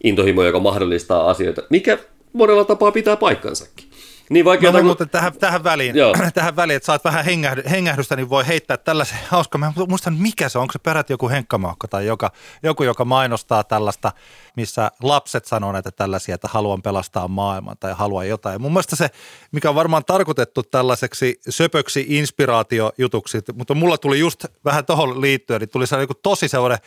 intohimo, 0.04 0.44
joka 0.44 0.60
mahdollistaa 0.60 1.30
asioita, 1.30 1.62
mikä 1.70 1.98
monella 2.34 2.66
tapaa 2.66 2.92
pitää 2.92 3.16
paikkansakin. 3.16 3.86
Niin 4.30 4.46
vaikka 4.46 4.72
mä 4.72 4.82
muuten 4.82 5.10
tähän, 5.10 5.34
tähän, 5.34 5.64
väliin, 5.64 5.96
tähän 6.34 6.56
väliin, 6.56 6.78
että 6.78 6.86
saat 6.86 7.04
vähän 7.04 7.26
hengähdy, 7.26 7.64
hengähdystä, 7.70 8.16
niin 8.16 8.30
voi 8.30 8.48
heittää 8.48 8.78
tällaisen 8.78 9.18
hauska. 9.30 9.58
Mä 9.58 9.74
muistan, 9.88 10.14
mikä 10.14 10.50
se 10.50 10.58
on, 10.58 10.62
onko 10.62 10.72
se 10.72 10.80
peräti 10.80 11.14
joku 11.14 11.30
henkkamaukka 11.30 11.88
tai 11.88 12.06
joka, 12.06 12.32
joku, 12.64 12.84
joka 12.84 13.06
mainostaa 13.06 13.64
tällaista, 13.64 14.12
missä 14.56 14.92
lapset 15.02 15.46
sanoo 15.46 15.72
näitä 15.72 15.92
tällaisia, 15.92 16.36
että 16.36 16.48
haluan 16.52 16.82
pelastaa 16.82 17.28
maailman 17.28 17.78
tai 17.80 17.94
haluan 17.94 18.28
jotain. 18.28 18.62
Mun 18.62 18.72
mielestä 18.72 18.96
se, 18.96 19.10
mikä 19.52 19.70
on 19.70 19.76
varmaan 19.76 20.06
tarkoitettu 20.06 20.64
tällaiseksi 20.64 21.40
söpöksi 21.50 22.06
inspiraatiojutuksi, 22.10 23.40
mutta 23.54 23.74
mulla 23.74 23.98
tuli 23.98 24.20
just 24.20 24.46
vähän 24.66 24.86
tuohon 24.86 25.22
liittyen, 25.22 25.60
niin 25.60 25.70
tuli 25.70 25.88
sellainen 25.88 26.16
tosi 26.24 26.48
sellainen 26.48 26.80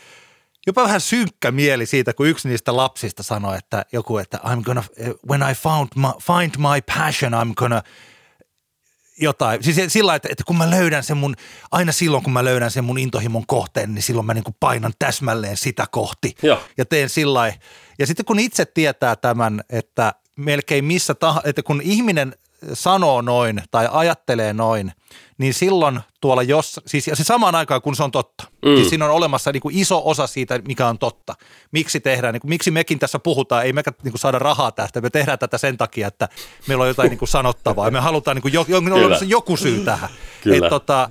jopa 0.67 0.83
vähän 0.83 1.01
synkkä 1.01 1.51
mieli 1.51 1.85
siitä, 1.85 2.13
kun 2.13 2.27
yksi 2.27 2.49
niistä 2.49 2.75
lapsista 2.75 3.23
sanoi, 3.23 3.57
että 3.57 3.85
joku, 3.91 4.17
että 4.17 4.37
I'm 4.37 4.61
gonna, 4.63 4.83
when 5.29 5.51
I 5.51 5.53
found 5.53 5.87
my, 5.95 6.07
find 6.21 6.55
my 6.57 6.81
passion, 6.97 7.33
I'm 7.33 7.53
gonna 7.55 7.81
jotain. 9.19 9.63
Siis 9.63 9.93
sillä 9.93 10.15
että, 10.15 10.27
että 10.31 10.43
kun 10.43 10.57
mä 10.57 10.69
löydän 10.69 11.03
sen 11.03 11.17
mun, 11.17 11.35
aina 11.71 11.91
silloin 11.91 12.23
kun 12.23 12.33
mä 12.33 12.45
löydän 12.45 12.71
sen 12.71 12.83
mun 12.83 12.97
intohimon 12.97 13.47
kohteen, 13.47 13.95
niin 13.95 14.03
silloin 14.03 14.25
mä 14.25 14.33
niin 14.33 14.43
kuin 14.43 14.55
painan 14.59 14.93
täsmälleen 14.99 15.57
sitä 15.57 15.85
kohti. 15.91 16.35
Joo. 16.41 16.63
Ja 16.77 16.85
teen 16.85 17.09
sillä 17.09 17.53
Ja 17.99 18.07
sitten 18.07 18.25
kun 18.25 18.39
itse 18.39 18.65
tietää 18.65 19.15
tämän, 19.15 19.61
että 19.69 20.13
melkein 20.35 20.85
missä 20.85 21.15
tahansa, 21.15 21.49
että 21.49 21.63
kun 21.63 21.81
ihminen 21.81 22.35
sanoo 22.73 23.21
noin 23.21 23.63
tai 23.71 23.87
ajattelee 23.91 24.53
noin, 24.53 24.91
niin 25.37 25.53
silloin 25.53 25.99
tuolla 26.21 26.43
jos, 26.43 26.79
siis 26.85 27.07
ja 27.07 27.15
se 27.15 27.23
samaan 27.23 27.55
aikaan 27.55 27.81
kun 27.81 27.95
se 27.95 28.03
on 28.03 28.11
totta, 28.11 28.43
mm. 28.65 28.69
niin 28.71 28.89
siinä 28.89 29.05
on 29.05 29.11
olemassa 29.11 29.51
niin 29.51 29.61
kuin 29.61 29.77
iso 29.77 30.01
osa 30.05 30.27
siitä, 30.27 30.59
mikä 30.67 30.87
on 30.87 30.99
totta. 30.99 31.35
Miksi 31.71 31.99
tehdään, 31.99 32.33
niin 32.33 32.41
kuin, 32.41 32.49
miksi 32.49 32.71
mekin 32.71 32.99
tässä 32.99 33.19
puhutaan, 33.19 33.65
ei 33.65 33.73
mekä 33.73 33.91
niin 34.03 34.11
kuin 34.11 34.19
saada 34.19 34.39
rahaa 34.39 34.71
tästä, 34.71 35.01
me 35.01 35.09
tehdään 35.09 35.39
tätä 35.39 35.57
sen 35.57 35.77
takia, 35.77 36.07
että 36.07 36.29
meillä 36.67 36.81
on 36.81 36.87
jotain 36.87 37.09
niin 37.09 37.19
kuin 37.19 37.29
sanottavaa 37.29 37.87
ja 37.87 37.91
me 37.91 37.99
halutaan 37.99 38.35
niin 38.35 38.41
kuin 38.41 38.53
jo, 38.53 38.65
jo, 38.67 38.79
joku 39.25 39.57
syy 39.57 39.85
tähän. 39.85 40.09
Että 40.55 40.69
tota, 40.69 41.09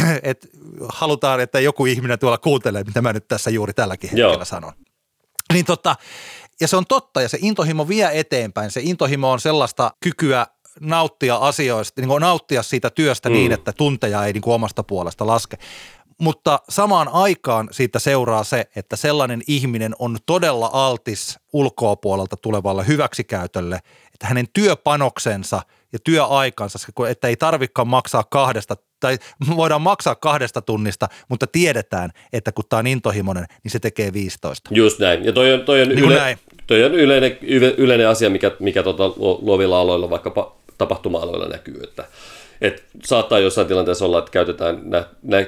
et 0.22 0.48
halutaan, 0.88 1.40
että 1.40 1.60
joku 1.60 1.86
ihminen 1.86 2.18
tuolla 2.18 2.38
kuuntelee, 2.38 2.84
mitä 2.84 3.02
mä 3.02 3.12
nyt 3.12 3.28
tässä 3.28 3.50
juuri 3.50 3.72
tälläkin 3.72 4.10
hetkellä 4.10 4.32
Joo. 4.32 4.44
sanon. 4.44 4.72
Niin 5.52 5.64
tota, 5.64 5.96
ja 6.60 6.68
se 6.68 6.76
on 6.76 6.86
totta 6.86 7.22
ja 7.22 7.28
se 7.28 7.38
intohimo 7.40 7.88
vie 7.88 8.10
eteenpäin. 8.12 8.70
Se 8.70 8.80
intohimo 8.84 9.30
on 9.30 9.40
sellaista 9.40 9.90
kykyä 10.00 10.46
nauttia 10.80 11.36
asioista, 11.36 12.00
niin 12.00 12.08
kuin 12.08 12.20
nauttia 12.20 12.62
siitä 12.62 12.90
työstä 12.90 13.28
mm. 13.28 13.32
niin, 13.32 13.52
että 13.52 13.72
tunteja 13.72 14.24
ei 14.24 14.32
niin 14.32 14.42
kuin 14.42 14.54
omasta 14.54 14.82
puolesta 14.82 15.26
laske. 15.26 15.56
Mutta 16.20 16.58
samaan 16.68 17.08
aikaan 17.08 17.68
siitä 17.70 17.98
seuraa 17.98 18.44
se, 18.44 18.64
että 18.76 18.96
sellainen 18.96 19.42
ihminen 19.48 19.94
on 19.98 20.18
todella 20.26 20.70
altis 20.72 21.38
ulkoa 21.52 21.96
puolelta 21.96 22.36
tulevalle 22.36 22.86
hyväksikäytölle, 22.86 23.76
että 24.14 24.26
hänen 24.26 24.46
työpanoksensa 24.52 25.62
ja 25.92 25.98
työaikansa, 26.04 26.78
että 27.08 27.28
ei 27.28 27.36
tarvikaan 27.36 27.88
maksaa 27.88 28.24
kahdesta 28.30 28.76
tai 29.00 29.18
voidaan 29.56 29.82
maksaa 29.82 30.14
kahdesta 30.14 30.62
tunnista, 30.62 31.08
mutta 31.28 31.46
tiedetään, 31.46 32.10
että 32.32 32.52
kun 32.52 32.64
tämä 32.68 32.78
on 32.78 32.86
intohimoinen, 32.86 33.46
niin 33.64 33.72
se 33.72 33.78
tekee 33.78 34.12
15. 34.12 34.70
Just 34.74 34.98
näin. 34.98 35.24
Ja 35.24 35.32
toi 35.32 35.52
on, 35.52 35.60
toi 35.60 35.82
on, 35.82 35.88
niin 35.88 35.98
yle, 35.98 36.14
näin. 36.14 36.38
Toi 36.66 36.84
on 36.84 36.94
yleinen, 36.94 37.38
yleinen 37.76 38.08
asia, 38.08 38.30
mikä, 38.30 38.50
mikä 38.58 38.82
tota 38.82 39.08
luovilla 39.16 39.80
aloilla 39.80 40.10
vaikkapa 40.10 40.56
tapahtuma-aloilla 40.80 41.48
näkyy, 41.48 41.80
että, 41.82 42.04
että 42.60 42.82
saattaa 43.04 43.38
jossain 43.38 43.66
tilanteessa 43.66 44.04
olla, 44.04 44.18
että 44.18 44.30
käytetään, 44.30 44.80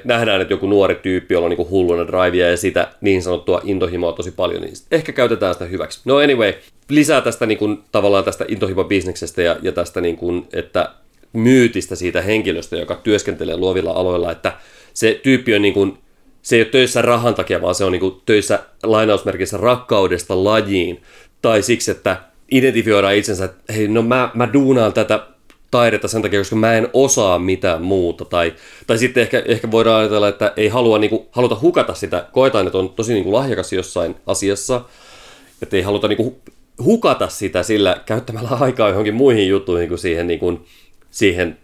nähdään, 0.05 0.41
että 0.41 0.55
joku 0.55 0.66
nuori 0.66 0.95
tyyppi, 0.95 1.35
jolla 1.35 1.47
on 1.47 1.51
niin 1.51 1.70
hulluna 1.70 2.07
drivea 2.07 2.51
ja 2.51 2.57
sitä 2.57 2.89
niin 3.01 3.22
sanottua 3.22 3.61
intohimoa 3.64 4.12
tosi 4.12 4.30
paljon, 4.30 4.62
niin 4.62 4.74
ehkä 4.91 5.12
käytetään 5.12 5.55
sitä 5.55 5.64
hyväksi. 5.64 6.01
No 6.05 6.16
anyway, 6.16 6.53
lisää 6.89 7.20
tästä 7.20 7.47
niin 7.47 7.59
kuin, 7.59 7.83
tavallaan 7.93 8.24
tästä 8.24 8.45
intohimo-bisneksestä 8.49 9.43
ja, 9.43 9.57
ja 9.62 9.72
tästä, 9.72 10.01
niin 10.01 10.16
kuin, 10.16 10.49
että 10.53 10.89
myytistä 11.33 11.97
siitä 11.97 12.22
henkilöstä, 12.22 12.76
joka 12.76 12.95
työskentelee 12.95 13.57
luovilla 13.57 13.91
aloilla, 13.91 14.33
että 14.33 14.53
se 14.95 15.20
tyyppi 15.22 15.55
on 15.55 15.62
niin 15.62 15.74
kuin, 15.74 15.99
se 16.43 16.57
ei 16.57 16.62
ole 16.62 16.68
töissä 16.68 17.03
rahan 17.03 17.35
takia, 17.35 17.62
vaan 17.62 17.74
se 17.74 17.85
on 17.85 17.93
niin 17.93 18.01
kuin 18.01 18.20
töissä 18.26 18.59
lainausmerkissä 18.83 19.57
rakkaudesta 19.57 20.45
lajiin, 20.45 21.03
tai 21.43 21.62
siksi, 21.62 21.91
että 21.91 22.16
identifioidaan 22.53 23.14
itsensä, 23.14 23.44
että 23.44 23.72
hei, 23.72 23.88
no 23.88 24.03
mä, 24.03 24.30
mä 24.34 24.53
duunaan 24.53 24.92
tätä 24.92 25.26
taidetta 25.70 26.09
sen 26.09 26.22
takia, 26.22 26.40
koska 26.40 26.57
mä 26.57 26.74
en 26.74 26.88
osaa 26.92 27.38
mitään 27.38 27.82
muuta. 27.82 28.24
Tai, 28.24 28.53
tai 28.86 28.98
sitten 28.98 29.22
ehkä, 29.22 29.42
ehkä 29.46 29.70
voidaan 29.70 30.00
ajatella, 30.00 30.28
että 30.28 30.53
ei 30.57 30.68
halua, 30.68 30.98
niin 30.98 31.11
kuin, 31.11 31.26
haluta 31.30 31.59
hukata 31.61 31.94
sitä. 31.94 32.26
Koetaan, 32.32 32.66
että 32.66 32.78
on 32.78 32.90
tosi 32.90 33.12
niin 33.12 33.24
kuin, 33.24 33.34
lahjakas 33.34 33.72
jossain 33.72 34.14
asiassa, 34.26 34.84
että 35.62 35.76
ei 35.76 35.82
haluta 35.82 36.09
niin 36.09 36.16
kuin, 36.16 36.36
hukata 36.84 37.28
sitä 37.28 37.62
sillä 37.62 37.96
käyttämällä 38.07 38.50
aikaa 38.61 38.88
johonkin 38.88 39.14
muihin 39.14 39.48
juttuihin 39.48 39.88
kuin 39.88 39.98
siihen, 39.98 40.26
niin 40.26 40.40
kuin, 40.40 40.61
siihen 41.11 41.59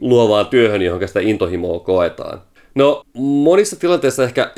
luovaan 0.00 0.46
työhön, 0.46 0.82
johon 0.82 1.08
sitä 1.08 1.20
intohimoa 1.20 1.80
koetaan. 1.80 2.42
No 2.74 3.02
monissa 3.14 3.76
tilanteissa 3.76 4.24
ehkä, 4.24 4.52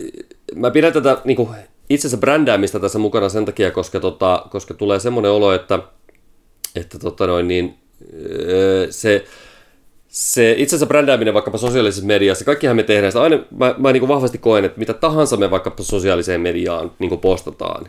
mä 0.54 0.70
pidän 0.70 0.92
tätä 0.92 1.16
niin 1.24 1.36
kuin, 1.36 1.48
itsensä 1.94 2.16
brändäämistä 2.16 2.80
tässä 2.80 2.98
mukana 2.98 3.28
sen 3.28 3.44
takia, 3.44 3.70
koska, 3.70 4.00
tota, 4.00 4.46
koska 4.50 4.74
tulee 4.74 5.00
semmoinen 5.00 5.30
olo, 5.30 5.52
että, 5.52 5.78
että 6.76 6.98
tota 6.98 7.26
noin, 7.26 7.48
niin, 7.48 7.74
öö, 8.48 8.86
se, 8.90 9.24
se 10.08 10.54
itsensä 10.58 10.86
brändääminen 10.86 11.34
vaikkapa 11.34 11.58
sosiaalisessa 11.58 12.06
mediassa, 12.06 12.44
kaikkihan 12.44 12.76
me 12.76 12.82
tehdään 12.82 13.12
sitä. 13.12 13.22
Aina 13.22 13.38
mä, 13.50 13.74
mä 13.78 13.92
niin 13.92 14.08
vahvasti 14.08 14.38
koen, 14.38 14.64
että 14.64 14.78
mitä 14.78 14.94
tahansa 14.94 15.36
me 15.36 15.50
vaikkapa 15.50 15.82
sosiaaliseen 15.82 16.40
mediaan 16.40 16.90
niin 16.98 17.18
postataan, 17.18 17.86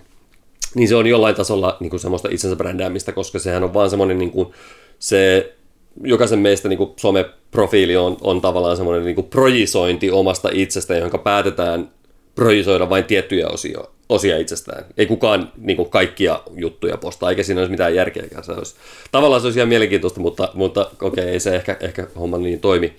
niin 0.75 0.87
se 0.87 0.95
on 0.95 1.07
jollain 1.07 1.35
tasolla 1.35 1.77
niin 1.79 1.99
semmoista 1.99 2.29
itsensä 2.31 2.55
brändäämistä, 2.55 3.11
koska 3.11 3.39
sehän 3.39 3.63
on 3.63 3.73
vaan 3.73 3.89
semmoinen 3.89 4.17
niin 4.17 4.31
kuin, 4.31 4.51
se 4.99 5.53
jokaisen 6.03 6.39
meistä 6.39 6.69
niin 6.69 6.93
someprofiili 6.97 7.97
on, 7.97 8.17
on 8.21 8.41
tavallaan 8.41 8.77
semmoinen 8.77 9.05
niin 9.05 9.27
projisointi 9.29 10.11
omasta 10.11 10.49
itsestä, 10.53 10.95
jonka 10.95 11.17
päätetään 11.17 11.91
projisoida 12.35 12.89
vain 12.89 13.03
tiettyjä 13.03 13.47
osia, 13.47 13.79
osia 14.09 14.37
itsestään. 14.37 14.85
Ei 14.97 15.05
kukaan 15.05 15.51
niin 15.57 15.77
kuin 15.77 15.89
kaikkia 15.89 16.39
juttuja 16.55 16.97
postaa, 16.97 17.29
eikä 17.29 17.43
siinä 17.43 17.61
olisi 17.61 17.71
mitään 17.71 17.95
järkeäkään. 17.95 18.43
Se 18.43 18.51
olisi, 18.51 18.75
tavallaan 19.11 19.41
se 19.41 19.47
olisi 19.47 19.59
ihan 19.59 19.69
mielenkiintoista, 19.69 20.19
mutta, 20.19 20.49
mutta 20.53 20.81
okei, 20.81 21.23
okay, 21.23 21.33
ei 21.33 21.39
se 21.39 21.55
ehkä, 21.55 21.77
ehkä 21.79 22.07
homma 22.19 22.37
niin 22.37 22.59
toimi. 22.59 22.93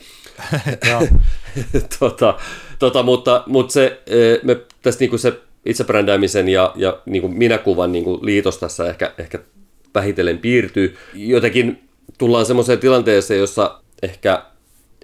Tota, 1.99 2.35
tota, 2.78 3.03
mutta, 3.03 3.43
mutta 3.47 3.72
se, 3.72 4.01
eh, 4.07 4.39
me 4.43 4.57
tästä 4.82 5.01
niin 5.01 5.11
kuin 5.11 5.20
se 5.20 5.32
itsebrändäämisen 5.66 6.49
ja, 6.49 6.72
ja 6.76 7.01
niin 7.07 7.22
kuin 7.22 7.39
minäkuvan 7.39 7.93
niin 7.93 8.05
kuin 8.05 8.26
liitos 8.26 8.59
tässä 8.59 8.89
ehkä, 8.89 9.14
ehkä 9.18 9.39
vähitellen 9.95 10.39
piirtyy. 10.39 10.97
Jotenkin 11.14 11.89
tullaan 12.18 12.47
semmoiseen 12.47 12.78
tilanteeseen, 12.78 13.41
jossa 13.41 13.80
ehkä 14.03 14.43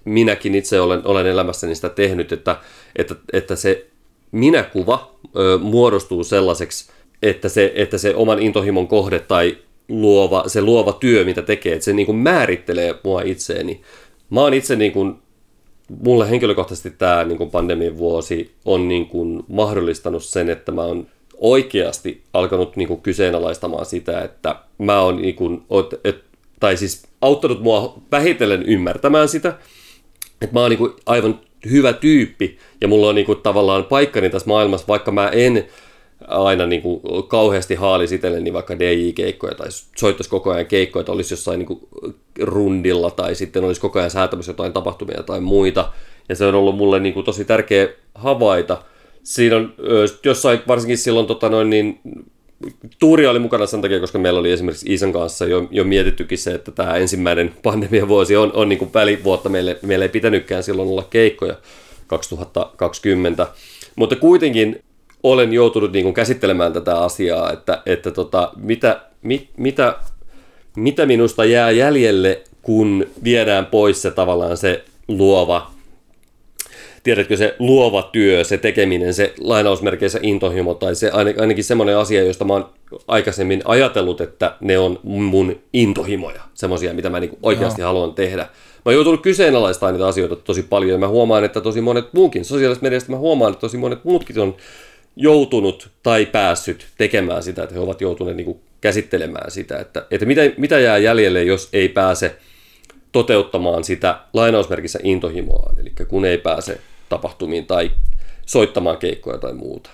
minäkin 0.05 0.55
itse 0.55 0.81
olen, 0.81 1.01
olen 1.05 1.27
elämässäni 1.27 1.75
sitä 1.75 1.89
tehnyt, 1.89 2.33
että, 2.33 2.57
että, 2.97 3.15
että 3.33 3.57
se 3.57 3.87
minäkuva 4.33 5.11
ö, 5.37 5.59
muodostuu 5.59 6.25
sellaiseksi, 6.25 6.91
että 7.23 7.49
se, 7.49 7.73
että 7.75 7.99
se 7.99 8.15
oman 8.15 8.39
intohimon 8.39 8.89
kohde 8.89 9.19
tai 9.19 9.59
luova, 9.89 10.45
se 10.47 10.63
luova 10.63 10.93
työ, 10.93 11.25
mitä 11.25 11.43
tekee, 11.43 11.73
että 11.73 11.85
se 11.85 11.93
niin 11.93 12.07
kuin 12.07 12.19
määrittelee 12.19 12.95
mua 13.05 13.23
itseeni. 13.23 13.81
Mä 14.31 14.41
oon 14.41 14.55
itse 14.55 14.77
niin 14.77 14.93
kuin, 14.93 15.15
mulle 16.05 16.31
henkilökohtaisesti 16.31 16.91
tämä 16.91 17.25
niin 17.25 17.39
kuin 17.39 17.51
pandemian 17.51 17.99
vuosi 17.99 18.55
on 18.65 18.89
niin 18.89 19.07
kuin 19.07 19.45
mahdollistanut 19.49 20.25
sen, 20.25 20.51
että 20.51 20.73
mä 20.73 20.83
oon 20.83 21.07
oikeasti 21.41 22.23
alkanut 22.33 22.77
niin 22.77 22.89
kuin 22.89 23.01
kyseenalaistamaan 23.01 23.87
sitä, 23.87 24.21
että 24.21 24.57
mä 24.79 25.01
oon 25.01 25.23
niin 25.23 25.35
kuin, 25.35 25.63
et, 26.05 26.25
tai 26.61 26.77
siis 26.77 27.03
auttanut 27.21 27.63
mua 27.63 27.99
vähitellen 28.13 28.63
ymmärtämään 28.63 29.29
sitä, 29.29 29.59
että 30.41 30.55
mä 30.55 30.61
oon 30.61 30.71
niin 30.71 30.79
kuin 30.79 30.93
aivan 31.07 31.41
hyvä 31.71 31.93
tyyppi 31.93 32.59
ja 32.81 32.89
mulla 32.89 33.09
on 33.09 33.15
niin 33.15 33.27
kuin 33.27 33.43
tavallaan 33.43 33.85
paikkani 33.85 34.31
tässä 34.31 34.49
maailmassa, 34.49 34.87
vaikka 34.89 35.11
mä 35.11 35.29
en 35.29 35.67
aina 36.29 36.67
niin 36.67 36.83
kuin 36.83 37.01
kauheasti 37.29 37.75
haalisi 37.75 38.15
itselleni 38.15 38.53
vaikka 38.53 38.79
DJ-keikkoja 38.79 39.55
tai 39.55 39.69
soittaisi 39.97 40.31
koko 40.31 40.51
ajan 40.51 40.67
keikkoja, 40.67 41.01
että 41.01 41.13
olisi 41.13 41.33
jossain 41.35 41.59
niin 41.59 41.67
kuin 41.67 41.81
rundilla 42.41 43.11
tai 43.11 43.35
sitten 43.35 43.65
olisi 43.65 43.81
koko 43.81 43.99
ajan 43.99 44.11
säätämässä 44.11 44.51
jotain 44.51 44.73
tapahtumia 44.73 45.23
tai 45.23 45.41
muita. 45.41 45.93
Ja 46.29 46.37
se 46.37 46.47
on 46.47 46.55
ollut 46.55 46.77
mulle 46.77 47.01
niin 47.01 47.15
kuin 47.15 47.25
tosi 47.27 47.45
tärkeä 47.45 47.89
havaita. 48.15 48.83
Siinä 49.23 49.57
on 49.57 49.75
jossain, 50.25 50.61
varsinkin 50.69 50.99
silloin 50.99 51.27
tota 51.27 51.49
noin, 51.49 51.71
niin 51.71 52.01
Tuuri 52.99 53.27
oli 53.27 53.39
mukana 53.39 53.67
sen 53.67 53.83
takia, 53.83 54.01
koska 54.01 54.19
meillä 54.19 54.41
oli 54.41 54.53
esimerkiksi 54.53 54.95
Isan 54.95 55.13
kanssa 55.13 55.47
jo, 55.47 55.69
jo 55.71 55.85
mietittykin 55.85 56.39
se, 56.39 56.55
että 56.55 56.71
tämä 56.71 56.97
ensimmäinen 56.97 57.55
pandemiavuosi 57.63 58.37
on, 58.37 58.53
on 58.55 58.69
niin 58.69 58.79
kuin 58.79 58.95
välivuotta. 58.95 59.49
Meille, 59.49 59.79
meillä 59.83 60.05
ei 60.05 60.09
pitänytkään 60.09 60.63
silloin 60.63 60.89
olla 60.89 61.07
keikkoja 61.11 61.57
2020. 62.07 63.47
Mutta 63.97 64.17
kuitenkin 64.17 64.83
olen 65.23 65.53
joutunut 65.53 65.93
niin 65.93 66.03
kuin 66.03 66.15
käsittelemään 66.15 66.73
tätä 66.73 66.99
asiaa, 66.99 67.53
että, 67.53 67.83
että 67.87 68.11
tota, 68.11 68.53
mitä, 68.57 69.01
mit, 69.23 69.49
mitä, 69.57 69.97
mitä 70.77 71.07
minusta 71.07 71.45
jää 71.45 71.71
jäljelle, 71.71 72.43
kun 72.63 73.07
viedään 73.25 73.67
pois 73.67 74.03
se 74.03 74.11
tavallaan 74.11 74.57
se 74.57 74.85
luova, 75.09 75.71
tiedätkö, 77.03 77.37
se 77.37 77.57
luova 77.59 78.03
työ, 78.03 78.45
se 78.45 78.59
tekeminen, 78.59 79.15
se 79.15 79.35
lainausmerkeissä 79.39 80.19
intohimo 80.23 80.75
tai 80.75 80.95
se 80.95 81.11
ainakin 81.11 81.65
semmoinen 81.65 81.97
asia, 81.97 82.23
josta 82.23 82.45
mä 82.45 82.53
oon 82.53 82.71
aikaisemmin 83.09 83.63
ajatellut, 83.65 84.21
että 84.21 84.57
ne 84.61 84.79
on 84.79 85.01
mun 85.03 85.61
intohimoja, 85.73 86.43
semmoisia, 86.55 86.95
mitä 86.95 87.11
mä 87.11 87.21
niin 87.21 87.39
oikeasti 87.43 87.81
Joo. 87.81 87.89
haluan 87.89 88.15
tehdä. 88.15 88.43
Mä 88.43 88.83
oon 88.85 88.95
joutunut 88.95 89.23
kyseenalaistamaan 89.23 89.95
niitä 89.95 90.07
asioita 90.07 90.37
tosi 90.37 90.63
paljon 90.63 90.91
ja 90.91 90.99
mä 90.99 91.09
huomaan, 91.09 91.45
että 91.45 91.61
tosi 91.61 91.81
monet 91.81 92.13
muutkin, 92.13 92.45
sosiaalisesta 92.45 92.83
mediasta 92.83 93.11
mä 93.11 93.17
huomaan, 93.17 93.53
että 93.53 93.61
tosi 93.61 93.77
monet 93.77 94.05
muutkin 94.05 94.39
on 94.39 94.57
joutunut 95.17 95.89
tai 96.03 96.27
päässyt 96.27 96.87
tekemään 96.99 97.43
sitä, 97.43 97.63
että 97.63 97.75
he 97.75 97.81
ovat 97.81 98.01
joutuneet 98.01 98.37
niin 98.37 98.45
kuin 98.45 98.61
käsittelemään 98.81 99.51
sitä, 99.51 99.79
että, 99.79 100.07
että 100.11 100.27
mitä, 100.27 100.43
mitä 100.57 100.79
jää 100.79 100.99
jäljelle, 100.99 101.43
jos 101.43 101.69
ei 101.73 101.89
pääse 101.89 102.37
toteuttamaan 103.13 103.85
sitä 103.85 104.21
lainausmerkissä 104.33 104.99
intohimoa, 105.03 105.73
eli 105.81 105.93
kun 106.09 106.25
ei 106.25 106.39
pääse 106.39 106.81
tapahtumiin 107.11 107.67
tai 107.67 107.91
soittamaan 108.47 108.99
keikkoja 108.99 109.39
tai 109.39 109.55
muuta. 109.55 109.91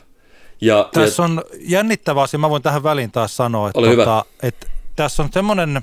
Ja, 0.61 0.89
tässä 0.93 1.23
ja, 1.23 1.25
on 1.25 1.43
jännittävä 1.61 2.23
asia, 2.23 2.39
mä 2.39 2.51
voin 2.51 2.63
tähän 2.63 2.83
väliin 2.83 3.11
taas 3.11 3.37
sanoa, 3.37 3.69
että, 3.69 3.97
tota, 3.97 4.25
että 4.43 4.67
tässä 4.97 5.23
on 5.23 5.29
semmoinen 5.33 5.81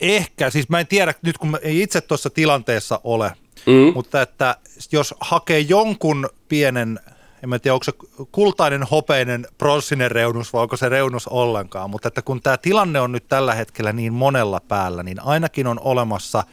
ehkä, 0.00 0.50
siis 0.50 0.68
mä 0.68 0.80
en 0.80 0.86
tiedä 0.86 1.14
nyt 1.22 1.38
kun 1.38 1.58
ei 1.62 1.82
itse 1.82 2.00
tuossa 2.00 2.30
tilanteessa 2.30 3.00
ole, 3.04 3.32
mm. 3.66 3.92
mutta 3.94 4.22
että 4.22 4.56
jos 4.92 5.14
hakee 5.20 5.60
jonkun 5.60 6.28
pienen 6.48 7.00
en 7.42 7.48
mä 7.48 7.58
tiedä, 7.58 7.74
onko 7.74 7.84
se 7.84 7.92
kultainen, 8.32 8.82
hopeinen, 8.82 9.46
pronssinen 9.58 10.10
reunus 10.10 10.52
vai 10.52 10.62
onko 10.62 10.76
se 10.76 10.88
reunus 10.88 11.28
ollenkaan, 11.28 11.90
mutta 11.90 12.08
että 12.08 12.22
kun 12.22 12.42
tämä 12.42 12.56
tilanne 12.56 13.00
on 13.00 13.12
nyt 13.12 13.28
tällä 13.28 13.54
hetkellä 13.54 13.92
niin 13.92 14.12
monella 14.12 14.60
päällä, 14.68 15.02
niin 15.02 15.20
ainakin 15.20 15.66
on 15.66 15.80
olemassa– 15.80 16.44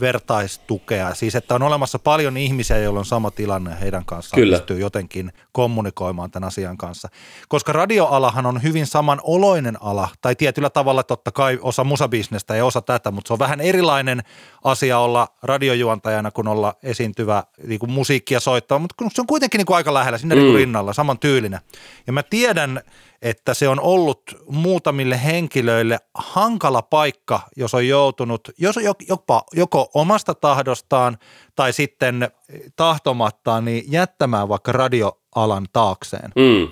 vertaistukea, 0.00 1.14
siis 1.14 1.34
että 1.34 1.54
on 1.54 1.62
olemassa 1.62 1.98
paljon 1.98 2.36
ihmisiä, 2.36 2.78
joilla 2.78 2.98
on 2.98 3.04
sama 3.04 3.30
tilanne 3.30 3.70
ja 3.70 3.76
heidän 3.76 4.04
kanssaan 4.04 4.40
Kyllä. 4.40 4.56
pystyy 4.56 4.78
jotenkin 4.78 5.32
kommunikoimaan 5.52 6.30
tämän 6.30 6.46
asian 6.46 6.78
kanssa. 6.78 7.08
Koska 7.48 7.72
radioalahan 7.72 8.46
on 8.46 8.62
hyvin 8.62 8.86
saman 8.86 9.20
oloinen 9.22 9.82
ala, 9.82 10.08
tai 10.20 10.36
tietyllä 10.36 10.70
tavalla 10.70 11.02
totta 11.02 11.32
kai 11.32 11.58
osa 11.62 11.84
musabisnestä 11.84 12.56
ja 12.56 12.64
osa 12.64 12.80
tätä, 12.80 13.10
mutta 13.10 13.28
se 13.28 13.32
on 13.32 13.38
vähän 13.38 13.60
erilainen 13.60 14.22
asia 14.64 14.98
olla 14.98 15.28
radiojuontajana 15.42 16.30
kuin 16.30 16.48
olla 16.48 16.74
esiintyvä 16.82 17.44
niin 17.66 17.80
kuin 17.80 17.90
musiikkia 17.90 18.40
soittaa, 18.40 18.78
mutta 18.78 18.94
se 19.12 19.20
on 19.20 19.26
kuitenkin 19.26 19.58
niin 19.58 19.66
kuin 19.66 19.76
aika 19.76 19.94
lähellä, 19.94 20.18
sinne 20.18 20.34
niin 20.34 20.52
mm. 20.52 20.56
rinnalla, 20.56 20.92
saman 20.92 21.18
tyylinen. 21.18 21.60
Ja 22.06 22.12
mä 22.12 22.22
tiedän, 22.22 22.82
että 23.22 23.54
se 23.54 23.68
on 23.68 23.80
ollut 23.80 24.22
muutamille 24.48 25.24
henkilöille 25.24 25.98
hankala 26.14 26.82
paikka, 26.82 27.40
jos 27.56 27.74
on 27.74 27.88
joutunut 27.88 28.48
jos 28.58 28.76
jopa, 29.08 29.42
joko 29.52 29.90
omasta 29.94 30.34
tahdostaan 30.34 31.18
tai 31.56 31.72
sitten 31.72 32.30
tahtomattaan 32.76 33.64
niin 33.64 33.84
jättämään 33.86 34.48
vaikka 34.48 34.72
radioalan 34.72 35.66
taakseen. 35.72 36.32
Mm. 36.36 36.68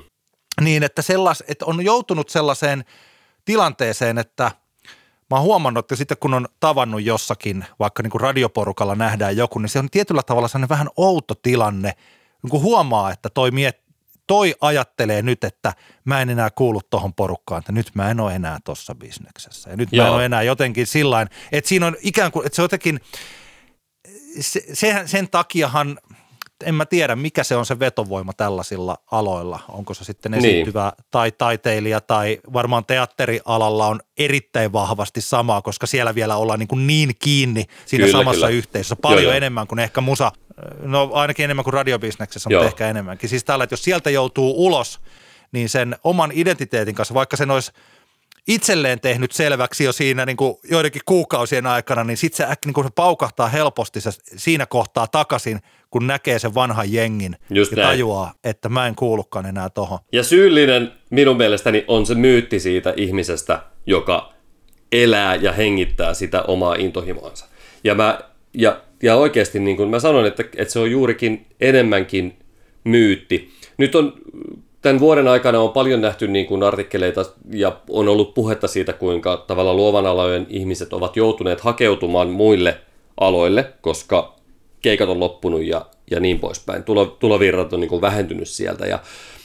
Niin, 0.61 0.83
että, 0.83 1.03
sellas, 1.03 1.45
että 1.49 1.65
on 1.65 1.85
joutunut 1.85 2.29
sellaiseen 2.29 2.85
tilanteeseen, 3.45 4.19
että 4.19 4.51
mä 5.31 5.37
oon 5.37 5.43
huomannut, 5.43 5.85
että 5.85 5.97
sitten 5.97 6.17
kun 6.21 6.35
on 6.35 6.49
tavannut 6.61 7.03
jossakin, 7.03 7.65
vaikka 7.79 8.03
niin 8.03 8.11
kuin 8.11 8.21
radioporukalla 8.21 8.95
nähdään 8.95 9.37
joku, 9.37 9.59
niin 9.59 9.69
se 9.69 9.79
on 9.79 9.91
tietyllä 9.91 10.23
tavalla 10.23 10.49
sellainen 10.49 10.69
vähän 10.69 10.89
outo 10.97 11.35
tilanne, 11.35 11.93
kun 12.51 12.63
huomaa, 12.63 13.11
että 13.11 13.31
toi 13.31 13.51
miet, 13.51 13.86
toi 14.27 14.55
ajattelee 14.61 15.23
nyt, 15.23 15.45
että 15.45 15.73
mä 16.05 16.21
en 16.21 16.31
enää 16.31 16.51
kuulu 16.51 16.81
tuohon 16.91 17.15
porukkaan, 17.15 17.59
että 17.59 17.73
nyt 17.73 17.91
mä 17.95 18.11
en 18.11 18.21
ole 18.21 18.35
enää 18.35 18.59
tuossa 18.65 18.95
bisneksessä. 18.95 19.71
Ja 19.71 19.77
nyt 19.77 19.89
Joo. 19.93 20.05
mä 20.05 20.09
en 20.09 20.15
ole 20.15 20.25
enää 20.25 20.43
jotenkin 20.43 20.87
sillä 20.87 21.27
että 21.53 21.69
siinä 21.69 21.87
on 21.87 21.97
ikään 22.01 22.33
kuin, 22.33 22.47
että 22.47 22.57
se 22.57 22.63
jotenkin, 22.63 23.01
se, 24.41 24.65
sen, 24.73 25.09
sen 25.09 25.29
takiahan, 25.29 25.99
en 26.65 26.75
mä 26.75 26.87
tiedä 26.87 27.17
mikä 27.17 27.45
se 27.45 27.57
on 27.57 27.67
se 27.67 27.79
vetovoima 27.79 28.33
tällaisilla 28.33 28.97
aloilla. 29.11 29.61
Onko 29.69 29.95
se 29.95 30.05
sitten 30.05 30.33
niin. 30.33 30.45
esiintyvä 30.45 30.93
niin. 30.99 31.07
tai 31.11 31.33
taiteilija 31.33 32.01
tai 32.01 32.39
varmaan 32.53 32.85
teatterialalla 32.85 33.87
on 33.87 34.01
erittäin 34.19 34.73
vahvasti 34.73 35.21
samaa, 35.21 35.63
koska 35.63 35.87
siellä 35.87 36.15
vielä 36.15 36.37
ollaan 36.37 36.59
niin, 36.59 36.69
kuin 36.69 36.87
niin 36.87 37.13
kiinni 37.19 37.65
siinä 37.87 38.07
kyllä, 38.07 38.19
samassa 38.19 38.47
kyllä. 38.47 38.59
yhteisössä 38.59 38.97
paljon 38.97 39.23
joo, 39.23 39.33
enemmän 39.33 39.67
kuin 39.67 39.79
ehkä 39.79 40.01
musa 40.01 40.33
No 40.83 41.11
ainakin 41.13 41.45
enemmän 41.45 41.65
kuin 41.65 41.75
radiobisneksessä, 41.75 42.51
mutta 42.51 42.67
ehkä 42.67 42.89
enemmänkin. 42.89 43.29
Siis 43.29 43.45
tällä, 43.45 43.65
että 43.65 43.73
jos 43.73 43.85
sieltä 43.85 44.11
joutuu 44.11 44.67
ulos, 44.67 45.01
niin 45.53 45.69
sen 45.69 45.97
oman 46.05 46.31
identiteetin 46.35 46.95
kanssa, 46.95 47.15
vaikka 47.15 47.37
sen 47.37 47.51
olisi 47.51 47.73
itselleen 48.49 49.01
tehnyt 49.01 49.33
selväksi 49.33 49.85
jo 49.85 49.93
siinä 49.93 50.27
niin 50.27 50.37
kuin 50.37 50.57
joidenkin 50.71 51.03
kuukausien 51.07 51.67
aikana, 51.67 52.05
niin 52.05 52.17
sitten 52.17 52.49
se, 52.49 52.55
niin 52.65 52.75
kuin 52.75 52.85
se 52.85 52.91
paukahtaa 52.95 53.49
helposti 53.49 54.01
se 54.01 54.11
siinä 54.37 54.67
kohtaa 54.67 55.07
takaisin, 55.07 55.61
kun 55.91 56.07
näkee 56.07 56.39
sen 56.39 56.55
vanhan 56.55 56.93
jengin 56.93 57.37
Just 57.51 57.73
ja 57.73 57.77
näin. 57.77 57.89
tajuaa, 57.89 58.35
että 58.45 58.69
mä 58.69 58.87
en 58.87 58.95
kuulukaan 58.95 59.47
enää 59.47 59.71
tohon. 59.71 59.99
Ja 60.13 60.25
syyllinen 60.25 60.93
minun 61.11 61.37
mielestäni 61.37 61.85
on 61.89 62.07
se 62.07 62.15
myytti 62.15 62.61
siitä 62.61 62.95
ihmisestä, 62.97 63.63
joka 63.87 64.33
elää 64.93 65.35
ja 65.35 65.53
hengittää 65.53 66.15
sitä 66.15 66.43
omaa 66.43 66.75
intohimoansa. 66.75 67.47
Ja 67.85 67.95
mä 67.95 68.21
ja, 68.55 68.81
ja 69.03 69.17
oikeasti 69.17 69.59
niin 69.59 69.77
kuin 69.77 69.89
mä 69.89 70.01
sanon, 70.01 70.27
että, 70.27 70.45
että 70.57 70.73
se 70.73 70.79
on 70.79 70.91
juurikin 70.91 71.47
enemmänkin 71.61 72.35
myytti. 72.85 73.51
Nyt 73.79 73.95
on 73.95 74.13
tämän 74.83 75.01
vuoden 75.01 75.29
aikana 75.29 75.61
on 75.61 75.71
paljon 75.71 76.01
nähty 76.01 76.29
niin 76.29 76.47
kuin 76.47 76.63
artikkeleita 76.63 77.25
ja 77.51 77.81
on 77.91 78.09
ollut 78.09 78.35
puhetta 78.35 78.69
siitä, 78.69 78.93
kuinka 78.93 79.45
tavalla 79.47 79.75
luovan 79.75 80.07
alojen 80.07 80.47
ihmiset 80.51 80.93
ovat 80.93 81.17
joutuneet 81.17 81.61
hakeutumaan 81.61 82.29
muille 82.29 82.79
aloille, 83.21 83.73
koska 83.81 84.37
keikat 84.83 85.09
on 85.09 85.21
loppunut 85.21 85.65
ja, 85.65 85.87
ja 86.11 86.21
niin 86.21 86.39
poispäin. 86.39 86.83
Tulo, 86.83 87.07
tulovirrat 87.07 87.73
on 87.73 87.81
niin 87.81 87.89
kuin 87.89 88.01
vähentynyt 88.01 88.49
sieltä 88.49 88.87
ja 88.87 88.99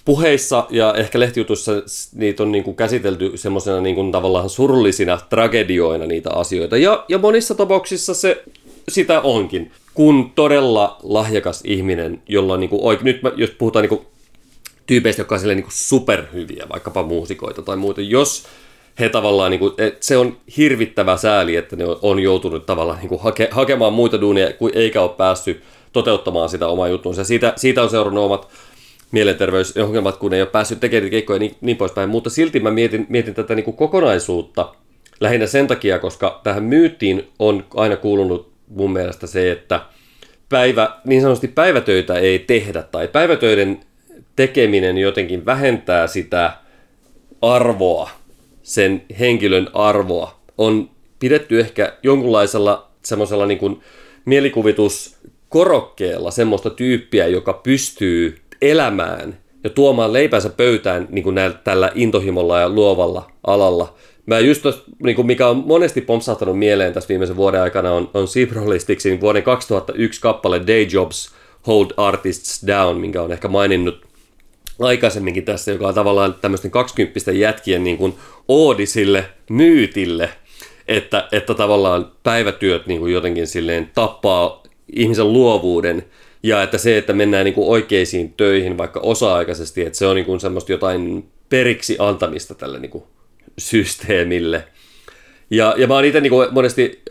puheissa 0.06 0.68
ja 0.70 0.94
ehkä 0.94 1.20
lehtijutuissa 1.20 1.72
niitä 2.16 2.44
on 2.44 2.52
niin 2.52 2.64
kuin 2.64 2.76
käsitelty 2.76 3.32
semmoisena 3.36 3.82
niin 3.82 3.96
kuin 3.96 4.12
tavallaan 4.12 4.50
surullisina 4.50 5.20
tragedioina 5.30 6.06
niitä 6.06 6.30
asioita. 6.34 6.78
Ja, 6.78 7.06
ja 7.08 7.18
monissa 7.18 7.56
tapauksissa 7.56 8.14
se 8.14 8.44
sitä 8.90 9.22
onkin. 9.22 9.72
Kun 9.94 10.32
todella 10.36 10.98
lahjakas 11.04 11.62
ihminen, 11.66 12.22
jolla 12.28 12.54
on 12.54 12.60
niin 12.60 12.70
kuin, 12.70 12.82
oike- 12.82 13.04
nyt 13.04 13.22
mä, 13.24 13.32
jos 13.36 13.50
puhutaan 13.50 13.84
niin 13.84 13.90
kuin, 13.90 14.02
tyypeistä, 14.88 15.22
jotka 15.22 15.36
on 15.36 15.42
niin 15.42 15.64
kuin 15.64 15.74
superhyviä, 15.74 16.66
vaikkapa 16.72 17.04
muusikoita 17.04 17.62
tai 17.62 17.78
muuta, 17.78 18.02
jos 18.02 18.46
he 19.00 19.10
tavallaan, 19.10 19.52
niin 19.52 19.60
kuin, 19.60 19.74
se 20.00 20.18
on 20.18 20.38
hirvittävä 20.58 21.18
sääli, 21.18 21.56
että 21.56 21.76
ne 21.76 21.84
on 22.02 22.20
joutunut 22.20 22.66
tavallaan 22.66 23.00
niin 23.00 23.10
kuin 23.10 23.22
hake, 23.22 23.48
hakemaan 23.52 23.94
muita 23.94 24.22
duunia, 24.22 24.48
eikä 24.74 25.02
ole 25.02 25.12
päässyt 25.18 25.64
toteuttamaan 25.94 26.50
sitä 26.50 26.68
omaa 26.68 26.88
juttuunsa. 26.88 27.24
Siitä, 27.24 27.54
siitä 27.56 27.84
on 27.84 27.90
seurannut 27.90 28.24
omat 28.24 28.48
mielenterveysongelmat, 29.12 30.18
kun 30.18 30.34
ei 30.34 30.42
ole 30.42 30.50
päässyt 30.50 30.80
tekemään 30.80 31.12
keikkoja 31.12 31.40
niin, 31.40 31.56
niin 31.62 31.78
poispäin. 31.78 32.10
Mutta 32.10 32.30
silti 32.30 32.60
mä 32.60 32.72
mietin, 32.72 33.06
mietin 33.10 33.34
tätä 33.34 33.56
niin 33.56 33.64
kuin 33.64 33.78
kokonaisuutta 33.78 34.76
lähinnä 35.20 35.48
sen 35.48 35.68
takia, 35.68 36.00
koska 36.00 36.40
tähän 36.44 36.64
myyttiin 36.64 37.28
on 37.40 37.66
aina 37.76 37.98
kuulunut 37.98 38.51
mun 38.76 38.94
mielestä 38.94 39.28
se, 39.28 39.52
että 39.52 39.82
päivä, 40.50 40.98
niin 41.06 41.22
sanotusti 41.22 41.48
päivätöitä 41.48 42.14
ei 42.14 42.40
tehdä 42.40 42.84
tai 42.84 43.08
päivätöiden 43.08 43.80
tekeminen 44.36 44.98
jotenkin 44.98 45.46
vähentää 45.46 46.08
sitä 46.08 46.54
arvoa, 47.42 48.10
sen 48.64 49.02
henkilön 49.20 49.70
arvoa. 49.74 50.40
On 50.58 50.90
pidetty 51.20 51.60
ehkä 51.60 51.94
jonkunlaisella 52.04 52.92
semmoisella 53.04 53.46
niin 53.46 53.58
kuin 53.58 53.82
mielikuvituskorokkeella 54.26 56.32
semmoista 56.32 56.70
tyyppiä, 56.70 57.28
joka 57.28 57.54
pystyy 57.54 58.38
elämään 58.62 59.38
ja 59.64 59.70
tuomaan 59.70 60.14
leipänsä 60.14 60.50
pöytään 60.50 61.08
niin 61.10 61.24
kuin 61.24 61.36
näillä, 61.36 61.58
tällä 61.64 61.92
intohimolla 61.96 62.60
ja 62.60 62.70
luovalla 62.70 63.32
alalla. 63.48 63.96
Mä 64.26 64.40
just 64.40 64.62
tos, 64.62 64.84
niin 65.04 65.16
kuin 65.16 65.26
mikä 65.26 65.48
on 65.48 65.64
monesti 65.66 66.02
pompsahtanut 66.02 66.60
mieleen 66.60 66.94
tässä 66.94 67.08
viimeisen 67.08 67.36
vuoden 67.36 67.62
aikana 67.62 67.92
on, 67.92 68.10
on 68.14 68.28
Sibrolistixin 68.28 69.22
vuoden 69.22 69.44
2001 69.44 70.22
kappale 70.22 70.62
Day 70.68 70.88
Jobs 70.92 71.32
Hold 71.68 71.92
Artists 71.98 72.68
Down, 72.68 72.98
minkä 72.98 73.22
on 73.22 73.32
ehkä 73.32 73.48
maininnut 73.48 74.06
aikaisemminkin 74.80 75.46
tässä, 75.46 75.72
joka 75.72 75.88
on 75.88 75.94
tavallaan 75.94 76.34
tämmöisten 76.34 76.72
20 76.72 77.32
jätkien 77.32 77.84
niin 77.84 77.98
kuin 77.98 78.14
oodisille 78.48 79.26
myytille, 79.50 80.30
että, 80.88 81.28
että 81.32 81.54
tavallaan 81.54 82.12
päivätyöt 82.24 82.88
niin 82.88 83.00
kuin 83.00 83.14
jotenkin 83.14 83.48
silleen 83.48 83.92
tappaa 83.94 84.64
ihmisen 84.94 85.34
luovuuden. 85.34 86.06
Ja 86.44 86.64
että 86.64 86.78
se, 86.78 86.98
että 86.98 87.14
mennään 87.14 87.46
niin 87.46 87.54
kuin 87.54 87.68
oikeisiin 87.68 88.34
töihin 88.34 88.78
vaikka 88.78 89.00
osa-aikaisesti, 89.00 89.82
että 89.82 89.98
se 89.98 90.08
on 90.08 90.16
niin 90.16 90.26
kuin 90.26 90.40
semmoista 90.40 90.72
jotain 90.72 91.30
periksi 91.50 91.96
antamista 92.00 92.56
tälle 92.56 92.80
niin 92.80 92.92
kuin 92.92 93.04
systeemille. 93.62 94.64
Ja, 95.50 95.76
ja 95.78 95.88
mä 95.88 95.94
oon 95.94 96.06
itse 96.06 96.22
niin 96.22 96.32
kuin 96.32 96.54
monesti 96.54 97.02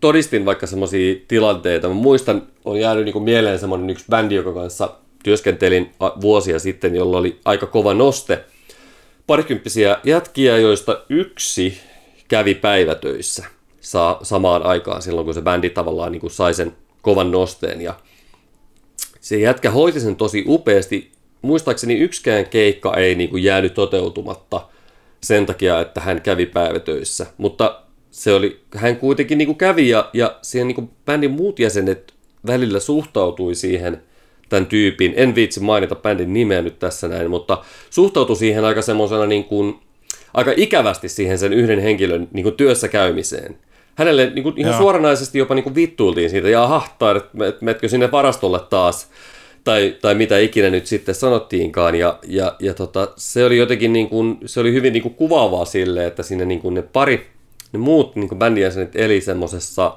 todistin 0.00 0.44
vaikka 0.44 0.66
semmoisia 0.66 1.14
tilanteita. 1.28 1.88
Mä 1.88 1.94
muistan, 1.94 2.42
on 2.64 2.80
jäänyt 2.80 3.04
niin 3.04 3.12
kuin 3.12 3.24
mieleen 3.24 3.58
semmoinen 3.58 3.90
yksi 3.90 4.04
bändi, 4.10 4.34
joka 4.34 4.52
kanssa 4.52 4.94
työskentelin 5.24 5.90
vuosia 6.20 6.58
sitten, 6.58 6.96
jolla 6.96 7.18
oli 7.18 7.40
aika 7.44 7.66
kova 7.66 7.94
noste. 7.94 8.44
Parikymppisiä 9.26 9.98
jätkiä, 10.04 10.58
joista 10.58 11.04
yksi 11.08 11.78
kävi 12.28 12.54
päivätöissä 12.54 13.44
saa 13.80 14.18
samaan 14.22 14.62
aikaan 14.62 15.02
silloin, 15.02 15.24
kun 15.24 15.34
se 15.34 15.42
bändi 15.42 15.70
tavallaan 15.70 16.12
niin 16.12 16.20
kuin 16.20 16.30
sai 16.30 16.54
sen 16.54 16.72
kovan 17.02 17.30
nosteen. 17.30 17.80
Ja 17.80 17.94
se 19.20 19.38
jätkä 19.38 19.70
hoiti 19.70 20.00
sen 20.00 20.16
tosi 20.16 20.44
upeasti. 20.46 21.12
Muistaakseni 21.42 21.98
yksikään 21.98 22.46
keikka 22.46 22.94
ei 22.96 23.14
niin 23.14 23.30
kuin 23.30 23.42
jäänyt 23.42 23.74
toteutumatta 23.74 24.60
sen 25.24 25.46
takia, 25.46 25.80
että 25.80 26.00
hän 26.00 26.20
kävi 26.20 26.46
päivätöissä. 26.46 27.26
Mutta 27.38 27.80
se 28.10 28.34
oli, 28.34 28.60
hän 28.76 28.96
kuitenkin 28.96 29.38
niin 29.38 29.46
kuin 29.46 29.58
kävi 29.58 29.88
ja, 29.88 30.10
ja 30.12 30.38
siihen 30.42 30.68
niin 30.68 30.74
kuin 30.74 30.90
bändin 31.06 31.30
muut 31.30 31.58
jäsenet 31.58 32.14
välillä 32.46 32.80
suhtautui 32.80 33.54
siihen 33.54 34.02
tämän 34.48 34.66
tyypin. 34.66 35.12
En 35.16 35.34
viitsi 35.34 35.60
mainita 35.60 35.94
bändin 35.94 36.32
nimeä 36.32 36.62
nyt 36.62 36.78
tässä 36.78 37.08
näin, 37.08 37.30
mutta 37.30 37.64
suhtautui 37.90 38.36
siihen 38.36 38.64
aika 38.64 38.82
semmoisena 38.82 39.26
niin 39.26 39.44
kuin, 39.44 39.80
aika 40.34 40.52
ikävästi 40.56 41.08
siihen 41.08 41.38
sen 41.38 41.52
yhden 41.52 41.80
henkilön 41.80 42.28
niin 42.32 42.44
kuin 42.44 42.54
työssä 42.54 42.88
käymiseen 42.88 43.56
hänelle 43.94 44.30
niin 44.34 44.42
kuin, 44.42 44.58
ihan 44.58 44.72
Joo. 44.72 44.80
suoranaisesti 44.80 45.38
jopa 45.38 45.54
niin 45.54 45.62
kuin 45.62 45.74
vittuiltiin 45.74 46.30
siitä, 46.30 46.48
ja 46.48 46.62
aha, 46.62 46.88
tai 46.98 47.20
metkö 47.60 47.88
sinne 47.88 48.10
varastolle 48.10 48.60
taas, 48.70 49.10
tai, 49.64 49.96
tai 50.02 50.14
mitä 50.14 50.38
ikinä 50.38 50.70
nyt 50.70 50.86
sitten 50.86 51.14
sanottiinkaan, 51.14 51.94
ja, 51.94 52.18
ja, 52.26 52.56
ja 52.60 52.74
tota, 52.74 53.08
se 53.16 53.44
oli 53.44 53.56
jotenkin 53.56 53.92
niin 53.92 54.08
kuin, 54.08 54.38
se 54.46 54.60
oli 54.60 54.72
hyvin 54.72 54.92
niin 54.92 55.02
kuin 55.02 55.14
kuvaavaa 55.14 55.64
sille, 55.64 56.06
että 56.06 56.22
sinne 56.22 56.44
niin 56.44 56.60
kuin 56.60 56.74
ne 56.74 56.82
pari, 56.82 57.26
ne 57.72 57.78
muut 57.78 58.16
niin 58.16 58.28
kuin 58.28 58.38
bändijäsenet 58.38 58.96
eli 58.96 59.20
semmoisessa 59.20 59.96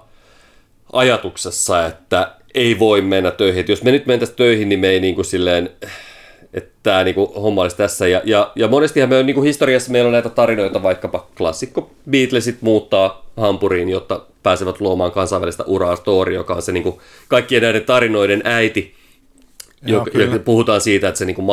ajatuksessa, 0.93 1.85
että 1.85 2.31
ei 2.53 2.79
voi 2.79 3.01
mennä 3.01 3.31
töihin, 3.31 3.59
että 3.59 3.71
jos 3.71 3.83
me 3.83 3.91
nyt 3.91 4.05
mentäisiin 4.05 4.37
töihin, 4.37 4.69
niin 4.69 4.79
me 4.79 4.89
ei 4.89 4.99
niin 4.99 5.15
kuin 5.15 5.25
silleen, 5.25 5.69
että 6.53 6.69
tämä 6.83 7.03
niinku 7.03 7.25
homma 7.41 7.61
olisi 7.61 7.77
tässä. 7.77 8.07
Ja, 8.07 8.21
ja, 8.25 8.51
ja 8.55 8.67
monestihan 8.67 9.09
me 9.09 9.17
on 9.17 9.25
niinku 9.25 9.41
historiassa 9.41 9.91
meillä 9.91 10.07
on 10.07 10.13
näitä 10.13 10.29
tarinoita, 10.29 10.83
vaikkapa 10.83 11.27
klassikko 11.37 11.91
Beatlesit 12.09 12.61
muuttaa 12.61 13.25
Hampuriin, 13.37 13.89
jotta 13.89 14.21
pääsevät 14.43 14.81
luomaan 14.81 15.11
kansainvälistä 15.11 15.63
uraa 15.63 15.95
Story, 15.95 16.33
joka 16.33 16.53
on 16.53 16.61
se 16.61 16.71
niinku 16.71 17.01
kaikkien 17.27 17.61
näiden 17.61 17.83
tarinoiden 17.83 18.41
äiti. 18.45 18.95
Joo, 19.85 20.07
joka, 20.13 20.39
puhutaan 20.39 20.81
siitä, 20.81 21.07
että 21.07 21.17
se, 21.17 21.25
niinku 21.25 21.43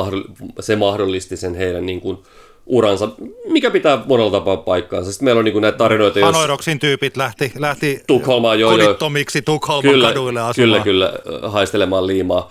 se 0.60 0.76
mahdollisti 0.76 1.36
sen 1.36 1.54
heidän 1.54 1.86
niinku 1.86 2.24
uransa, 2.66 3.08
mikä 3.48 3.70
pitää 3.70 4.02
monella 4.06 4.30
tapaa 4.30 4.56
paikkaansa. 4.56 5.12
Sitten 5.12 5.24
meillä 5.24 5.38
on 5.38 5.44
niin 5.44 5.60
näitä 5.60 5.78
tarinoita, 5.78 6.18
jos... 6.18 6.26
Hanoidoksin 6.26 6.78
tyypit 6.78 7.16
lähti, 7.16 7.52
lähti 7.58 8.02
Tukholmaan, 8.06 8.60
joo, 8.60 8.70
kodittomiksi 8.70 9.42
Tukholman 9.42 9.92
kyllä, 9.92 10.08
kaduille 10.08 10.40
asumaan. 10.40 10.82
Kyllä, 10.82 11.12
kyllä, 11.22 11.48
haistelemaan 11.48 12.06
liimaa. 12.06 12.50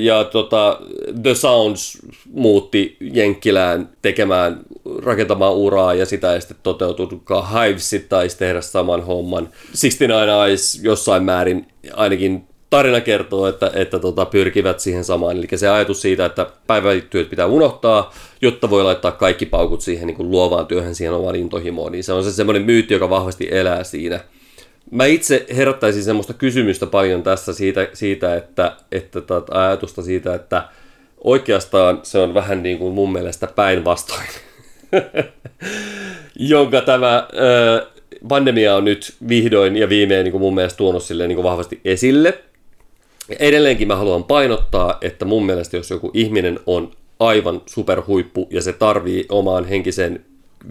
Ja 0.00 0.24
tota, 0.24 0.80
The 1.22 1.34
Sounds 1.34 1.98
muutti 2.32 2.96
Jenkkilään 3.00 3.88
tekemään, 4.02 4.60
rakentamaan 5.02 5.54
uraa 5.54 5.94
ja 5.94 6.06
sitä 6.06 6.34
ei 6.34 6.40
sitten 6.40 6.56
toteutunutkaan. 6.62 7.48
Hivesit 7.48 8.08
taisi 8.08 8.38
tehdä 8.38 8.60
saman 8.60 9.06
homman. 9.06 9.48
69 9.70 10.48
Eyes 10.48 10.80
jossain 10.82 11.22
määrin 11.22 11.66
ainakin 11.92 12.44
tarina 12.72 13.00
kertoo, 13.00 13.46
että, 13.46 13.70
että 13.74 13.98
tota, 13.98 14.26
pyrkivät 14.26 14.80
siihen 14.80 15.04
samaan. 15.04 15.36
Eli 15.36 15.46
se 15.54 15.68
ajatus 15.68 16.02
siitä, 16.02 16.24
että 16.24 16.46
päivätyöt 16.66 17.30
pitää 17.30 17.46
unohtaa, 17.46 18.14
jotta 18.42 18.70
voi 18.70 18.84
laittaa 18.84 19.12
kaikki 19.12 19.46
paukut 19.46 19.80
siihen 19.80 20.06
niin 20.06 20.16
kuin 20.16 20.30
luovaan 20.30 20.66
työhön, 20.66 20.94
siihen 20.94 21.14
omaan 21.14 21.36
intohimoon, 21.36 21.92
niin 21.92 22.04
se 22.04 22.12
on 22.12 22.24
se 22.24 22.32
semmoinen 22.32 22.62
myytti, 22.62 22.94
joka 22.94 23.10
vahvasti 23.10 23.48
elää 23.50 23.84
siinä. 23.84 24.20
Mä 24.90 25.04
itse 25.04 25.46
herättäisin 25.56 26.02
semmoista 26.02 26.32
kysymystä 26.32 26.86
paljon 26.86 27.22
tässä 27.22 27.52
siitä, 27.52 27.88
siitä 27.92 28.36
että, 28.36 28.76
että 28.92 29.20
tota, 29.20 29.60
ajatusta 29.66 30.02
siitä, 30.02 30.34
että 30.34 30.68
oikeastaan 31.24 32.00
se 32.02 32.18
on 32.18 32.34
vähän 32.34 32.62
niin 32.62 32.78
kuin 32.78 32.94
mun 32.94 33.12
mielestä 33.12 33.46
päinvastoin, 33.46 34.28
jonka 36.52 36.80
tämä 36.80 37.28
ö, 37.34 37.86
pandemia 38.28 38.76
on 38.76 38.84
nyt 38.84 39.14
vihdoin 39.28 39.76
ja 39.76 39.88
viimein 39.88 40.24
niin 40.24 40.32
kuin 40.32 40.42
mun 40.42 40.54
mielestä 40.54 40.76
tuonut 40.76 41.02
silleen 41.02 41.28
niin 41.28 41.36
kuin 41.36 41.44
vahvasti 41.44 41.80
esille– 41.84 42.38
Edelleenkin 43.38 43.88
mä 43.88 43.96
haluan 43.96 44.24
painottaa, 44.24 44.98
että 45.00 45.24
mun 45.24 45.46
mielestä 45.46 45.76
jos 45.76 45.90
joku 45.90 46.10
ihminen 46.14 46.60
on 46.66 46.90
aivan 47.18 47.62
superhuippu 47.66 48.48
ja 48.50 48.62
se 48.62 48.72
tarvii 48.72 49.26
omaan 49.28 49.64
henkiseen 49.64 50.24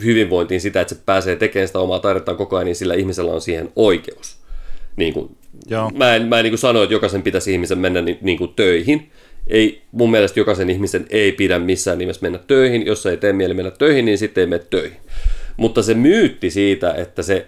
hyvinvointiin 0.04 0.62
sitä, 0.62 0.82
että 0.82 0.96
se 0.96 1.02
pääsee 1.06 1.36
tekemään 1.36 1.68
sitä 1.68 1.80
omaa 1.80 2.00
taidettaan 2.00 2.38
koko 2.38 2.56
ajan, 2.56 2.66
niin 2.66 2.76
sillä 2.76 2.94
ihmisellä 2.94 3.32
on 3.32 3.42
siihen 3.42 3.72
oikeus. 3.76 4.38
Niin 4.96 5.14
kuin, 5.14 5.36
Joo. 5.70 5.90
Mä 5.90 6.16
en, 6.16 6.28
mä 6.28 6.40
en 6.40 6.44
niin 6.44 6.52
kuin 6.52 6.60
sano, 6.60 6.84
että 6.84 6.94
jokaisen 6.94 7.22
pitäisi 7.22 7.52
ihmisen 7.54 7.78
mennä 7.78 8.02
niin, 8.02 8.18
niin 8.22 8.38
kuin 8.38 8.54
töihin. 8.56 9.12
Ei, 9.48 9.82
mun 9.92 10.12
mielestä 10.12 10.40
jokaisen 10.40 10.70
ihmisen 10.70 11.06
ei 11.10 11.32
pidä 11.32 11.60
missään 11.60 11.98
nimessä 11.98 12.22
mennä 12.22 12.40
töihin. 12.48 12.86
Jos 12.86 13.06
ei 13.06 13.18
tee 13.18 13.34
mieli 13.34 13.54
mennä 13.54 13.72
töihin, 13.72 14.06
niin 14.06 14.18
sitten 14.18 14.42
ei 14.42 14.48
mene 14.48 14.64
töihin. 14.70 14.98
Mutta 15.58 15.84
se 15.84 15.94
myytti 15.94 16.52
siitä, 16.52 16.94
että 16.94 17.24
se 17.24 17.48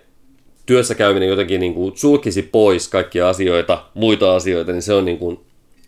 työssä 0.66 0.96
käyminen 0.96 1.30
jotenkin 1.30 1.60
niin 1.60 1.74
kuin 1.74 1.98
sulkisi 1.98 2.42
pois 2.42 2.88
kaikkia 2.88 3.30
asioita, 3.30 3.86
muita 3.94 4.36
asioita, 4.36 4.72
niin 4.72 4.82
se 4.82 4.94
on, 4.94 5.06
niin 5.06 5.18
kuin, 5.18 5.40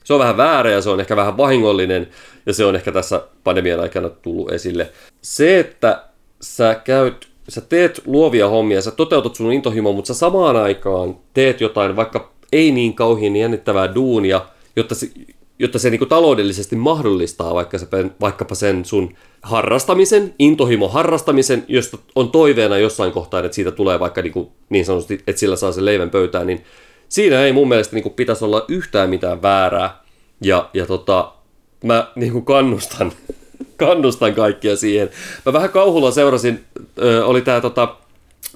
se 0.03 0.13
on 0.13 0.19
vähän 0.19 0.37
väärä 0.37 0.71
ja 0.71 0.81
se 0.81 0.89
on 0.89 0.99
ehkä 0.99 1.15
vähän 1.15 1.37
vahingollinen 1.37 2.07
ja 2.45 2.53
se 2.53 2.65
on 2.65 2.75
ehkä 2.75 2.91
tässä 2.91 3.21
pandemian 3.43 3.79
aikana 3.79 4.09
tullut 4.09 4.51
esille. 4.51 4.91
Se, 5.21 5.59
että 5.59 6.03
sä 6.41 6.81
käyt, 6.83 7.27
sä 7.49 7.61
teet 7.61 8.01
luovia 8.05 8.49
hommia, 8.49 8.81
sä 8.81 8.91
toteutat 8.91 9.35
sun 9.35 9.53
intohimo, 9.53 9.93
mutta 9.93 10.13
sä 10.13 10.19
samaan 10.19 10.55
aikaan 10.55 11.17
teet 11.33 11.61
jotain 11.61 11.95
vaikka 11.95 12.31
ei 12.51 12.71
niin 12.71 12.93
kauhean 12.93 13.35
jännittävää 13.35 13.95
duunia, 13.95 14.41
jotta 14.75 14.95
se, 14.95 15.09
jotta 15.59 15.79
se 15.79 15.89
niin 15.89 15.99
kuin 15.99 16.09
taloudellisesti 16.09 16.75
mahdollistaa 16.75 17.53
vaikka 17.53 17.77
se, 17.77 17.87
vaikkapa 18.21 18.55
sen 18.55 18.85
sun 18.85 19.15
harrastamisen, 19.41 20.35
intohimo 20.39 20.89
harrastamisen, 20.89 21.65
josta 21.67 21.97
on 22.15 22.31
toiveena 22.31 22.77
jossain 22.77 23.11
kohtaa, 23.11 23.39
että 23.39 23.55
siitä 23.55 23.71
tulee 23.71 23.99
vaikka 23.99 24.21
niin, 24.21 24.33
kuin, 24.33 24.49
niin 24.69 24.85
sanotusti, 24.85 25.23
että 25.27 25.39
sillä 25.39 25.55
saa 25.55 25.71
sen 25.71 25.85
leivän 25.85 26.09
pöytään, 26.09 26.47
niin 26.47 26.63
siinä 27.09 27.45
ei 27.45 27.53
mun 27.53 27.67
mielestä 27.67 27.95
niin 27.95 28.03
kuin 28.03 28.13
pitäisi 28.13 28.45
olla 28.45 28.65
yhtään 28.67 29.09
mitään 29.09 29.41
väärää. 29.41 30.03
Ja, 30.41 30.69
ja 30.73 30.85
tota, 30.85 31.33
mä 31.83 32.11
niin 32.15 32.31
kuin 32.31 32.45
kannustan, 32.45 33.11
kannustan 33.77 34.33
kaikkia 34.33 34.75
siihen. 34.75 35.09
Mä 35.45 35.53
vähän 35.53 35.69
kauhulla 35.69 36.11
seurasin, 36.11 36.65
ö, 37.01 37.25
oli 37.25 37.41
tää 37.41 37.61
tota, 37.61 37.95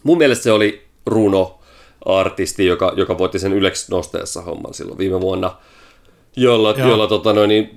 mun 0.03 0.17
mielestä 0.17 0.43
se 0.43 0.51
oli 0.51 0.81
Runo, 1.05 1.59
artisti, 2.05 2.65
joka, 2.65 2.93
joka 2.95 3.17
voitti 3.17 3.39
sen 3.39 3.53
Ylex 3.53 3.89
nosteessa 3.89 4.41
homman 4.41 4.73
silloin 4.73 4.97
viime 4.97 5.21
vuonna– 5.21 5.55
jolla, 6.41 6.75
jolla 6.77 7.07
tota 7.07 7.33
noin, 7.33 7.47
niin, 7.47 7.69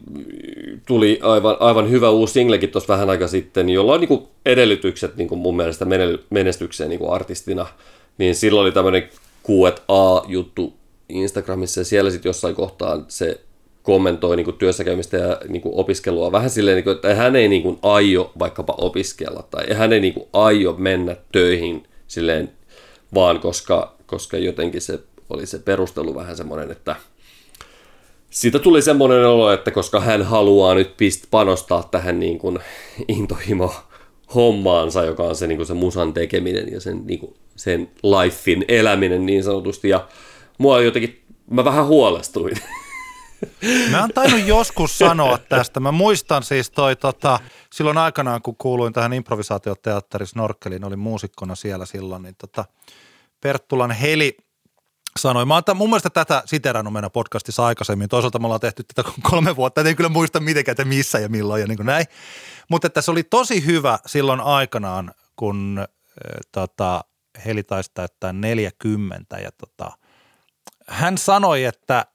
tuli 0.86 1.18
aivan, 1.22 1.56
aivan 1.60 1.90
hyvä 1.90 2.10
uusi 2.10 2.32
singlekin 2.32 2.70
tuossa 2.70 2.92
vähän 2.92 3.10
aika 3.10 3.28
sitten, 3.28 3.68
jolla 3.68 3.94
on 3.94 4.00
niin 4.00 4.08
kuin 4.08 4.22
edellytykset 4.46 5.16
niin 5.16 5.28
kuin 5.28 5.38
mun 5.38 5.56
mielestä 5.56 5.86
menestykseen 6.30 6.90
niin 6.90 6.98
kuin 6.98 7.12
artistina. 7.12 7.66
Niin 8.18 8.34
silloin 8.34 8.64
oli 8.64 8.72
tämmöinen 8.72 9.08
Q&A-juttu 9.46 10.74
Instagramissa 11.08 11.80
ja 11.80 11.84
siellä 11.84 12.10
sitten 12.10 12.30
jossain 12.30 12.54
kohtaa 12.54 13.04
se 13.08 13.40
kommentoi 13.82 14.36
niin 14.36 14.44
kuin 14.44 14.56
työssäkäymistä 14.56 15.16
ja 15.16 15.40
niin 15.48 15.62
kuin 15.62 15.74
opiskelua 15.74 16.32
vähän 16.32 16.50
silleen, 16.50 16.74
niin 16.74 16.84
kuin, 16.84 16.94
että 16.94 17.14
hän 17.14 17.36
ei 17.36 17.48
niin 17.48 17.62
kuin 17.62 17.78
aio 17.82 18.32
vaikkapa 18.38 18.74
opiskella 18.78 19.44
tai 19.50 19.72
hän 19.72 19.92
ei 19.92 20.00
niin 20.00 20.14
kuin 20.14 20.26
aio 20.32 20.74
mennä 20.78 21.16
töihin 21.32 21.82
silleen 22.06 22.50
vaan 23.14 23.40
koska, 23.40 23.96
koska 24.06 24.36
jotenkin 24.36 24.80
se 24.80 25.00
oli 25.30 25.46
se 25.46 25.58
perustelu 25.58 26.14
vähän 26.14 26.36
semmoinen, 26.36 26.70
että 26.70 26.96
siitä 28.32 28.58
tuli 28.58 28.82
semmoinen 28.82 29.28
olo, 29.28 29.52
että 29.52 29.70
koska 29.70 30.00
hän 30.00 30.22
haluaa 30.22 30.74
nyt 30.74 30.96
pist 30.96 31.24
panostaa 31.30 31.82
tähän 31.82 32.20
niin 32.20 32.38
kuin 32.38 32.58
intohimo 33.08 33.74
hommaansa, 34.34 35.04
joka 35.04 35.22
on 35.22 35.36
se, 35.36 35.46
niin 35.46 35.56
kuin 35.56 35.66
se 35.66 35.74
musan 35.74 36.12
tekeminen 36.12 36.72
ja 36.72 36.80
sen, 36.80 37.06
niin 37.06 37.20
kuin, 37.20 37.34
sen 37.56 37.90
lifein 38.02 38.64
eläminen 38.68 39.26
niin 39.26 39.44
sanotusti. 39.44 39.88
Ja 39.88 40.08
mua 40.58 40.80
jotenkin, 40.80 41.24
mä 41.50 41.64
vähän 41.64 41.86
huolestuin. 41.86 42.56
Mä 43.90 44.00
oon 44.00 44.10
tainnut 44.14 44.46
joskus 44.46 44.98
sanoa 44.98 45.38
tästä. 45.38 45.80
Mä 45.80 45.92
muistan 45.92 46.42
siis 46.42 46.70
toi 46.70 46.96
tota, 46.96 47.38
silloin 47.72 47.98
aikanaan, 47.98 48.42
kun 48.42 48.56
kuuluin 48.56 48.92
tähän 48.92 49.12
improvisaatioteatterin 49.12 50.26
Snorkeliin, 50.26 50.84
olin 50.84 50.98
muusikkona 50.98 51.54
siellä 51.54 51.86
silloin, 51.86 52.22
niin 52.22 52.36
tota, 52.38 52.64
Perttulan 53.40 53.90
Heli 53.90 54.36
sanoi. 55.18 55.46
Mä 55.46 55.54
oon 55.54 55.76
mun 55.76 55.90
mielestä 55.90 56.10
tätä 56.10 56.42
siterannut 56.46 56.92
meidän 56.92 57.10
podcastissa 57.10 57.66
aikaisemmin. 57.66 58.08
Toisaalta 58.08 58.38
me 58.38 58.46
ollaan 58.46 58.60
tehty 58.60 58.84
tätä 58.94 59.10
kolme 59.30 59.56
vuotta, 59.56 59.80
en 59.80 59.96
kyllä 59.96 60.08
muista 60.08 60.40
mitenkään, 60.40 60.72
että 60.72 60.84
missä 60.84 61.18
ja 61.18 61.28
milloin 61.28 61.60
ja 61.60 61.66
niin 61.66 61.76
kuin 61.76 61.86
näin. 61.86 62.06
Mutta 62.70 62.86
että 62.86 63.00
se 63.00 63.10
oli 63.10 63.22
tosi 63.22 63.66
hyvä 63.66 63.98
silloin 64.06 64.40
aikanaan, 64.40 65.14
kun 65.36 65.78
äh, 65.78 65.86
tota, 66.52 67.04
Heli 67.46 67.62
taisi 67.62 67.90
täyttää 67.94 68.32
40 68.32 69.38
ja 69.38 69.50
tota, 69.52 69.92
hän 70.88 71.18
sanoi, 71.18 71.64
että, 71.64 72.06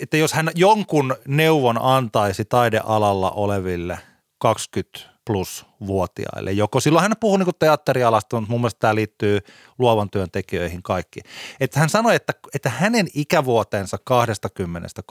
että 0.00 0.16
jos 0.16 0.32
hän 0.32 0.50
jonkun 0.54 1.16
neuvon 1.28 1.78
antaisi 1.82 2.44
taidealalla 2.44 3.30
oleville 3.30 3.98
20 4.38 5.13
plus 5.24 5.66
vuotiaille. 5.86 6.52
Joko 6.52 6.80
silloin 6.80 7.02
hän 7.02 7.12
puhui 7.20 7.38
niin 7.38 7.48
teatterialasta, 7.58 8.36
mutta 8.36 8.50
mun 8.50 8.60
mielestä 8.60 8.78
tämä 8.78 8.94
liittyy 8.94 9.38
luovan 9.78 10.10
työn 10.10 10.30
tekijöihin 10.32 10.82
kaikki. 10.82 11.20
Että 11.60 11.80
hän 11.80 11.88
sanoi, 11.88 12.14
että, 12.14 12.32
että 12.54 12.70
hänen 12.70 13.06
ikävuotensa 13.14 13.98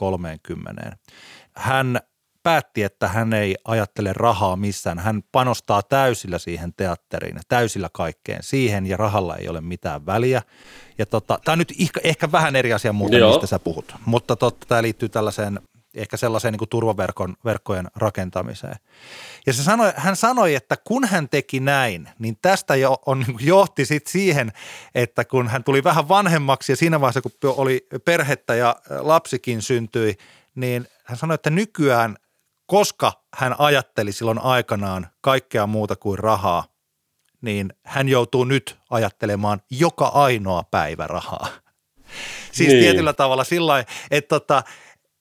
20-30 0.00 0.96
hän 1.56 2.00
päätti, 2.42 2.82
että 2.82 3.08
hän 3.08 3.32
ei 3.32 3.56
ajattele 3.64 4.12
rahaa 4.12 4.56
missään. 4.56 4.98
Hän 4.98 5.22
panostaa 5.32 5.82
täysillä 5.82 6.38
siihen 6.38 6.74
teatteriin, 6.76 7.40
täysillä 7.48 7.88
kaikkeen 7.92 8.42
siihen 8.42 8.86
ja 8.86 8.96
rahalla 8.96 9.36
ei 9.36 9.48
ole 9.48 9.60
mitään 9.60 10.06
väliä. 10.06 10.42
Ja 10.98 11.06
tota, 11.06 11.38
tämä 11.44 11.52
on 11.52 11.58
nyt 11.58 11.72
ehkä, 11.80 12.00
ehkä 12.04 12.32
vähän 12.32 12.56
eri 12.56 12.72
asia 12.72 12.92
muuten, 12.92 13.18
Joo. 13.18 13.30
mistä 13.30 13.46
sä 13.46 13.58
puhut, 13.58 13.94
mutta 14.06 14.36
totta, 14.36 14.66
tämä 14.66 14.82
liittyy 14.82 15.08
tällaiseen 15.08 15.60
ehkä 15.94 16.16
sellaiseen 16.16 16.52
niin 16.52 16.58
kuin 16.58 16.68
turvaverkon 16.68 17.36
verkkojen 17.44 17.88
rakentamiseen. 17.96 18.76
Ja 19.46 19.52
se 19.52 19.62
sanoi, 19.62 19.92
hän 19.96 20.16
sanoi, 20.16 20.54
että 20.54 20.76
kun 20.76 21.04
hän 21.04 21.28
teki 21.28 21.60
näin, 21.60 22.08
niin 22.18 22.38
tästä 22.42 22.76
jo 22.76 22.98
on, 23.06 23.20
niin 23.20 23.36
johti 23.40 23.84
sit 23.84 24.06
siihen, 24.06 24.52
että 24.94 25.24
kun 25.24 25.48
hän 25.48 25.64
tuli 25.64 25.84
vähän 25.84 26.08
vanhemmaksi 26.08 26.72
ja 26.72 26.76
siinä 26.76 27.00
vaiheessa, 27.00 27.20
kun 27.20 27.32
oli 27.42 27.86
perhettä 28.04 28.54
ja 28.54 28.76
lapsikin 28.98 29.62
syntyi, 29.62 30.16
niin 30.54 30.86
hän 31.04 31.18
sanoi, 31.18 31.34
että 31.34 31.50
nykyään, 31.50 32.16
koska 32.66 33.12
hän 33.34 33.54
ajatteli 33.58 34.12
silloin 34.12 34.38
aikanaan 34.38 35.06
kaikkea 35.20 35.66
muuta 35.66 35.96
kuin 35.96 36.18
rahaa, 36.18 36.64
niin 37.40 37.72
hän 37.84 38.08
joutuu 38.08 38.44
nyt 38.44 38.76
ajattelemaan 38.90 39.60
joka 39.70 40.06
ainoa 40.06 40.62
päivä 40.62 41.06
rahaa. 41.06 41.48
Siis 42.52 42.68
niin. 42.68 42.80
tietyllä 42.80 43.12
tavalla 43.12 43.44
sillä 43.44 43.84
että, 44.10 44.28
tota, 44.28 44.62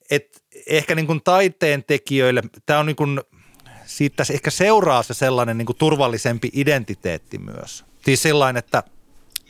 että 0.09 0.39
ehkä 0.67 0.95
niin 0.95 1.07
kuin 1.07 1.21
taiteen 1.23 1.83
tekijöille, 1.83 2.41
tämä 2.65 2.79
on 2.79 2.85
niin 2.85 2.95
kuin, 2.95 3.21
siitä 3.85 4.23
ehkä 4.33 4.51
seuraa 4.51 5.03
se 5.03 5.13
sellainen 5.13 5.57
niin 5.57 5.65
kuin 5.65 5.77
turvallisempi 5.77 6.49
identiteetti 6.53 7.37
myös. 7.37 7.85
Siis 8.05 8.21
sellainen, 8.21 8.59
että, 8.59 8.83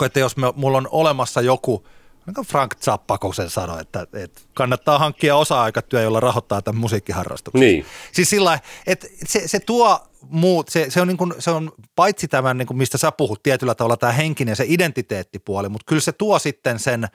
että 0.05 0.19
jos 0.19 0.37
me, 0.37 0.53
mulla 0.55 0.77
on 0.77 0.87
olemassa 0.91 1.41
joku, 1.41 1.87
niin 2.25 2.33
kuin 2.33 2.47
Frank 2.47 2.75
Zappa, 2.75 3.17
kun 3.17 3.35
sen 3.35 3.49
sanoi, 3.49 3.81
että, 3.81 4.07
että 4.13 4.41
kannattaa 4.53 4.99
hankkia 4.99 5.35
osa-aikatyö, 5.35 6.01
jolla 6.01 6.19
rahoittaa 6.19 6.61
tämän 6.61 6.81
musiikkiharrastuksen. 6.81 7.61
Niin. 7.61 7.85
Siis 8.11 8.29
sillä 8.29 8.59
että 8.87 9.07
se, 9.25 9.47
se 9.47 9.59
tuo 9.59 9.99
muut, 10.29 10.69
se, 10.69 10.85
se, 10.89 11.01
on 11.01 11.07
niin 11.07 11.17
kuin, 11.17 11.33
se 11.39 11.51
on 11.51 11.71
paitsi 11.95 12.27
tämän, 12.27 12.57
niin 12.57 12.67
kuin 12.67 12.77
mistä 12.77 12.97
sä 12.97 13.11
puhut 13.11 13.43
tietyllä 13.43 13.75
tavalla, 13.75 13.97
tämä 13.97 14.11
henkinen, 14.11 14.55
se 14.55 14.65
identiteettipuoli, 14.67 15.69
mutta 15.69 15.85
kyllä 15.85 16.01
se 16.01 16.11
tuo 16.11 16.39
sitten 16.39 16.79
sen– 16.79 17.07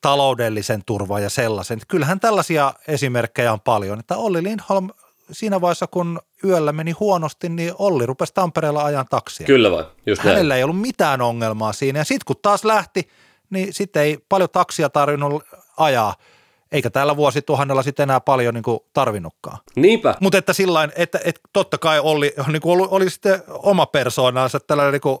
taloudellisen 0.00 0.82
turvan 0.86 1.22
ja 1.22 1.30
sellaisen. 1.30 1.80
Kyllähän 1.88 2.20
tällaisia 2.20 2.72
esimerkkejä 2.88 3.52
on 3.52 3.60
paljon, 3.60 4.00
että 4.00 4.16
Olli 4.16 4.42
Lindholm 4.42 4.90
siinä 5.32 5.60
vaiheessa, 5.60 5.86
kun 5.86 6.20
yöllä 6.44 6.72
meni 6.72 6.92
huonosti, 6.92 7.48
niin 7.48 7.72
Olli 7.78 8.06
rupesi 8.06 8.34
Tampereella 8.34 8.84
ajan 8.84 9.06
taksia. 9.10 9.46
Kyllä 9.46 9.70
vai, 9.70 9.84
just 10.06 10.22
Hänellä 10.22 10.48
näin. 10.48 10.58
ei 10.58 10.64
ollut 10.64 10.80
mitään 10.80 11.20
ongelmaa 11.20 11.72
siinä. 11.72 11.98
Ja 11.98 12.04
sitten 12.04 12.26
kun 12.26 12.36
taas 12.42 12.64
lähti, 12.64 13.08
niin 13.50 13.74
sitten 13.74 14.02
ei 14.02 14.18
paljon 14.28 14.50
taksia 14.50 14.88
tarvinnut 14.88 15.44
ajaa– 15.76 16.14
eikä 16.72 16.90
tällä 16.90 17.16
vuosituhannella 17.16 17.82
sitten 17.82 18.02
enää 18.02 18.20
paljon 18.20 18.54
niin 18.54 18.62
kuin 18.62 18.80
tarvinnutkaan. 18.92 19.58
Niinpä. 19.76 20.14
Mutta 20.20 20.38
että 20.38 20.52
sillain, 20.52 20.92
että, 20.96 21.20
että 21.24 21.40
totta 21.52 21.78
kai 21.78 22.00
oli, 22.00 22.34
niin 22.46 22.62
kuin 22.62 22.80
oli, 22.80 22.88
oli 22.90 23.10
sitten 23.10 23.42
oma 23.48 23.86
persoonansa, 23.86 24.60
tällainen 24.60 24.92
niin 24.92 25.00
kuin 25.00 25.18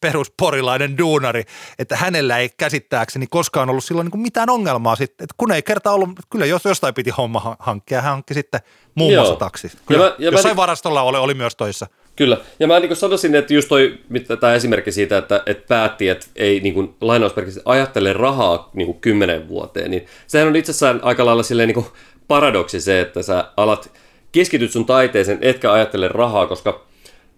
perusporilainen 0.00 0.98
duunari, 0.98 1.44
että 1.78 1.96
hänellä 1.96 2.38
ei 2.38 2.50
käsittääkseni 2.56 3.26
koskaan 3.26 3.70
ollut 3.70 3.84
silloin 3.84 4.04
niin 4.04 4.10
kuin 4.10 4.20
mitään 4.20 4.50
ongelmaa 4.50 4.96
sitten, 4.96 5.24
että 5.24 5.34
kun 5.36 5.52
ei 5.52 5.62
kerta 5.62 5.92
ollut, 5.92 6.10
kyllä 6.30 6.46
jos 6.46 6.64
jostain 6.64 6.94
piti 6.94 7.10
homma 7.10 7.56
hankkia, 7.58 8.02
hän 8.02 8.12
hankki 8.12 8.34
sitten 8.34 8.60
muun 8.94 9.14
muassa 9.14 9.36
taksi. 9.36 9.72
Kyllä, 9.86 10.04
ja 10.04 10.10
mä, 10.10 10.16
ja 10.18 10.30
jossain 10.30 10.52
mä, 10.52 10.56
varastolla 10.56 11.02
oli, 11.02 11.18
oli 11.18 11.34
myös 11.34 11.56
toissa. 11.56 11.86
Kyllä, 12.16 12.40
ja 12.60 12.66
mä 12.66 12.80
niin 12.80 12.96
sanoisin, 12.96 13.34
että 13.34 13.54
just 13.54 13.68
toi, 13.68 13.98
tämä 14.40 14.54
esimerkki 14.54 14.92
siitä, 14.92 15.18
että, 15.18 15.42
että 15.46 15.64
päätti, 15.68 16.08
että 16.08 16.26
ei 16.36 16.60
niin 16.60 16.74
kuin, 16.74 16.94
lainausmerkiksi 17.00 17.60
ajattele 17.64 18.12
rahaa 18.12 18.70
niin 18.74 18.86
kuin 18.86 19.00
kymmenen 19.00 19.48
vuoteen, 19.48 19.90
niin 19.90 20.06
sehän 20.26 20.48
on 20.48 20.56
itsessään 20.56 21.00
aika 21.02 21.26
lailla 21.26 21.42
silleen 21.42 21.66
niin 21.66 21.74
kuin 21.74 21.86
paradoksi 22.28 22.80
se, 22.80 23.00
että 23.00 23.22
sä 23.22 23.44
alat 23.56 23.90
keskityt 24.32 24.70
sun 24.70 24.84
taiteeseen, 24.84 25.38
etkä 25.40 25.72
ajattele 25.72 26.08
rahaa, 26.08 26.46
koska, 26.46 26.86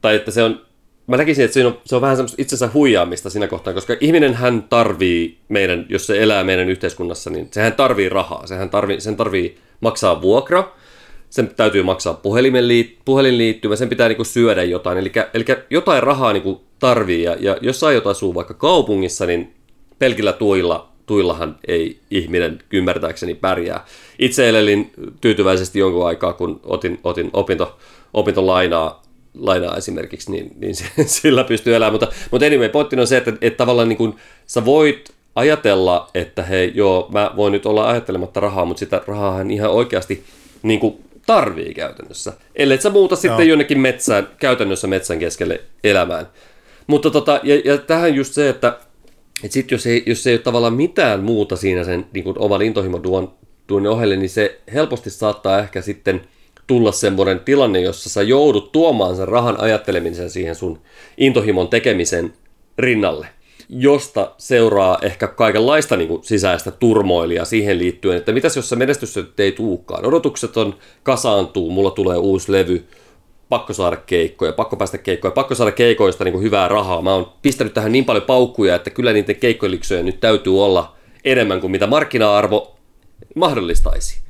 tai 0.01 0.16
että 0.16 0.31
se 0.31 0.43
on, 0.43 0.61
mä 1.07 1.16
näkisin, 1.16 1.45
että 1.45 1.55
se 1.55 1.66
on, 1.66 1.81
se 1.85 1.97
on 1.97 2.03
vähän 2.03 2.16
semmoista 2.16 2.43
itsensä 2.43 2.70
huijaamista 2.75 3.31
siinä 3.31 3.47
kohtaa, 3.47 3.75
koska 3.75 3.97
ihminen 4.01 4.35
hän 4.35 4.62
tarvii 4.62 5.39
meidän, 5.49 5.87
jos 5.89 6.07
se 6.07 6.22
elää 6.22 6.45
meidän 6.45 6.68
yhteiskunnassa, 6.68 7.31
niin 7.31 7.49
sehän 7.51 7.72
tarvii 7.72 8.09
rahaa, 8.09 8.47
sehän 8.47 8.70
tarvii, 8.70 9.01
sen 9.01 9.16
tarvii 9.16 9.59
maksaa 9.81 10.22
vuokra, 10.22 10.72
sen 11.35 11.55
täytyy 11.57 11.82
maksaa 11.82 12.14
puhelimen 12.14 12.68
liit, 12.68 12.99
puhelinliittymä, 13.05 13.76
sen 13.76 13.89
pitää 13.89 14.09
niinku 14.09 14.24
syödä 14.24 14.62
jotain, 14.64 14.99
eli, 14.99 15.12
eli 15.35 15.45
jotain 15.70 16.03
rahaa 16.03 16.32
niinku 16.32 16.64
tarvii, 16.78 17.22
ja, 17.22 17.37
ja 17.41 17.57
jos 17.61 17.80
jotain 17.82 18.11
asuu 18.11 18.35
vaikka 18.35 18.55
kaupungissa, 18.55 19.26
niin 19.26 19.55
pelkillä 19.99 20.32
tuilla, 20.32 20.89
tuillahan 21.07 21.57
ei 21.68 21.99
ihminen 22.11 22.59
ymmärtääkseni 22.72 23.35
pärjää. 23.35 23.85
Itse 24.18 24.49
elelin 24.49 24.93
tyytyväisesti 25.20 25.78
jonkun 25.78 26.07
aikaa, 26.07 26.32
kun 26.32 26.61
otin, 26.64 27.01
otin 27.05 27.30
opinto, 27.32 27.78
opintolainaa 28.12 29.03
lainaa 29.39 29.76
esimerkiksi, 29.76 30.30
niin, 30.30 30.51
niin 30.59 30.74
sillä 31.07 31.45
pystyy 31.45 31.74
elämään. 31.74 31.93
Mutta, 31.93 32.09
mutta 32.30 32.47
anyway, 32.47 32.68
pointti 32.68 33.01
on 33.01 33.07
se, 33.07 33.16
että, 33.16 33.32
että 33.41 33.57
tavallaan 33.57 33.89
niin 33.89 33.97
kuin, 33.97 34.14
sä 34.47 34.64
voit 34.64 35.11
ajatella, 35.35 36.11
että 36.14 36.43
hei, 36.43 36.72
joo, 36.74 37.09
mä 37.12 37.30
voin 37.37 37.53
nyt 37.53 37.66
olla 37.66 37.89
ajattelematta 37.89 38.41
rahaa, 38.41 38.64
mutta 38.64 38.80
sitä 38.80 39.03
rahaa 39.07 39.41
ihan 39.51 39.70
oikeasti 39.70 40.24
niin 40.62 40.80
kuin 40.80 41.05
tarvii 41.27 41.75
käytännössä. 41.75 42.33
Ellei 42.57 42.81
sä 42.81 42.91
muuta 42.91 43.16
sitten 43.16 43.39
Joo. 43.39 43.49
jonnekin 43.49 43.81
metsään, 43.81 44.29
käytännössä 44.39 44.87
metsän 44.87 45.18
keskelle 45.18 45.61
elämään. 45.85 46.27
Mutta 46.87 47.11
tota, 47.11 47.41
ja, 47.43 47.62
ja 47.64 47.79
tähän 47.79 48.14
just 48.14 48.33
se, 48.33 48.49
että 48.49 48.79
et 49.45 49.53
sit 49.53 49.70
jos 49.70 49.87
ei, 49.87 50.03
jos 50.07 50.27
ei 50.27 50.35
ole 50.35 50.39
tavallaan 50.39 50.75
mitään 50.75 51.25
muuta 51.25 51.57
siinä 51.57 51.85
sen 51.85 52.07
niin 52.12 52.25
kuin 52.25 52.39
oman 52.39 52.62
intohimon 52.62 53.03
tuon, 53.03 53.35
tuon 53.66 53.87
ohelle, 53.87 54.16
niin 54.16 54.31
se 54.31 54.61
helposti 54.75 55.11
saattaa 55.11 55.59
ehkä 55.59 55.83
sitten 55.83 56.20
tulla 56.66 56.93
semmoinen 56.93 57.41
tilanne, 57.41 57.81
jossa 57.81 58.11
sä 58.11 58.22
joudut 58.22 58.72
tuomaan 58.72 59.16
sen 59.16 59.29
rahan 59.29 59.61
ajattelemisen 59.61 60.31
siihen 60.31 60.55
sun 60.55 60.81
intohimon 61.16 61.68
tekemisen 61.68 62.33
rinnalle 62.79 63.27
josta 63.69 64.31
seuraa 64.39 64.99
ehkä 65.03 65.27
kaikenlaista 65.27 65.97
niin 65.97 66.09
kuin 66.09 66.25
sisäistä 66.25 66.71
turmoilia 66.71 67.45
siihen 67.45 67.79
liittyen, 67.79 68.17
että 68.17 68.33
mitäs 68.33 68.57
jos 68.57 68.69
se 68.69 68.77
menestys 68.77 69.15
ei 69.39 69.53
tuukaan. 69.53 70.07
Odotukset 70.07 70.57
on 70.57 70.75
kasaantuu, 71.03 71.71
mulla 71.71 71.91
tulee 71.91 72.17
uusi 72.17 72.53
levy, 72.53 72.85
pakko 73.49 73.73
saada 73.73 73.97
keikkoja, 73.97 74.53
pakko 74.53 74.77
päästä 74.77 74.99
keikkoja, 74.99 75.33
pakko 75.33 75.55
saada 75.55 75.73
keikoista 75.73 76.25
niin 76.25 76.33
kuin 76.33 76.43
hyvää 76.43 76.69
rahaa. 76.69 77.03
Mä 77.03 77.15
oon 77.15 77.33
pistänyt 77.43 77.75
tähän 77.75 77.93
niin 77.93 78.05
paljon 78.05 78.25
paukkuja, 78.25 78.75
että 78.75 78.91
kyllä 78.91 79.12
niiden 79.12 79.37
keikkoliksoja 79.37 80.03
nyt 80.03 80.21
täytyy 80.21 80.62
olla 80.65 80.95
enemmän 81.25 81.61
kuin 81.61 81.71
mitä 81.71 81.87
markkina-arvo 81.87 82.77
mahdollistaisi. 83.35 84.25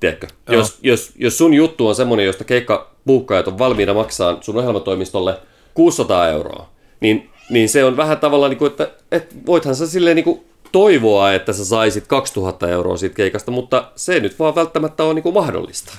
Tiedätkö? 0.00 0.26
Jos, 0.50 0.78
jos, 0.82 1.12
jos 1.16 1.38
sun 1.38 1.54
juttu 1.54 1.88
on 1.88 1.94
semmoinen, 1.94 2.26
josta 2.26 2.44
keikkapuukkaajat 2.44 3.48
on 3.48 3.58
valmiina 3.58 3.94
maksaa 3.94 4.38
sun 4.40 4.56
ohjelmatoimistolle 4.56 5.38
600 5.74 6.28
euroa, 6.28 6.70
niin, 7.00 7.30
niin 7.50 7.68
se 7.68 7.84
on 7.84 7.96
vähän 7.96 8.18
tavallaan, 8.18 8.50
niin 8.50 8.58
kuin, 8.58 8.70
että, 8.70 8.90
että 9.12 9.34
voithan 9.46 9.76
sä 9.76 9.86
silleen 9.86 10.16
niin 10.16 10.24
kuin 10.24 10.40
toivoa, 10.72 11.32
että 11.32 11.52
sä 11.52 11.64
saisit 11.64 12.06
2000 12.06 12.68
euroa 12.68 12.96
siitä 12.96 13.14
keikasta, 13.14 13.50
mutta 13.50 13.92
se 13.96 14.20
nyt 14.20 14.38
vaan 14.38 14.54
välttämättä 14.54 15.04
on 15.04 15.14
niin 15.14 15.22
kuin 15.22 15.34
mahdollista. 15.34 15.92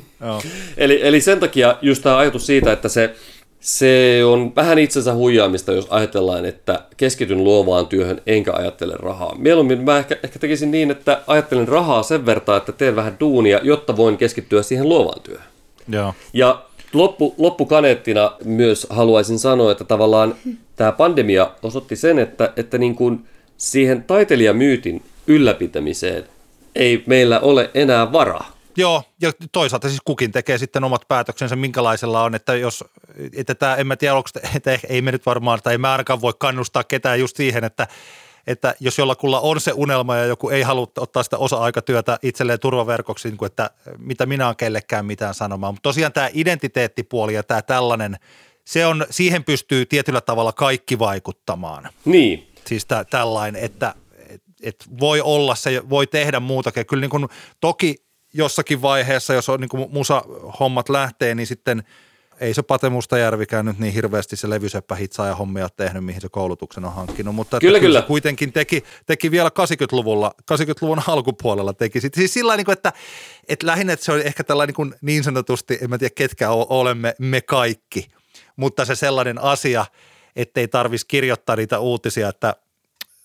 eli, 0.76 1.00
eli 1.02 1.20
sen 1.20 1.40
takia 1.40 1.76
just 1.82 2.02
tämä 2.02 2.18
ajatus 2.18 2.46
siitä, 2.46 2.72
että 2.72 2.88
se, 2.88 3.14
se 3.60 4.20
on 4.24 4.56
vähän 4.56 4.78
itsensä 4.78 5.14
huijaamista, 5.14 5.72
jos 5.72 5.86
ajatellaan, 5.90 6.44
että 6.44 6.82
keskityn 6.96 7.44
luovaan 7.44 7.86
työhön 7.86 8.22
enkä 8.26 8.52
ajattele 8.52 8.94
rahaa. 8.96 9.34
Mieluummin 9.38 9.80
mä 9.84 9.98
ehkä, 9.98 10.16
ehkä 10.22 10.38
tekisin 10.38 10.70
niin, 10.70 10.90
että 10.90 11.22
ajattelen 11.26 11.68
rahaa 11.68 12.02
sen 12.02 12.26
verran, 12.26 12.56
että 12.56 12.72
teen 12.72 12.96
vähän 12.96 13.16
duunia, 13.20 13.60
jotta 13.62 13.96
voin 13.96 14.16
keskittyä 14.16 14.62
siihen 14.62 14.88
luovaan 14.88 15.20
työhön. 15.20 15.46
Joo. 15.88 16.14
Ja 16.32 16.62
loppu, 16.92 17.34
loppukaneettina 17.38 18.32
myös 18.44 18.86
haluaisin 18.90 19.38
sanoa, 19.38 19.72
että 19.72 19.84
tavallaan 19.84 20.34
tämä 20.76 20.92
pandemia 20.92 21.50
osoitti 21.62 21.96
sen, 21.96 22.18
että, 22.18 22.52
että 22.56 22.78
niin 22.78 22.94
kuin 22.94 23.26
siihen 23.56 24.04
taiteilijamyytin 24.04 25.02
ylläpitämiseen 25.26 26.24
ei 26.74 27.02
meillä 27.06 27.40
ole 27.40 27.70
enää 27.74 28.12
varaa. 28.12 28.52
Joo, 28.76 29.02
ja 29.22 29.32
toisaalta 29.52 29.88
siis 29.88 30.00
kukin 30.04 30.32
tekee 30.32 30.58
sitten 30.58 30.84
omat 30.84 31.02
päätöksensä, 31.08 31.56
minkälaisella 31.56 32.22
on, 32.22 32.34
että 32.34 32.54
jos, 32.54 32.84
että 33.36 33.54
tämä, 33.54 33.76
en 33.76 33.86
mä 33.86 33.96
tiedä, 33.96 34.14
onko, 34.14 34.28
että 34.56 34.78
ei 34.88 35.02
me 35.02 35.12
nyt 35.12 35.26
varmaan, 35.26 35.60
tai 35.62 35.74
ei 35.74 35.78
mä 35.78 35.92
ainakaan 35.92 36.20
voi 36.20 36.32
kannustaa 36.38 36.84
ketään 36.84 37.20
just 37.20 37.36
siihen, 37.36 37.64
että, 37.64 37.86
että 38.50 38.74
jos 38.80 38.98
jollakulla 38.98 39.40
on 39.40 39.60
se 39.60 39.72
unelma 39.74 40.16
ja 40.16 40.24
joku 40.24 40.48
ei 40.48 40.62
halua 40.62 40.86
ottaa 40.98 41.22
sitä 41.22 41.38
osa-aikatyötä 41.38 42.18
itselleen 42.22 42.60
turvaverkoksi, 42.60 43.28
niin 43.28 43.38
kuin 43.38 43.46
että 43.46 43.70
mitä 43.98 44.26
minä 44.26 44.48
on 44.48 44.56
kellekään 44.56 45.06
mitään 45.06 45.34
sanomaan. 45.34 45.74
Mutta 45.74 45.88
tosiaan 45.88 46.12
tämä 46.12 46.30
identiteettipuoli 46.32 47.34
ja 47.34 47.42
tämä 47.42 47.62
tällainen, 47.62 48.16
se 48.64 48.86
on, 48.86 49.06
siihen 49.10 49.44
pystyy 49.44 49.86
tietyllä 49.86 50.20
tavalla 50.20 50.52
kaikki 50.52 50.98
vaikuttamaan. 50.98 51.88
Niin. 52.04 52.52
Siis 52.66 52.86
tä, 52.86 53.04
tällainen, 53.04 53.64
että 53.64 53.94
et, 54.28 54.42
et 54.62 54.84
voi 55.00 55.20
olla 55.20 55.54
se, 55.54 55.82
voi 55.88 56.06
tehdä 56.06 56.40
muutakin. 56.40 56.86
Kyllä 56.86 57.00
niin 57.00 57.10
kuin, 57.10 57.28
toki 57.60 57.96
jossakin 58.34 58.82
vaiheessa, 58.82 59.34
jos 59.34 59.48
on 59.48 59.60
niin 59.60 59.68
kuin 59.68 59.86
musa-hommat 59.90 60.88
lähtee, 60.88 61.34
niin 61.34 61.46
sitten 61.46 61.82
ei 62.40 62.54
se 62.54 62.62
Pate 62.62 62.88
Mustajärvikään 62.88 63.66
nyt 63.66 63.78
niin 63.78 63.92
hirveästi 63.92 64.36
se 64.36 64.50
levyseppä 64.50 64.96
ja 65.26 65.34
hommia 65.34 65.68
tehnyt, 65.68 66.04
mihin 66.04 66.20
se 66.20 66.28
koulutuksen 66.28 66.84
on 66.84 66.92
hankkinut. 66.92 67.34
Mutta 67.34 67.58
kyllä, 67.60 67.78
että 67.78 67.86
kyllä. 67.86 68.00
Se 68.00 68.06
kuitenkin 68.06 68.52
teki, 68.52 68.84
teki 69.06 69.30
vielä 69.30 69.48
80-luvulla, 69.48 70.34
80-luvun 70.52 71.02
alkupuolella 71.06 71.72
teki. 71.72 72.00
Siis 72.00 72.34
sillä 72.34 72.56
niin 72.56 72.64
kuin, 72.64 72.72
että, 72.72 72.92
että 73.48 73.66
lähinnä 73.66 73.92
että 73.92 74.04
se 74.04 74.12
on 74.12 74.20
ehkä 74.20 74.44
tällainen 74.44 74.68
niin, 74.68 74.74
kuin 74.74 74.94
niin 75.00 75.24
sanotusti, 75.24 75.78
en 75.82 75.90
mä 75.90 75.98
tiedä 75.98 76.12
ketkä 76.14 76.50
olemme, 76.50 77.14
me 77.18 77.40
kaikki, 77.40 78.08
mutta 78.56 78.84
se 78.84 78.94
sellainen 78.94 79.38
asia, 79.38 79.86
ettei 80.36 80.68
tarvitsisi 80.68 81.06
kirjoittaa 81.08 81.56
niitä 81.56 81.78
uutisia, 81.78 82.28
että 82.28 82.54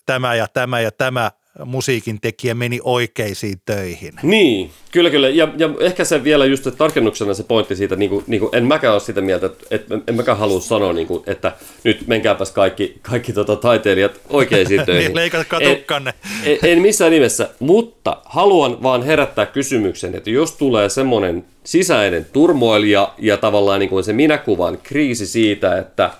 tämä 0.06 0.34
ja 0.34 0.48
tämä 0.48 0.80
ja 0.80 0.90
tämä 0.90 1.30
musiikin 1.64 2.20
tekijä 2.20 2.54
meni 2.54 2.80
oikeisiin 2.84 3.60
töihin. 3.66 4.12
Niin, 4.22 4.70
kyllä 4.92 5.10
kyllä. 5.10 5.28
Ja, 5.28 5.48
ja 5.56 5.70
ehkä 5.80 6.04
se 6.04 6.24
vielä 6.24 6.46
just 6.46 6.66
että 6.66 6.78
tarkennuksena 6.78 7.34
se 7.34 7.42
pointti 7.42 7.76
siitä, 7.76 7.96
niin 7.96 8.10
kuin, 8.10 8.24
niin 8.26 8.40
kuin, 8.40 8.56
en 8.56 8.64
mäkään 8.64 8.92
ole 8.92 9.00
sitä 9.00 9.20
mieltä, 9.20 9.46
että, 9.46 9.66
että 9.70 9.98
en 10.06 10.14
mäkään 10.14 10.38
halua 10.38 10.60
sanoa, 10.60 10.92
niin 10.92 11.06
kuin, 11.06 11.22
että 11.26 11.52
nyt 11.84 12.06
menkääpäs 12.06 12.52
kaikki, 12.52 12.98
kaikki 13.02 13.32
tota, 13.32 13.56
taiteilijat 13.56 14.20
oikeisiin 14.30 14.84
töihin. 14.86 15.04
niin, 15.04 15.16
leikatkaa 15.16 15.60
tukkanne. 15.60 16.14
En, 16.44 16.52
en, 16.62 16.72
en 16.72 16.82
missään 16.82 17.10
nimessä, 17.10 17.48
mutta 17.58 18.22
haluan 18.24 18.82
vaan 18.82 19.02
herättää 19.02 19.46
kysymyksen, 19.46 20.14
että 20.14 20.30
jos 20.30 20.52
tulee 20.52 20.88
semmoinen 20.88 21.44
sisäinen 21.64 22.26
turmoilija 22.32 23.14
ja 23.18 23.36
tavallaan 23.36 23.80
niin 23.80 23.90
kuin 23.90 24.04
se 24.04 24.12
minäkuvan 24.12 24.78
kriisi 24.82 25.26
siitä, 25.26 25.78
että 25.78 26.10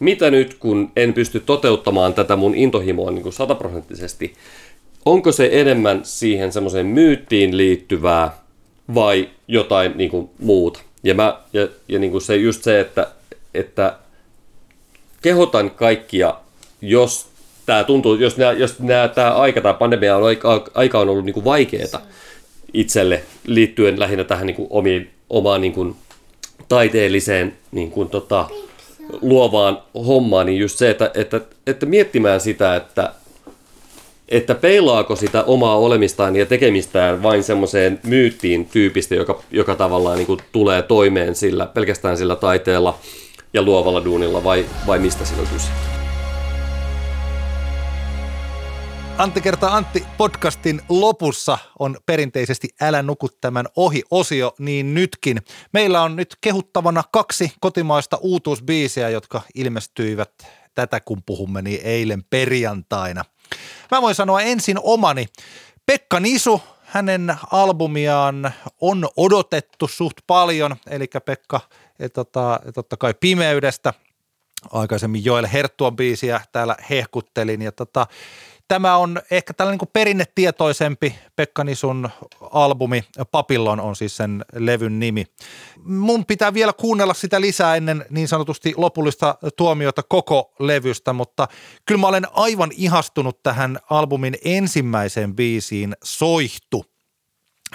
mitä 0.00 0.30
nyt 0.30 0.54
kun 0.54 0.92
en 0.96 1.14
pysty 1.14 1.40
toteuttamaan 1.40 2.14
tätä 2.14 2.36
mun 2.36 2.54
intohimoa 2.54 3.10
niin 3.10 3.22
kuin 3.22 3.32
sataprosenttisesti, 3.32 4.34
onko 5.04 5.32
se 5.32 5.48
enemmän 5.52 6.00
siihen 6.02 6.52
semmoiseen 6.52 6.86
myyttiin 6.86 7.56
liittyvää 7.56 8.36
vai 8.94 9.28
jotain 9.48 9.92
niin 9.96 10.10
kuin 10.10 10.30
muuta. 10.38 10.80
Ja, 11.02 11.14
mä, 11.14 11.38
ja, 11.52 11.68
ja 11.88 11.98
niin 11.98 12.10
kuin 12.10 12.22
se 12.22 12.36
just 12.36 12.62
se, 12.62 12.80
että, 12.80 13.06
että 13.54 13.96
kehotan 15.22 15.70
kaikkia, 15.70 16.34
jos 16.82 17.26
tämä 17.66 17.84
tuntuu, 17.84 18.14
jos, 18.14 18.36
nämä, 18.36 18.52
jos 18.52 18.78
nämä, 18.80 19.08
tämä 19.08 19.34
aika, 19.34 19.60
tämä 19.60 19.74
pandemia 19.74 20.16
on 20.16 20.24
aika, 20.24 20.64
aika 20.74 20.98
on 20.98 21.08
ollut 21.08 21.24
niin 21.24 21.34
kuin 21.34 21.44
vaikeaa 21.44 22.00
itselle 22.74 23.22
liittyen 23.46 24.00
lähinnä 24.00 24.24
tähän 24.24 24.46
niin 24.46 24.56
kuin 24.56 24.68
omiin, 24.70 25.10
omaan 25.30 25.60
niin 25.60 25.72
kuin 25.72 25.96
taiteelliseen 26.68 27.56
niin 27.72 27.90
kuin, 27.90 28.08
tota, 28.08 28.48
luovaan 29.22 29.78
hommaan, 29.94 30.46
niin 30.46 30.58
just 30.58 30.78
se, 30.78 30.90
että, 30.90 31.10
että, 31.14 31.40
että 31.66 31.86
miettimään 31.86 32.40
sitä, 32.40 32.76
että 32.76 33.12
että 34.28 34.54
peilaako 34.54 35.16
sitä 35.16 35.44
omaa 35.44 35.76
olemistaan 35.76 36.36
ja 36.36 36.46
tekemistään 36.46 37.22
vain 37.22 37.42
semmoiseen 37.44 38.00
myyttiin 38.06 38.66
tyypistä, 38.66 39.14
joka, 39.14 39.42
joka 39.50 39.74
tavallaan 39.74 40.16
niin 40.16 40.26
kuin 40.26 40.40
tulee 40.52 40.82
toimeen 40.82 41.34
sillä, 41.34 41.66
pelkästään 41.66 42.16
sillä 42.16 42.36
taiteella 42.36 42.98
ja 43.52 43.62
luovalla 43.62 44.04
duunilla, 44.04 44.44
vai, 44.44 44.66
vai 44.86 44.98
mistä 44.98 45.24
siinä 45.24 45.42
on 45.42 45.48
kyse? 45.52 45.68
Antti 49.18 49.40
kertaa 49.40 49.76
Antti 49.76 50.04
podcastin 50.16 50.80
lopussa 50.88 51.58
on 51.78 51.96
perinteisesti 52.06 52.68
Älä 52.80 53.02
nuku 53.02 53.28
tämän 53.40 53.66
ohi-osio, 53.76 54.52
niin 54.58 54.94
nytkin. 54.94 55.38
Meillä 55.72 56.02
on 56.02 56.16
nyt 56.16 56.36
kehuttavana 56.40 57.02
kaksi 57.12 57.52
kotimaista 57.60 58.16
uutuusbiisiä, 58.16 59.08
jotka 59.08 59.40
ilmestyivät 59.54 60.30
tätä 60.74 61.00
kun 61.00 61.22
puhumme 61.26 61.62
niin 61.62 61.80
eilen 61.84 62.24
perjantaina. 62.30 63.24
Mä 63.90 64.02
voin 64.02 64.14
sanoa 64.14 64.40
ensin 64.40 64.78
omani. 64.82 65.26
Pekka 65.86 66.20
Nisu, 66.20 66.62
hänen 66.82 67.36
albumiaan 67.52 68.52
on 68.80 69.08
odotettu 69.16 69.88
suht 69.88 70.16
paljon, 70.26 70.76
eli 70.86 71.06
Pekka 71.24 71.60
et, 71.98 72.12
tota, 72.12 72.60
totta 72.74 72.96
kai 72.96 73.14
Pimeydestä, 73.20 73.94
aikaisemmin 74.72 75.24
Joel 75.24 75.46
Herttuan 75.52 75.96
biisiä 75.96 76.40
täällä 76.52 76.76
hehkuttelin 76.90 77.62
ja 77.62 77.72
tota, 77.72 78.06
Tämä 78.68 78.96
on 78.96 79.22
ehkä 79.30 79.54
tällainen 79.54 79.78
niin 79.78 79.90
perinnetietoisempi 79.92 81.14
Pekka 81.36 81.64
Nisun 81.64 82.10
albumi. 82.40 83.04
Papillon 83.30 83.80
on 83.80 83.96
siis 83.96 84.16
sen 84.16 84.44
levyn 84.54 84.98
nimi. 84.98 85.24
Mun 85.84 86.26
pitää 86.26 86.54
vielä 86.54 86.72
kuunnella 86.72 87.14
sitä 87.14 87.40
lisää 87.40 87.76
ennen 87.76 88.04
niin 88.10 88.28
sanotusti 88.28 88.74
lopullista 88.76 89.38
tuomiota 89.56 90.02
koko 90.02 90.52
levystä, 90.58 91.12
mutta 91.12 91.48
kyllä 91.86 92.00
mä 92.00 92.06
olen 92.06 92.26
aivan 92.32 92.70
ihastunut 92.76 93.42
tähän 93.42 93.78
albumin 93.90 94.36
ensimmäiseen 94.44 95.36
biisiin 95.36 95.96
Soihtu– 96.04 96.84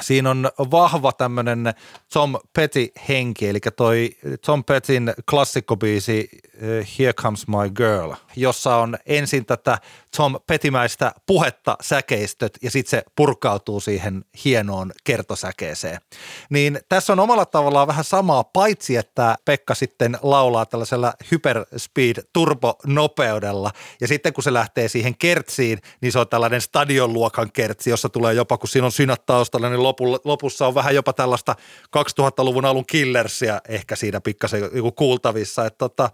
siinä 0.01 0.29
on 0.29 0.49
vahva 0.71 1.11
tämmöinen 1.11 1.73
Tom 2.13 2.35
Petty-henki, 2.53 3.47
eli 3.47 3.59
toi 3.75 4.09
Tom 4.45 4.63
Pettyn 4.63 5.13
klassikkobiisi 5.29 6.29
eh, 6.61 6.87
Here 6.99 7.13
Comes 7.13 7.47
My 7.47 7.69
Girl, 7.75 8.13
jossa 8.41 8.75
on 8.75 8.97
ensin 9.05 9.45
tätä 9.45 9.77
Tom 10.17 10.35
Pettimäistä 10.47 11.11
puhetta 11.25 11.77
säkeistöt 11.81 12.57
ja 12.61 12.71
sitten 12.71 12.89
se 12.89 13.03
purkautuu 13.15 13.79
siihen 13.79 14.25
hienoon 14.45 14.91
kertosäkeeseen. 15.03 16.01
Niin 16.49 16.79
tässä 16.89 17.13
on 17.13 17.19
omalla 17.19 17.45
tavallaan 17.45 17.87
vähän 17.87 18.03
samaa, 18.03 18.43
paitsi 18.43 18.95
että 18.95 19.35
Pekka 19.45 19.75
sitten 19.75 20.17
laulaa 20.21 20.65
tällaisella 20.65 21.13
hyperspeed 21.31 22.23
turbonopeudella 22.33 23.71
ja 24.01 24.07
sitten 24.07 24.33
kun 24.33 24.43
se 24.43 24.53
lähtee 24.53 24.87
siihen 24.87 25.17
kertsiin, 25.17 25.79
niin 26.01 26.11
se 26.11 26.19
on 26.19 26.27
tällainen 26.27 26.61
stadionluokan 26.61 27.51
kertsi, 27.51 27.89
jossa 27.89 28.09
tulee 28.09 28.33
jopa, 28.33 28.57
kun 28.57 28.69
siinä 28.69 28.85
on 28.85 28.91
synät 28.91 29.25
taustalla, 29.25 29.69
niin 29.69 29.83
lopussa 30.23 30.67
on 30.67 30.75
vähän 30.75 30.95
jopa 30.95 31.13
tällaista 31.13 31.55
2000-luvun 31.97 32.65
alun 32.65 32.85
killersia 32.85 33.61
ehkä 33.67 33.95
siinä 33.95 34.21
pikkasen 34.21 34.61
kuultavissa, 34.95 35.65
että 35.65 35.77
tota, 35.77 36.09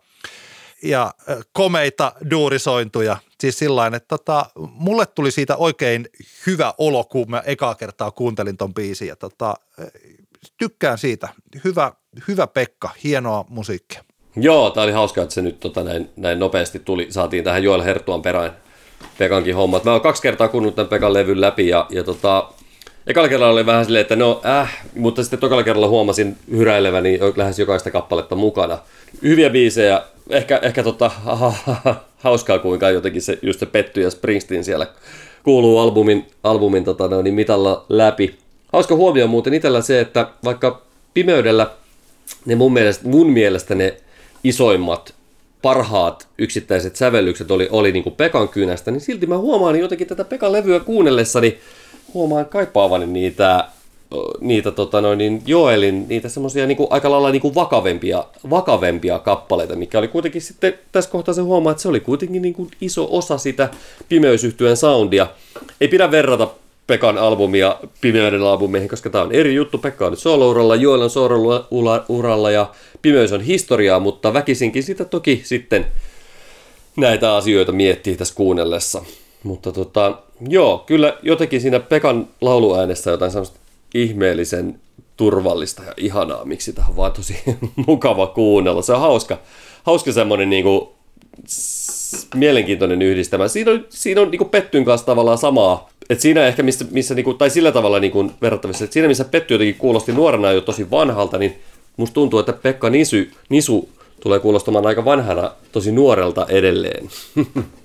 ja 0.84 1.14
komeita 1.54 2.12
duurisointuja. 2.32 3.18
Siis 3.40 3.60
sillä 3.60 3.88
että 3.88 4.08
tota, 4.08 4.46
mulle 4.56 5.06
tuli 5.06 5.32
siitä 5.32 5.56
oikein 5.56 6.10
hyvä 6.48 6.74
olo, 6.78 7.04
kun 7.04 7.32
mä 7.32 7.44
ekaa 7.46 7.76
kertaa 7.76 8.12
kuuntelin 8.12 8.58
ton 8.58 8.74
biisin. 8.74 9.08
Ja 9.08 9.16
tota, 9.16 9.56
tykkään 10.58 10.98
siitä. 10.98 11.30
Hyvä, 11.64 11.92
hyvä 12.28 12.48
Pekka, 12.48 12.90
hienoa 13.04 13.46
musiikkia. 13.50 14.04
Joo, 14.36 14.70
tää 14.70 14.84
oli 14.84 14.92
hauska, 14.92 15.22
että 15.22 15.34
se 15.34 15.42
nyt 15.42 15.60
tota, 15.60 15.84
näin, 15.84 16.10
näin 16.16 16.40
nopeasti 16.40 16.80
tuli. 16.80 17.08
Saatiin 17.10 17.44
tähän 17.44 17.64
Joel 17.64 17.82
Herttuan 17.82 18.22
perään 18.22 18.58
Pekankin 19.18 19.56
hommat. 19.56 19.84
Mä 19.84 19.92
oon 19.92 20.02
kaksi 20.02 20.22
kertaa 20.22 20.48
kuunnut 20.48 20.76
tämän 20.76 20.90
Pekan 20.90 21.14
levyn 21.14 21.42
läpi 21.42 21.68
ja, 21.68 21.88
ja 21.90 22.04
tota, 22.04 22.50
Ekalla 23.08 23.30
kerralla 23.30 23.54
oli 23.54 23.66
vähän 23.66 23.86
silleen, 23.86 24.02
että 24.02 24.16
no 24.16 24.42
äh, 24.46 24.78
mutta 24.96 25.24
sitten 25.24 25.40
tokalla 25.40 25.64
kerralla 25.64 25.88
huomasin 25.88 26.38
hyräileväni 26.52 27.20
lähes 27.36 27.60
jokaista 27.60 27.92
kappaletta 27.92 28.36
mukana. 28.36 28.78
Hyviä 29.22 29.50
biisejä, 29.50 30.02
ehkä, 30.30 30.60
ehkä 30.62 30.84
tota, 30.84 31.10
ha, 31.10 31.36
ha, 31.36 31.56
ha, 31.66 31.96
hauskaa 32.18 32.60
kuinka 32.60 32.90
jotenkin 32.90 33.22
se, 33.22 33.40
just 33.42 33.60
se 33.60 33.66
Petty 33.66 34.02
ja 34.02 34.12
Springsteen 34.12 34.64
siellä 34.64 34.88
kuuluu 35.44 35.80
albumin, 35.80 36.26
albumin 36.44 36.84
tota, 36.84 37.08
no, 37.08 37.22
niin 37.22 37.34
mitalla 37.34 37.86
läpi. 37.90 38.36
Hauska 38.74 38.96
huomio 38.96 39.28
muuten 39.28 39.54
itsellä 39.54 39.82
se, 39.82 40.00
että 40.00 40.28
vaikka 40.44 40.82
pimeydellä 41.14 41.70
ne 42.46 42.56
mun 42.56 42.74
mielestä, 42.74 43.08
mun 43.08 43.32
mielestä 43.32 43.76
ne 43.76 43.98
isoimmat 44.44 45.14
parhaat 45.62 46.28
yksittäiset 46.38 46.96
sävellykset 46.96 47.52
oli, 47.52 47.68
oli 47.72 47.92
niin 47.92 48.04
kuin 48.04 48.16
Pekan 48.16 48.50
kynästä, 48.50 48.92
niin 48.92 49.02
silti 49.02 49.28
mä 49.28 49.38
huomaan 49.38 49.80
jotenkin 49.80 50.08
tätä 50.08 50.24
Pekan 50.24 50.52
levyä 50.52 50.80
kuunnellessani, 50.80 51.58
huomaan 52.16 52.46
kaipaavani 52.46 53.06
niitä, 53.06 53.66
niitä 54.40 54.72
tota 54.72 55.02
noin, 55.02 55.18
niin 55.18 55.42
Joelin, 55.46 56.06
niitä 56.08 56.30
semmoisia 56.30 56.68
niin 56.68 56.78
aika 56.90 57.12
lailla 57.12 57.32
niin 57.32 57.56
vakavempia, 57.56 58.26
vakavempia 58.50 59.20
kappaleita, 59.20 59.76
mikä 59.76 60.00
oli 60.00 60.08
kuitenkin 60.08 60.42
sitten 60.42 60.74
tässä 60.92 61.12
kohtaa 61.12 61.34
se 61.34 61.42
huomaa, 61.42 61.72
että 61.72 61.82
se 61.82 61.90
oli 61.90 62.00
kuitenkin 62.00 62.42
niin 62.42 62.54
kuin 62.54 62.72
iso 62.82 63.08
osa 63.12 63.38
sitä 63.38 63.70
pimeysyhtyön 64.10 64.78
soundia. 64.78 65.28
Ei 65.82 65.88
pidä 65.88 66.12
verrata 66.12 66.48
Pekan 66.88 67.18
albumia 67.18 67.80
Pimeyden 68.02 68.44
albumeihin, 68.44 68.90
koska 68.90 69.10
tämä 69.10 69.24
on 69.24 69.32
eri 69.32 69.56
juttu. 69.56 69.78
Pekka 69.78 70.06
on 70.06 70.12
nyt 70.12 70.20
solo-uralla, 70.20 70.76
Joel 70.76 71.02
on 71.02 71.10
solo-uralla 71.10 72.52
ja 72.52 72.72
Pimeys 73.02 73.32
on 73.32 73.42
historiaa, 73.42 74.00
mutta 74.00 74.34
väkisinkin 74.34 74.84
sitä 74.84 75.06
toki 75.06 75.42
sitten 75.44 75.86
näitä 76.98 77.36
asioita 77.36 77.72
miettii 77.72 78.16
tässä 78.16 78.36
kuunnellessa. 78.36 79.04
Mutta 79.46 79.72
tota, 79.72 80.18
joo, 80.50 80.78
kyllä 80.78 81.18
jotenkin 81.22 81.62
siinä 81.62 81.80
Pekan 81.80 82.28
lauluäänessä 82.42 83.12
jotain 83.12 83.32
sellaista 83.32 83.60
ihmeellisen 83.94 84.80
turvallista 85.18 85.84
ja 85.84 85.94
ihanaa, 85.98 86.46
miksi 86.46 86.74
tämä 86.74 86.88
on 86.88 86.96
vaan 86.96 87.12
tosi 87.12 87.38
mukava 87.88 88.28
kuunnella. 88.28 88.82
Se 88.82 88.94
on 88.94 89.00
hauska, 89.00 89.38
hauska 89.84 90.12
semmoinen 90.12 90.50
niinku, 90.50 90.96
mielenkiintoinen 92.36 93.02
yhdistelmä. 93.02 93.48
Siinä 93.48 93.72
on, 93.72 93.86
siinä 93.90 94.22
on 94.22 94.32
niinku 94.32 94.46
Pettyn 94.46 94.86
kanssa 94.86 95.06
tavallaan 95.06 95.38
samaa 95.38 95.90
et 96.10 96.20
siinä 96.20 96.48
ehkä, 96.48 96.64
missä, 96.64 96.86
missä 96.92 97.16
niinku, 97.16 97.34
tai 97.34 97.50
sillä 97.50 97.72
tavalla 97.72 98.00
niinku 98.00 98.32
verrattavissa, 98.42 98.84
että 98.84 98.94
siinä 98.94 99.08
missä 99.08 99.26
Petty 99.26 99.54
jotenkin 99.54 99.76
kuulosti 99.76 100.12
nuorena 100.12 100.52
jo 100.52 100.62
tosi 100.62 100.92
vanhalta, 100.92 101.38
niin 101.38 101.56
musta 101.98 102.14
tuntuu, 102.14 102.40
että 102.40 102.54
Pekka 102.54 102.90
Nisu, 102.90 103.16
Nisu 103.50 103.90
tulee 104.20 104.40
kuulostamaan 104.40 104.86
aika 104.86 105.06
vanhana 105.06 105.52
tosi 105.72 105.92
nuorelta 105.92 106.46
edelleen. 106.50 107.10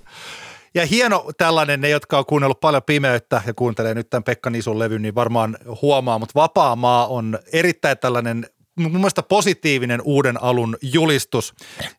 Ja 0.75 0.87
hieno 0.87 1.31
tällainen, 1.39 1.81
ne 1.81 1.89
jotka 1.89 2.19
on 2.19 2.27
kuunnellut 2.27 2.61
paljon 2.61 2.83
pimeyttä 2.83 3.43
ja 3.47 3.55
kuuntelee 3.55 3.95
nyt 3.95 4.11
tämän 4.11 4.25
Pekka 4.25 4.51
Nisun 4.51 4.79
levyn, 4.79 5.03
niin 5.03 5.15
varmaan 5.15 5.57
huomaa, 5.83 6.19
mutta 6.19 6.41
Vapaa 6.41 6.77
maa 6.77 7.07
on 7.07 7.39
erittäin 7.53 7.99
tällainen 7.99 8.47
mun 8.77 8.93
mielestä 8.93 9.23
positiivinen 9.23 10.01
uuden 10.05 10.43
alun 10.43 10.77
julistus, 10.83 11.55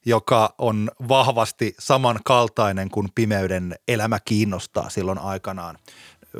joka 0.05 0.55
on 0.57 0.91
vahvasti 1.07 1.75
samankaltainen 1.79 2.89
kuin 2.89 3.07
pimeyden 3.15 3.75
elämä 3.87 4.19
kiinnostaa 4.25 4.89
silloin 4.89 5.17
aikanaan 5.17 5.77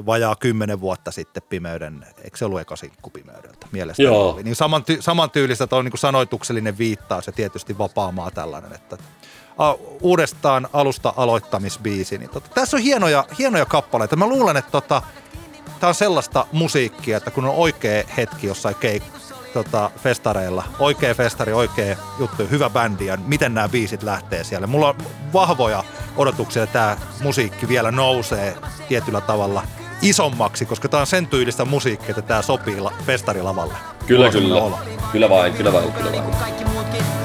vajaa 0.05 0.35
kymmenen 0.35 0.81
vuotta 0.81 1.11
sitten 1.11 1.43
pimeyden, 1.49 2.05
eikö 2.23 2.37
se 2.37 2.45
ollut 2.45 2.59
eka 2.59 2.75
sinkku 2.75 3.09
pimeydeltä 3.09 3.67
mielestäni 3.71 4.05
Joo. 4.05 4.29
oli. 4.29 4.43
Niin 4.43 4.55
saman, 4.55 4.83
ty, 4.83 4.97
samantyylistä, 4.99 5.63
että 5.63 5.75
on 5.75 5.85
niin 5.85 5.97
sanoituksellinen 5.97 6.77
viittaus 6.77 7.27
ja 7.27 7.33
tietysti 7.33 7.77
vapaamaa 7.77 8.31
tällainen, 8.31 8.73
että 8.73 8.97
uudestaan 10.01 10.67
alusta 10.73 11.13
aloittamisbiisi. 11.17 12.17
Niin 12.17 12.29
tota, 12.29 12.49
tässä 12.53 12.77
on 12.77 12.83
hienoja, 12.83 13.25
hienoja 13.39 13.65
kappaleita. 13.65 14.15
Mä 14.15 14.27
luulen, 14.27 14.57
että 14.57 14.71
tota, 14.71 15.01
tämä 15.79 15.89
on 15.89 15.95
sellaista 15.95 16.45
musiikkia, 16.51 17.17
että 17.17 17.31
kun 17.31 17.45
on 17.45 17.55
oikea 17.55 18.03
hetki 18.17 18.47
jossain 18.47 18.75
keik, 18.75 19.03
tota, 19.53 19.91
festareilla, 20.03 20.63
oikea 20.79 21.15
festari, 21.15 21.53
oikea 21.53 21.97
juttu, 22.19 22.47
hyvä 22.51 22.69
bändi 22.69 23.05
ja 23.05 23.17
miten 23.17 23.53
nämä 23.53 23.69
biisit 23.69 24.03
lähtee 24.03 24.43
siellä. 24.43 24.67
Mulla 24.67 24.89
on 24.89 24.95
vahvoja 25.33 25.83
odotuksia, 26.17 26.63
että 26.63 26.73
tämä 26.73 26.97
musiikki 27.23 27.67
vielä 27.67 27.91
nousee 27.91 28.57
tietyllä 28.87 29.21
tavalla 29.21 29.63
isommaksi, 30.01 30.65
koska 30.65 30.89
tämä 30.89 31.01
on 31.01 31.07
sen 31.07 31.27
tyylistä 31.27 31.65
musiikkia, 31.65 32.09
että 32.09 32.21
tämä 32.21 32.41
sopii 32.41 32.79
la- 32.79 32.93
festarilavalle. 33.05 33.73
Kyllä, 34.07 34.29
kyllä. 34.29 34.61
olo. 34.61 34.79
Kyllä 35.11 35.29
vain, 35.29 35.53
kyllä 35.53 35.73
vain, 35.73 35.91
kyllä 35.91 36.11
vain. 36.11 36.35
kaikki 36.35 36.65
muutkin. 36.65 37.20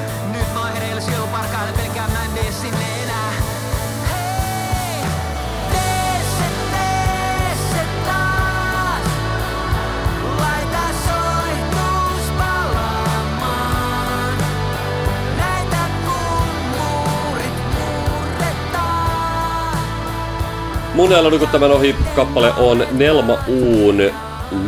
Älä 21.12 21.38
kun 21.38 21.48
tämän 21.48 21.72
ohi 21.72 21.94
kappale 22.16 22.52
on 22.58 22.86
Nelma 22.92 23.38
Uun 23.48 24.12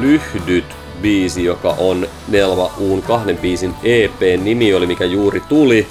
Lyhdyt 0.01 0.65
biisi, 1.03 1.45
joka 1.45 1.75
on 1.79 2.09
Nelma 2.29 2.71
Uun 2.79 3.03
kahden 3.03 3.39
biisin 3.39 3.75
EP-nimi 3.83 4.75
oli, 4.75 4.87
mikä 4.87 5.05
juuri 5.05 5.43
tuli. 5.49 5.87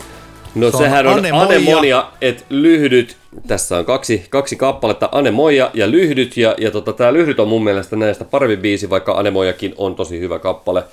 No 0.55 0.71
Se 0.71 0.77
sehän 0.77 1.07
on 1.07 1.13
Anemoja. 1.13 1.43
Anemonia, 1.43 2.11
että 2.21 2.43
lyhdyt, 2.49 3.17
tässä 3.47 3.77
on 3.77 3.85
kaksi, 3.85 4.25
kaksi 4.29 4.55
kappaletta, 4.55 5.09
Anemoja 5.11 5.71
ja 5.73 5.91
lyhdyt, 5.91 6.37
ja, 6.37 6.55
ja 6.57 6.71
tota, 6.71 6.93
tää 6.93 7.13
lyhdyt 7.13 7.39
on 7.39 7.47
mun 7.47 7.63
mielestä 7.63 7.95
näistä 7.95 8.25
parempi 8.25 8.57
biisi, 8.57 8.89
vaikka 8.89 9.13
Anemojakin 9.13 9.73
on 9.77 9.95
tosi 9.95 10.19
hyvä 10.19 10.39
kappale. 10.39 10.83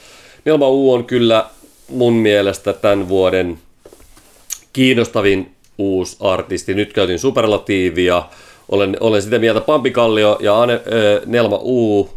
Nelma 0.44 0.68
U 0.68 0.92
on 0.92 1.04
kyllä 1.04 1.46
mun 1.88 2.14
mielestä 2.14 2.72
tämän 2.72 3.08
vuoden 3.08 3.58
kiinnostavin 4.72 5.50
uusi 5.78 6.16
artisti. 6.20 6.74
Nyt 6.74 6.92
käytin 6.92 7.18
superlatiivia. 7.18 8.22
Olen, 8.68 8.96
olen 9.00 9.22
sitä 9.22 9.38
mieltä 9.38 9.60
Pampi 9.60 9.90
Kallio 9.90 10.38
ja 10.40 10.62
Ane, 10.62 10.80
ö, 10.92 11.22
Nelma 11.26 11.60
U. 11.62 12.10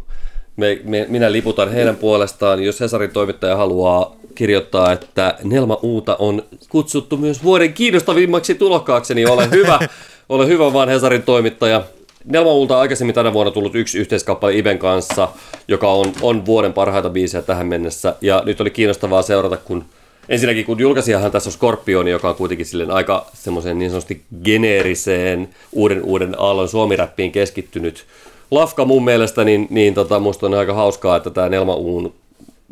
Me, 0.56 0.80
me, 0.84 1.06
minä 1.08 1.32
liputan 1.32 1.72
heidän 1.72 1.96
puolestaan. 1.96 2.62
Jos 2.62 2.80
Hesarin 2.80 3.10
toimittaja 3.10 3.56
haluaa 3.56 4.16
kirjoittaa, 4.34 4.92
että 4.92 5.34
Nelma 5.44 5.78
Uuta 5.82 6.16
on 6.18 6.42
kutsuttu 6.68 7.16
myös 7.16 7.44
vuoden 7.44 7.72
kiinnostavimmaksi 7.72 8.54
tulokkaaksi, 8.54 9.14
niin 9.14 9.30
ole 9.30 9.50
hyvä. 9.50 9.78
ole 10.28 10.46
hyvä 10.46 10.72
vaan 10.72 10.88
Hesarin 10.88 11.22
toimittaja. 11.22 11.82
Nelma 12.24 12.52
Uulta 12.52 12.74
on 12.74 12.80
aikaisemmin 12.80 13.14
tänä 13.14 13.32
vuonna 13.32 13.50
tullut 13.50 13.74
yksi 13.74 13.98
yhteiskappale 13.98 14.56
Iben 14.56 14.78
kanssa, 14.78 15.28
joka 15.68 15.92
on, 15.92 16.12
on 16.22 16.46
vuoden 16.46 16.72
parhaita 16.72 17.10
biisejä 17.10 17.42
tähän 17.42 17.66
mennessä. 17.66 18.14
Ja 18.20 18.42
nyt 18.46 18.60
oli 18.60 18.70
kiinnostavaa 18.70 19.22
seurata, 19.22 19.56
kun 19.56 19.84
Ensinnäkin 20.28 20.64
kun 20.64 20.78
julkaisijahan 20.78 21.30
tässä 21.30 21.48
on 21.48 21.52
Scorpioni, 21.52 22.10
joka 22.10 22.28
on 22.28 22.34
kuitenkin 22.34 22.66
silleen 22.66 22.90
aika 22.90 23.26
semmoiseen 23.32 23.78
niin 23.78 23.90
sanotusti 23.90 24.22
geneeriseen 24.44 25.48
uuden 25.72 26.02
uuden 26.02 26.34
aallon 26.38 26.68
suomiräppiin 26.68 27.32
keskittynyt 27.32 28.06
lafka 28.50 28.84
mun 28.84 29.04
mielestä, 29.04 29.44
niin, 29.44 29.66
niin 29.70 29.94
tota, 29.94 30.18
musta 30.18 30.46
on 30.46 30.54
aika 30.54 30.74
hauskaa, 30.74 31.16
että 31.16 31.30
tämä 31.30 31.48
Nelma 31.48 31.74
Uun 31.74 32.14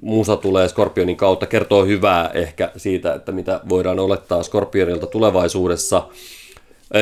musa 0.03 0.37
tulee 0.37 0.69
Scorpionin 0.69 1.17
kautta, 1.17 1.47
kertoo 1.47 1.85
hyvää 1.85 2.31
ehkä 2.35 2.73
siitä, 2.77 3.15
että 3.15 3.33
mitä 3.33 3.61
voidaan 3.69 3.99
olettaa 3.99 4.43
Scorpionilta 4.43 5.07
tulevaisuudessa. 5.07 6.09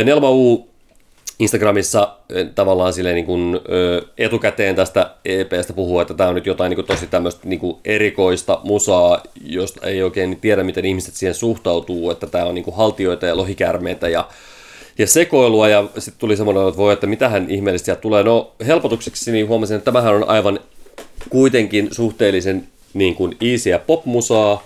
Nelma 0.04 0.30
U 0.30 0.68
Instagramissa 1.38 2.16
ö, 2.32 2.46
tavallaan 2.54 2.92
silleen 2.92 3.14
niin 3.14 3.26
kuin, 3.26 3.60
ö, 3.72 4.02
etukäteen 4.18 4.76
tästä 4.76 5.10
EPstä 5.24 5.72
puhuu, 5.72 6.00
että 6.00 6.14
tämä 6.14 6.28
on 6.28 6.34
nyt 6.34 6.46
jotain 6.46 6.70
niin 6.70 6.76
kuin 6.76 6.86
tosi 6.86 7.06
tämmöistä 7.06 7.48
niin 7.48 7.60
kuin 7.60 7.76
erikoista 7.84 8.60
musaa, 8.64 9.22
josta 9.44 9.86
ei 9.86 10.02
oikein 10.02 10.38
tiedä, 10.40 10.62
miten 10.62 10.84
ihmiset 10.84 11.14
siihen 11.14 11.34
suhtautuu, 11.34 12.10
että 12.10 12.26
tämä 12.26 12.44
on 12.44 12.54
niin 12.54 12.64
kuin 12.64 12.76
haltioita 12.76 13.26
ja 13.26 13.36
lohikärmeitä 13.36 14.08
ja, 14.08 14.28
ja 14.98 15.06
sekoilua, 15.06 15.68
ja 15.68 15.84
sitten 15.98 16.18
tuli 16.18 16.36
semmoinen, 16.36 16.68
että 16.68 16.78
voi, 16.78 16.92
että 16.92 17.06
mitähän 17.06 17.50
ihmeellistä 17.50 17.84
sieltä 17.84 18.00
tulee. 18.00 18.22
No 18.22 18.52
helpotukseksi 18.66 19.32
niin 19.32 19.48
huomasin, 19.48 19.76
että 19.76 19.84
tämähän 19.84 20.14
on 20.14 20.28
aivan 20.28 20.60
kuitenkin 21.30 21.88
suhteellisen 21.90 22.68
niin 22.94 23.14
kuin 23.14 23.36
easyä 23.40 23.78
popmusaa, 23.78 24.62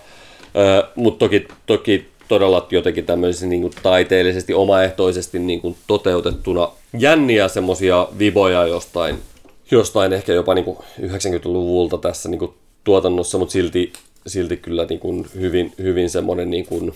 mutta 0.95 1.19
toki, 1.19 1.49
toki 1.67 2.09
todella 2.29 2.67
jotenkin 2.71 3.07
tämmöisen 3.07 3.49
niin 3.49 3.63
kuin 3.63 3.73
taiteellisesti, 3.83 4.55
omaehtoisesti 4.55 5.39
niin 5.39 5.61
kuin 5.61 5.77
toteutettuna 5.87 6.71
jänniä 6.99 7.49
semmoisia 7.49 8.09
viboja 8.19 8.67
jostain, 8.67 9.19
jostain 9.71 10.13
ehkä 10.13 10.33
jopa 10.33 10.55
niin 10.55 10.65
kuin 10.65 10.79
90-luvulta 11.01 11.99
tässä 11.99 12.29
niin 12.29 12.39
kuin 12.39 12.55
tuotannossa, 12.85 13.39
mutta 13.39 13.53
silti, 13.53 13.93
silti 14.27 14.57
kyllä 14.57 14.85
niin 14.85 15.01
kuin 15.01 15.27
hyvin, 15.35 15.73
hyvin 15.79 16.11
semmoinen 16.11 16.51
niin 16.51 16.67
kuin, 16.67 16.93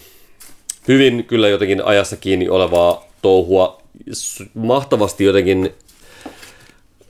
hyvin 0.88 1.24
kyllä 1.24 1.48
jotenkin 1.48 1.84
ajassa 1.84 2.16
kiinni 2.16 2.48
olevaa 2.48 3.04
touhua. 3.22 3.82
Mahtavasti 4.54 5.24
jotenkin 5.24 5.74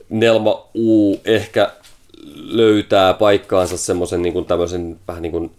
Nelma 0.09 0.67
U 0.75 1.19
ehkä 1.25 1.71
löytää 2.35 3.13
paikkaansa 3.13 3.77
semmoisen 3.77 4.21
niin 4.21 4.33
kuin 4.33 4.45
tämmöisen 4.45 4.99
vähän 5.07 5.21
niin 5.21 5.31
kuin 5.31 5.51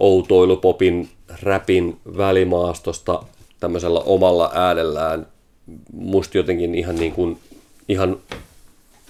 outoilupopin, 0.00 1.08
räpin 1.42 2.00
välimaastosta 2.16 3.22
tämmöisellä 3.60 4.00
omalla 4.00 4.50
äänellään. 4.54 5.26
Musta 5.92 6.36
jotenkin 6.38 6.74
ihan 6.74 6.96
niin 6.96 7.12
kuin, 7.12 7.38
ihan, 7.88 8.16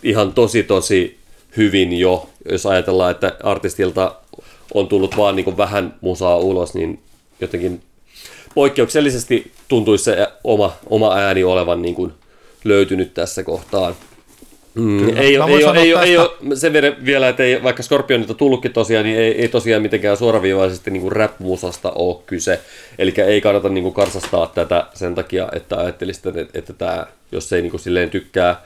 ihan 0.03 0.33
tosi 0.33 0.63
tosi 0.63 1.19
hyvin 1.57 1.99
jo, 1.99 2.29
jos 2.51 2.67
ajatellaan, 2.67 3.11
että 3.11 3.37
artistilta 3.43 4.15
on 4.75 4.89
tullut 4.89 5.17
vaan 5.17 5.37
niin 5.37 5.45
kuin 5.45 5.57
vähän 5.57 5.95
musaa 6.01 6.37
ulos, 6.37 6.75
niin 6.75 7.03
jotenkin 7.41 7.83
poikkeuksellisesti 8.55 9.53
tuntuisi 9.69 10.05
se 10.05 10.29
oma, 10.45 10.73
oma 10.87 11.15
ääni 11.15 11.45
olevan 11.45 11.83
niin 11.83 11.95
kuin 11.95 12.13
löytynyt 12.65 13.15
tässä 13.15 13.43
kohtaa. 13.43 13.95
Mm, 14.75 14.99
Kyllä. 14.99 15.21
ei, 15.21 15.39
ole, 15.39 15.51
ei, 15.51 15.65
ole, 15.65 15.79
ei, 15.79 15.95
ole, 15.95 16.03
ei 16.05 16.19
ole, 16.19 16.57
sen 16.57 16.73
verran 16.73 16.97
vielä, 17.05 17.29
että 17.29 17.43
ei, 17.43 17.63
vaikka 17.63 17.83
Scorpionilta 17.83 18.35
tullutkin 18.35 18.73
tosiaan, 18.73 19.05
niin 19.05 19.19
ei, 19.19 19.41
ei 19.41 19.49
tosiaan 19.49 19.83
mitenkään 19.83 20.17
suoraviivaisesti 20.17 20.91
niin 20.91 21.13
rap-musasta 21.13 21.91
ole 21.91 22.17
kyse. 22.27 22.61
Eli 22.99 23.15
ei 23.27 23.41
kannata 23.41 23.69
niin 23.69 23.83
kuin 23.83 23.95
karsastaa 23.95 24.47
tätä 24.47 24.87
sen 24.95 25.15
takia, 25.15 25.49
että 25.53 25.77
ajattelisit, 25.77 26.27
että, 26.27 26.59
että 26.59 26.73
tämä, 26.73 27.07
jos 27.33 27.53
ei 27.53 27.63
niin 27.63 27.71
kuin 27.71 27.81
silleen 27.81 28.11
tykkää 28.11 28.63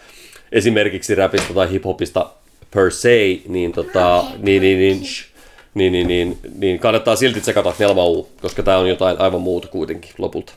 esimerkiksi 0.53 1.15
rapista 1.15 1.55
tai 1.55 1.71
hiphopista 1.71 2.31
per 2.75 2.91
se, 2.91 3.41
niin, 3.49 3.73
tota, 3.73 4.25
niin, 4.39 4.63
niin, 4.63 4.79
niin, 4.79 5.05
shh, 5.05 5.27
niin, 5.75 5.93
niin, 5.93 6.09
niin, 6.09 6.39
niin 6.59 6.79
kannattaa 6.79 7.17
silti 7.17 7.41
tsekata 7.41 7.75
Nelma 7.79 8.05
U, 8.05 8.29
koska 8.43 8.63
tämä 8.63 8.79
on 8.79 8.89
jotain 8.89 9.21
aivan 9.21 9.41
muuta 9.41 9.69
kuitenkin 9.69 10.11
lopulta. 10.19 10.53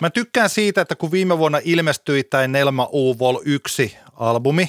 Mä 0.00 0.10
tykkään 0.10 0.50
siitä, 0.50 0.80
että 0.80 0.96
kun 0.96 1.12
viime 1.12 1.38
vuonna 1.38 1.60
ilmestyi 1.64 2.24
tämä 2.24 2.48
Nelma 2.48 2.88
U 2.92 3.18
Vol 3.18 3.38
1-albumi, 4.16 4.68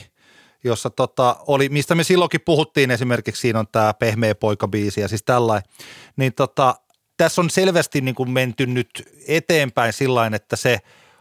jossa 0.63 0.89
tota 0.89 1.35
oli, 1.47 1.69
mistä 1.69 1.95
me 1.95 2.03
silloinkin 2.03 2.41
puhuttiin 2.45 2.91
esimerkiksi, 2.91 3.41
siinä 3.41 3.59
on 3.59 3.67
tämä 3.71 3.93
Pehmeä 3.93 4.35
poika-biisi 4.35 5.01
ja 5.01 5.07
siis 5.07 5.23
tällainen, 5.23 5.69
niin 6.17 6.33
tota, 6.33 6.75
tässä 7.17 7.41
on 7.41 7.49
selvästi 7.49 8.01
niin 8.01 8.15
kuin 8.15 8.29
menty 8.29 8.65
nyt 8.65 8.89
eteenpäin 9.27 9.93
sillä 9.93 10.31
että 10.33 10.55
se 10.55 10.79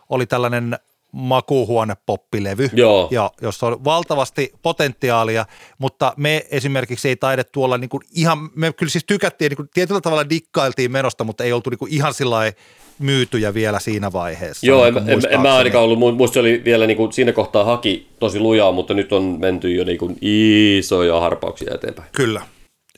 oli 0.08 0.26
tällainen 0.26 0.78
makuuhuonepoppilevy, 1.12 2.70
Joo. 2.72 3.08
ja 3.10 3.30
jossa 3.42 3.66
on 3.66 3.84
valtavasti 3.84 4.52
potentiaalia, 4.62 5.46
mutta 5.78 6.14
me 6.16 6.46
esimerkiksi 6.50 7.08
ei 7.08 7.16
taidettu 7.16 7.64
olla 7.64 7.78
niin 7.78 7.88
kuin 7.88 8.02
ihan, 8.10 8.50
me 8.54 8.72
kyllä 8.72 8.90
siis 8.90 9.04
tykättiin, 9.04 9.50
niin 9.50 9.56
kuin 9.56 9.68
tietyllä 9.74 10.00
tavalla 10.00 10.30
dikkailtiin 10.30 10.92
menosta, 10.92 11.24
mutta 11.24 11.44
ei 11.44 11.52
oltu 11.52 11.70
niin 11.70 11.78
kuin 11.78 11.92
ihan 11.92 12.14
sillä 12.14 12.52
myytyjä 12.98 13.54
vielä 13.54 13.80
siinä 13.80 14.12
vaiheessa. 14.12 14.66
Joo, 14.66 14.84
en, 14.86 14.94
niin 14.94 15.04
kuin 15.04 15.26
en, 15.26 15.34
en 15.34 15.40
mä 15.40 15.54
ainakaan 15.56 15.84
ollut, 15.84 15.98
mu- 15.98 16.16
musta 16.16 16.34
se 16.34 16.40
oli 16.40 16.62
vielä 16.64 16.86
niin 16.86 16.96
kuin, 16.96 17.12
siinä 17.12 17.32
kohtaa 17.32 17.64
haki 17.64 18.06
tosi 18.18 18.40
lujaa, 18.40 18.72
mutta 18.72 18.94
nyt 18.94 19.12
on 19.12 19.36
menty 19.40 19.74
jo 19.74 19.84
niin 19.84 19.98
kuin, 19.98 20.18
isoja 20.20 21.20
harpauksia 21.20 21.74
eteenpäin. 21.74 22.08
Kyllä. 22.12 22.42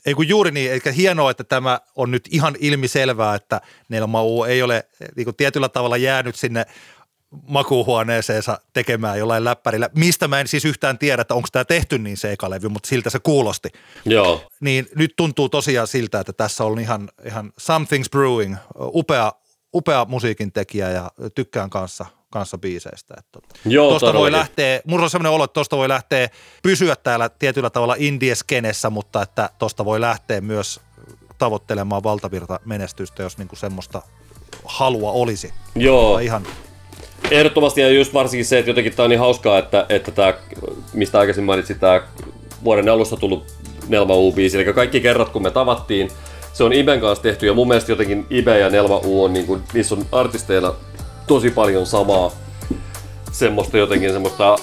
Ei 0.05 0.13
kun 0.13 0.27
juuri 0.27 0.51
niin, 0.51 0.71
eli 0.71 0.95
hienoa, 0.95 1.31
että 1.31 1.43
tämä 1.43 1.79
on 1.95 2.11
nyt 2.11 2.27
ihan 2.31 2.55
ilmiselvää, 2.59 3.35
että 3.35 3.61
Nelma 3.89 4.23
U 4.23 4.43
ei 4.43 4.61
ole 4.61 4.83
niin 5.15 5.25
kuin 5.25 5.35
tietyllä 5.35 5.69
tavalla 5.69 5.97
jäänyt 5.97 6.35
sinne 6.35 6.65
makuuhuoneeseensa 7.47 8.59
tekemään 8.73 9.19
jollain 9.19 9.43
läppärillä, 9.43 9.89
mistä 9.95 10.27
mä 10.27 10.39
en 10.39 10.47
siis 10.47 10.65
yhtään 10.65 10.97
tiedä, 10.97 11.21
että 11.21 11.33
onko 11.33 11.47
tämä 11.51 11.65
tehty 11.65 11.97
niin 11.99 12.17
se 12.17 12.31
eka 12.31 12.49
levy, 12.49 12.69
mutta 12.69 12.89
siltä 12.89 13.09
se 13.09 13.19
kuulosti. 13.19 13.69
Joo, 14.05 14.43
Niin 14.59 14.87
nyt 14.95 15.13
tuntuu 15.15 15.49
tosiaan 15.49 15.87
siltä, 15.87 16.19
että 16.19 16.33
tässä 16.33 16.63
on 16.63 16.79
ihan, 16.79 17.09
ihan 17.25 17.53
something's 17.61 18.09
brewing, 18.11 18.55
upea, 18.79 19.31
upea 19.75 20.05
musiikin 20.05 20.51
tekijä 20.51 20.89
ja 20.89 21.11
tykkään 21.35 21.69
kanssa, 21.69 22.05
kanssa 22.29 22.57
biiseistä. 22.57 23.13
Että 23.17 23.31
tota. 23.31 23.55
Joo, 23.65 23.91
tosta 23.91 24.13
voi 24.13 24.31
lähteä, 24.31 24.81
mulla 24.85 25.03
on 25.03 25.09
sellainen 25.09 25.31
olo, 25.31 25.43
että 25.43 25.53
tuosta 25.53 25.77
voi 25.77 25.89
lähteä 25.89 26.29
pysyä 26.63 26.95
täällä 26.95 27.29
tietyllä 27.29 27.69
tavalla 27.69 27.95
indieskenessä, 27.97 28.89
mutta 28.89 29.21
että 29.21 29.49
tuosta 29.59 29.85
voi 29.85 30.01
lähteä 30.01 30.41
myös 30.41 30.79
tavoittelemaan 31.37 32.03
valtavirta 32.03 32.59
menestystä, 32.65 33.23
jos 33.23 33.37
niinku 33.37 33.55
semmoista 33.55 34.01
halua 34.65 35.11
olisi. 35.11 35.53
joo. 35.75 36.19
Ihan 36.19 36.47
Ehdottomasti 37.31 37.81
ja 37.81 37.89
just 37.89 38.13
varsinkin 38.13 38.45
se, 38.45 38.59
että 38.59 38.71
jotenkin 38.71 38.95
tämä 38.95 39.03
on 39.03 39.09
niin 39.09 39.19
hauskaa, 39.19 39.57
että, 39.57 39.85
että 39.89 40.11
tämä, 40.11 40.33
mistä 40.93 41.19
aikaisemmin 41.19 41.45
mainitsin, 41.45 41.79
tämä 41.79 42.01
vuoden 42.63 42.89
alusta 42.89 43.17
tullut 43.17 43.45
Nelma 43.87 44.15
U-biisi, 44.15 44.55
eli 44.57 44.73
kaikki 44.73 45.01
kerrat 45.01 45.29
kun 45.29 45.43
me 45.43 45.51
tavattiin, 45.51 46.11
se 46.53 46.63
on 46.63 46.73
Iben 46.73 47.01
kanssa 47.01 47.23
tehty 47.23 47.47
ja 47.47 47.53
mun 47.53 47.67
mielestä 47.67 47.91
jotenkin 47.91 48.25
Ibe 48.29 48.59
ja 48.59 48.69
Nelma 48.69 48.97
U 48.97 49.23
on, 49.23 49.33
niin 49.33 49.45
kuin, 49.45 49.63
niissä 49.73 49.95
on 49.95 50.05
artisteilla 50.11 50.75
tosi 51.27 51.51
paljon 51.51 51.85
samaa 51.85 52.31
semmoista 53.31 53.77
jotenkin 53.77 54.11
semmoista 54.11 54.55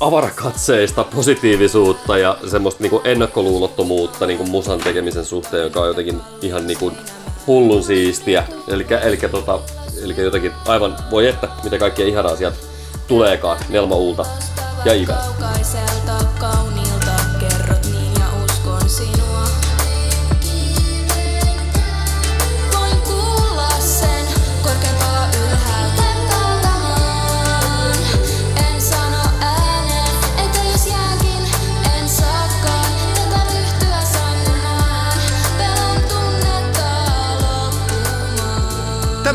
avarakatseista 0.00 1.04
positiivisuutta 1.04 2.18
ja 2.18 2.38
semmoista 2.50 2.82
niin 2.82 3.00
ennakkoluulottomuutta 3.04 4.26
niin 4.26 4.50
musan 4.50 4.78
tekemisen 4.78 5.24
suhteen, 5.24 5.62
joka 5.62 5.80
on 5.80 5.88
jotenkin 5.88 6.20
ihan 6.42 6.66
niin 6.66 6.78
kuin 6.78 6.96
hullun 7.46 7.82
siistiä. 7.82 8.44
Eli, 8.68 8.86
eli, 9.02 9.16
tota, 9.16 9.60
eli 10.02 10.14
jotenkin 10.18 10.52
aivan 10.66 10.96
voi 11.10 11.28
että, 11.28 11.48
mitä 11.64 11.78
kaikkea 11.78 12.06
ihanaa 12.06 12.36
sieltä 12.36 12.56
tuleekaan 13.08 13.58
Nelma 13.68 13.94
Uulta 13.94 14.26
ja 14.84 14.94
Iveltä. 14.94 16.75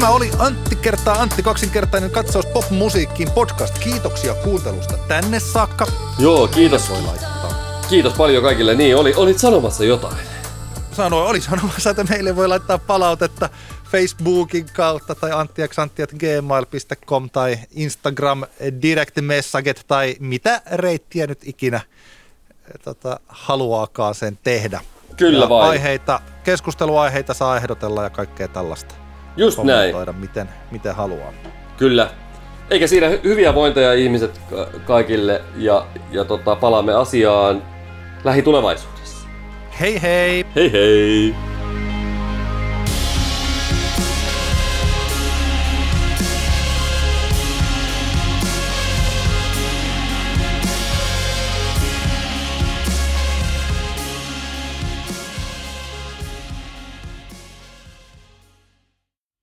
Tämä 0.02 0.14
oli 0.14 0.32
Antti 0.40 0.76
kertaa 0.76 1.16
Antti 1.16 1.44
kaksinkertainen 1.44 2.12
katsaus 2.12 2.46
popmusiikkiin 2.46 3.32
podcast. 3.32 3.80
Kiitoksia 3.80 4.34
kuuntelusta 4.34 4.98
tänne 5.08 5.40
saakka. 5.40 5.88
Joo, 6.20 6.48
kiitos. 6.48 6.90
Voi 6.90 7.02
laittaa. 7.02 7.82
Kiitos 7.90 8.14
paljon 8.14 8.44
kaikille. 8.44 8.76
Niin, 8.76 8.96
oli, 8.96 9.14
olit 9.16 9.40
sanomassa 9.40 9.84
jotain. 9.84 10.18
Sanoin, 10.92 11.28
oli 11.28 11.42
sanomassa, 11.42 11.90
että 11.90 12.04
meille 12.04 12.36
voi 12.36 12.48
laittaa 12.48 12.78
palautetta 12.78 13.50
Facebookin 13.92 14.66
kautta 14.74 15.16
tai 15.16 15.32
anttiaksantti.gmail.com 15.32 17.30
tai 17.30 17.60
Instagram 17.72 18.44
direct 18.82 19.18
messaget 19.22 19.84
tai 19.88 20.16
mitä 20.20 20.62
reittiä 20.72 21.28
nyt 21.28 21.40
ikinä 21.44 21.78
eh, 21.78 21.84
tota, 22.84 23.20
haluaakaan 23.28 24.16
sen 24.16 24.40
tehdä. 24.44 24.82
Kyllä 25.18 25.46
ja 25.46 25.50
vain. 25.50 25.70
Aiheita, 25.70 26.20
keskusteluaiheita 26.44 27.34
saa 27.34 27.58
ehdotella 27.58 28.04
ja 28.04 28.10
kaikkea 28.10 28.48
tällaista. 28.48 29.01
Just 29.38 29.64
näin. 29.64 29.96
Miten, 30.20 30.50
miten 30.72 30.96
haluaa. 30.96 31.34
Kyllä. 31.78 32.10
Eikä 32.70 32.88
siinä 32.88 33.10
hy- 33.10 33.24
hyviä 33.24 33.56
vointeja 33.56 33.94
ihmiset 33.94 34.42
ka- 34.50 34.68
kaikille 34.86 35.42
ja, 35.58 35.86
ja 36.12 36.26
tota, 36.26 36.56
palaamme 36.56 36.94
asiaan 36.94 37.64
lähitulevaisuudessa. 38.24 39.28
Hei 39.80 40.02
hei! 40.02 40.46
Hei 40.56 40.72
hei! 40.72 41.36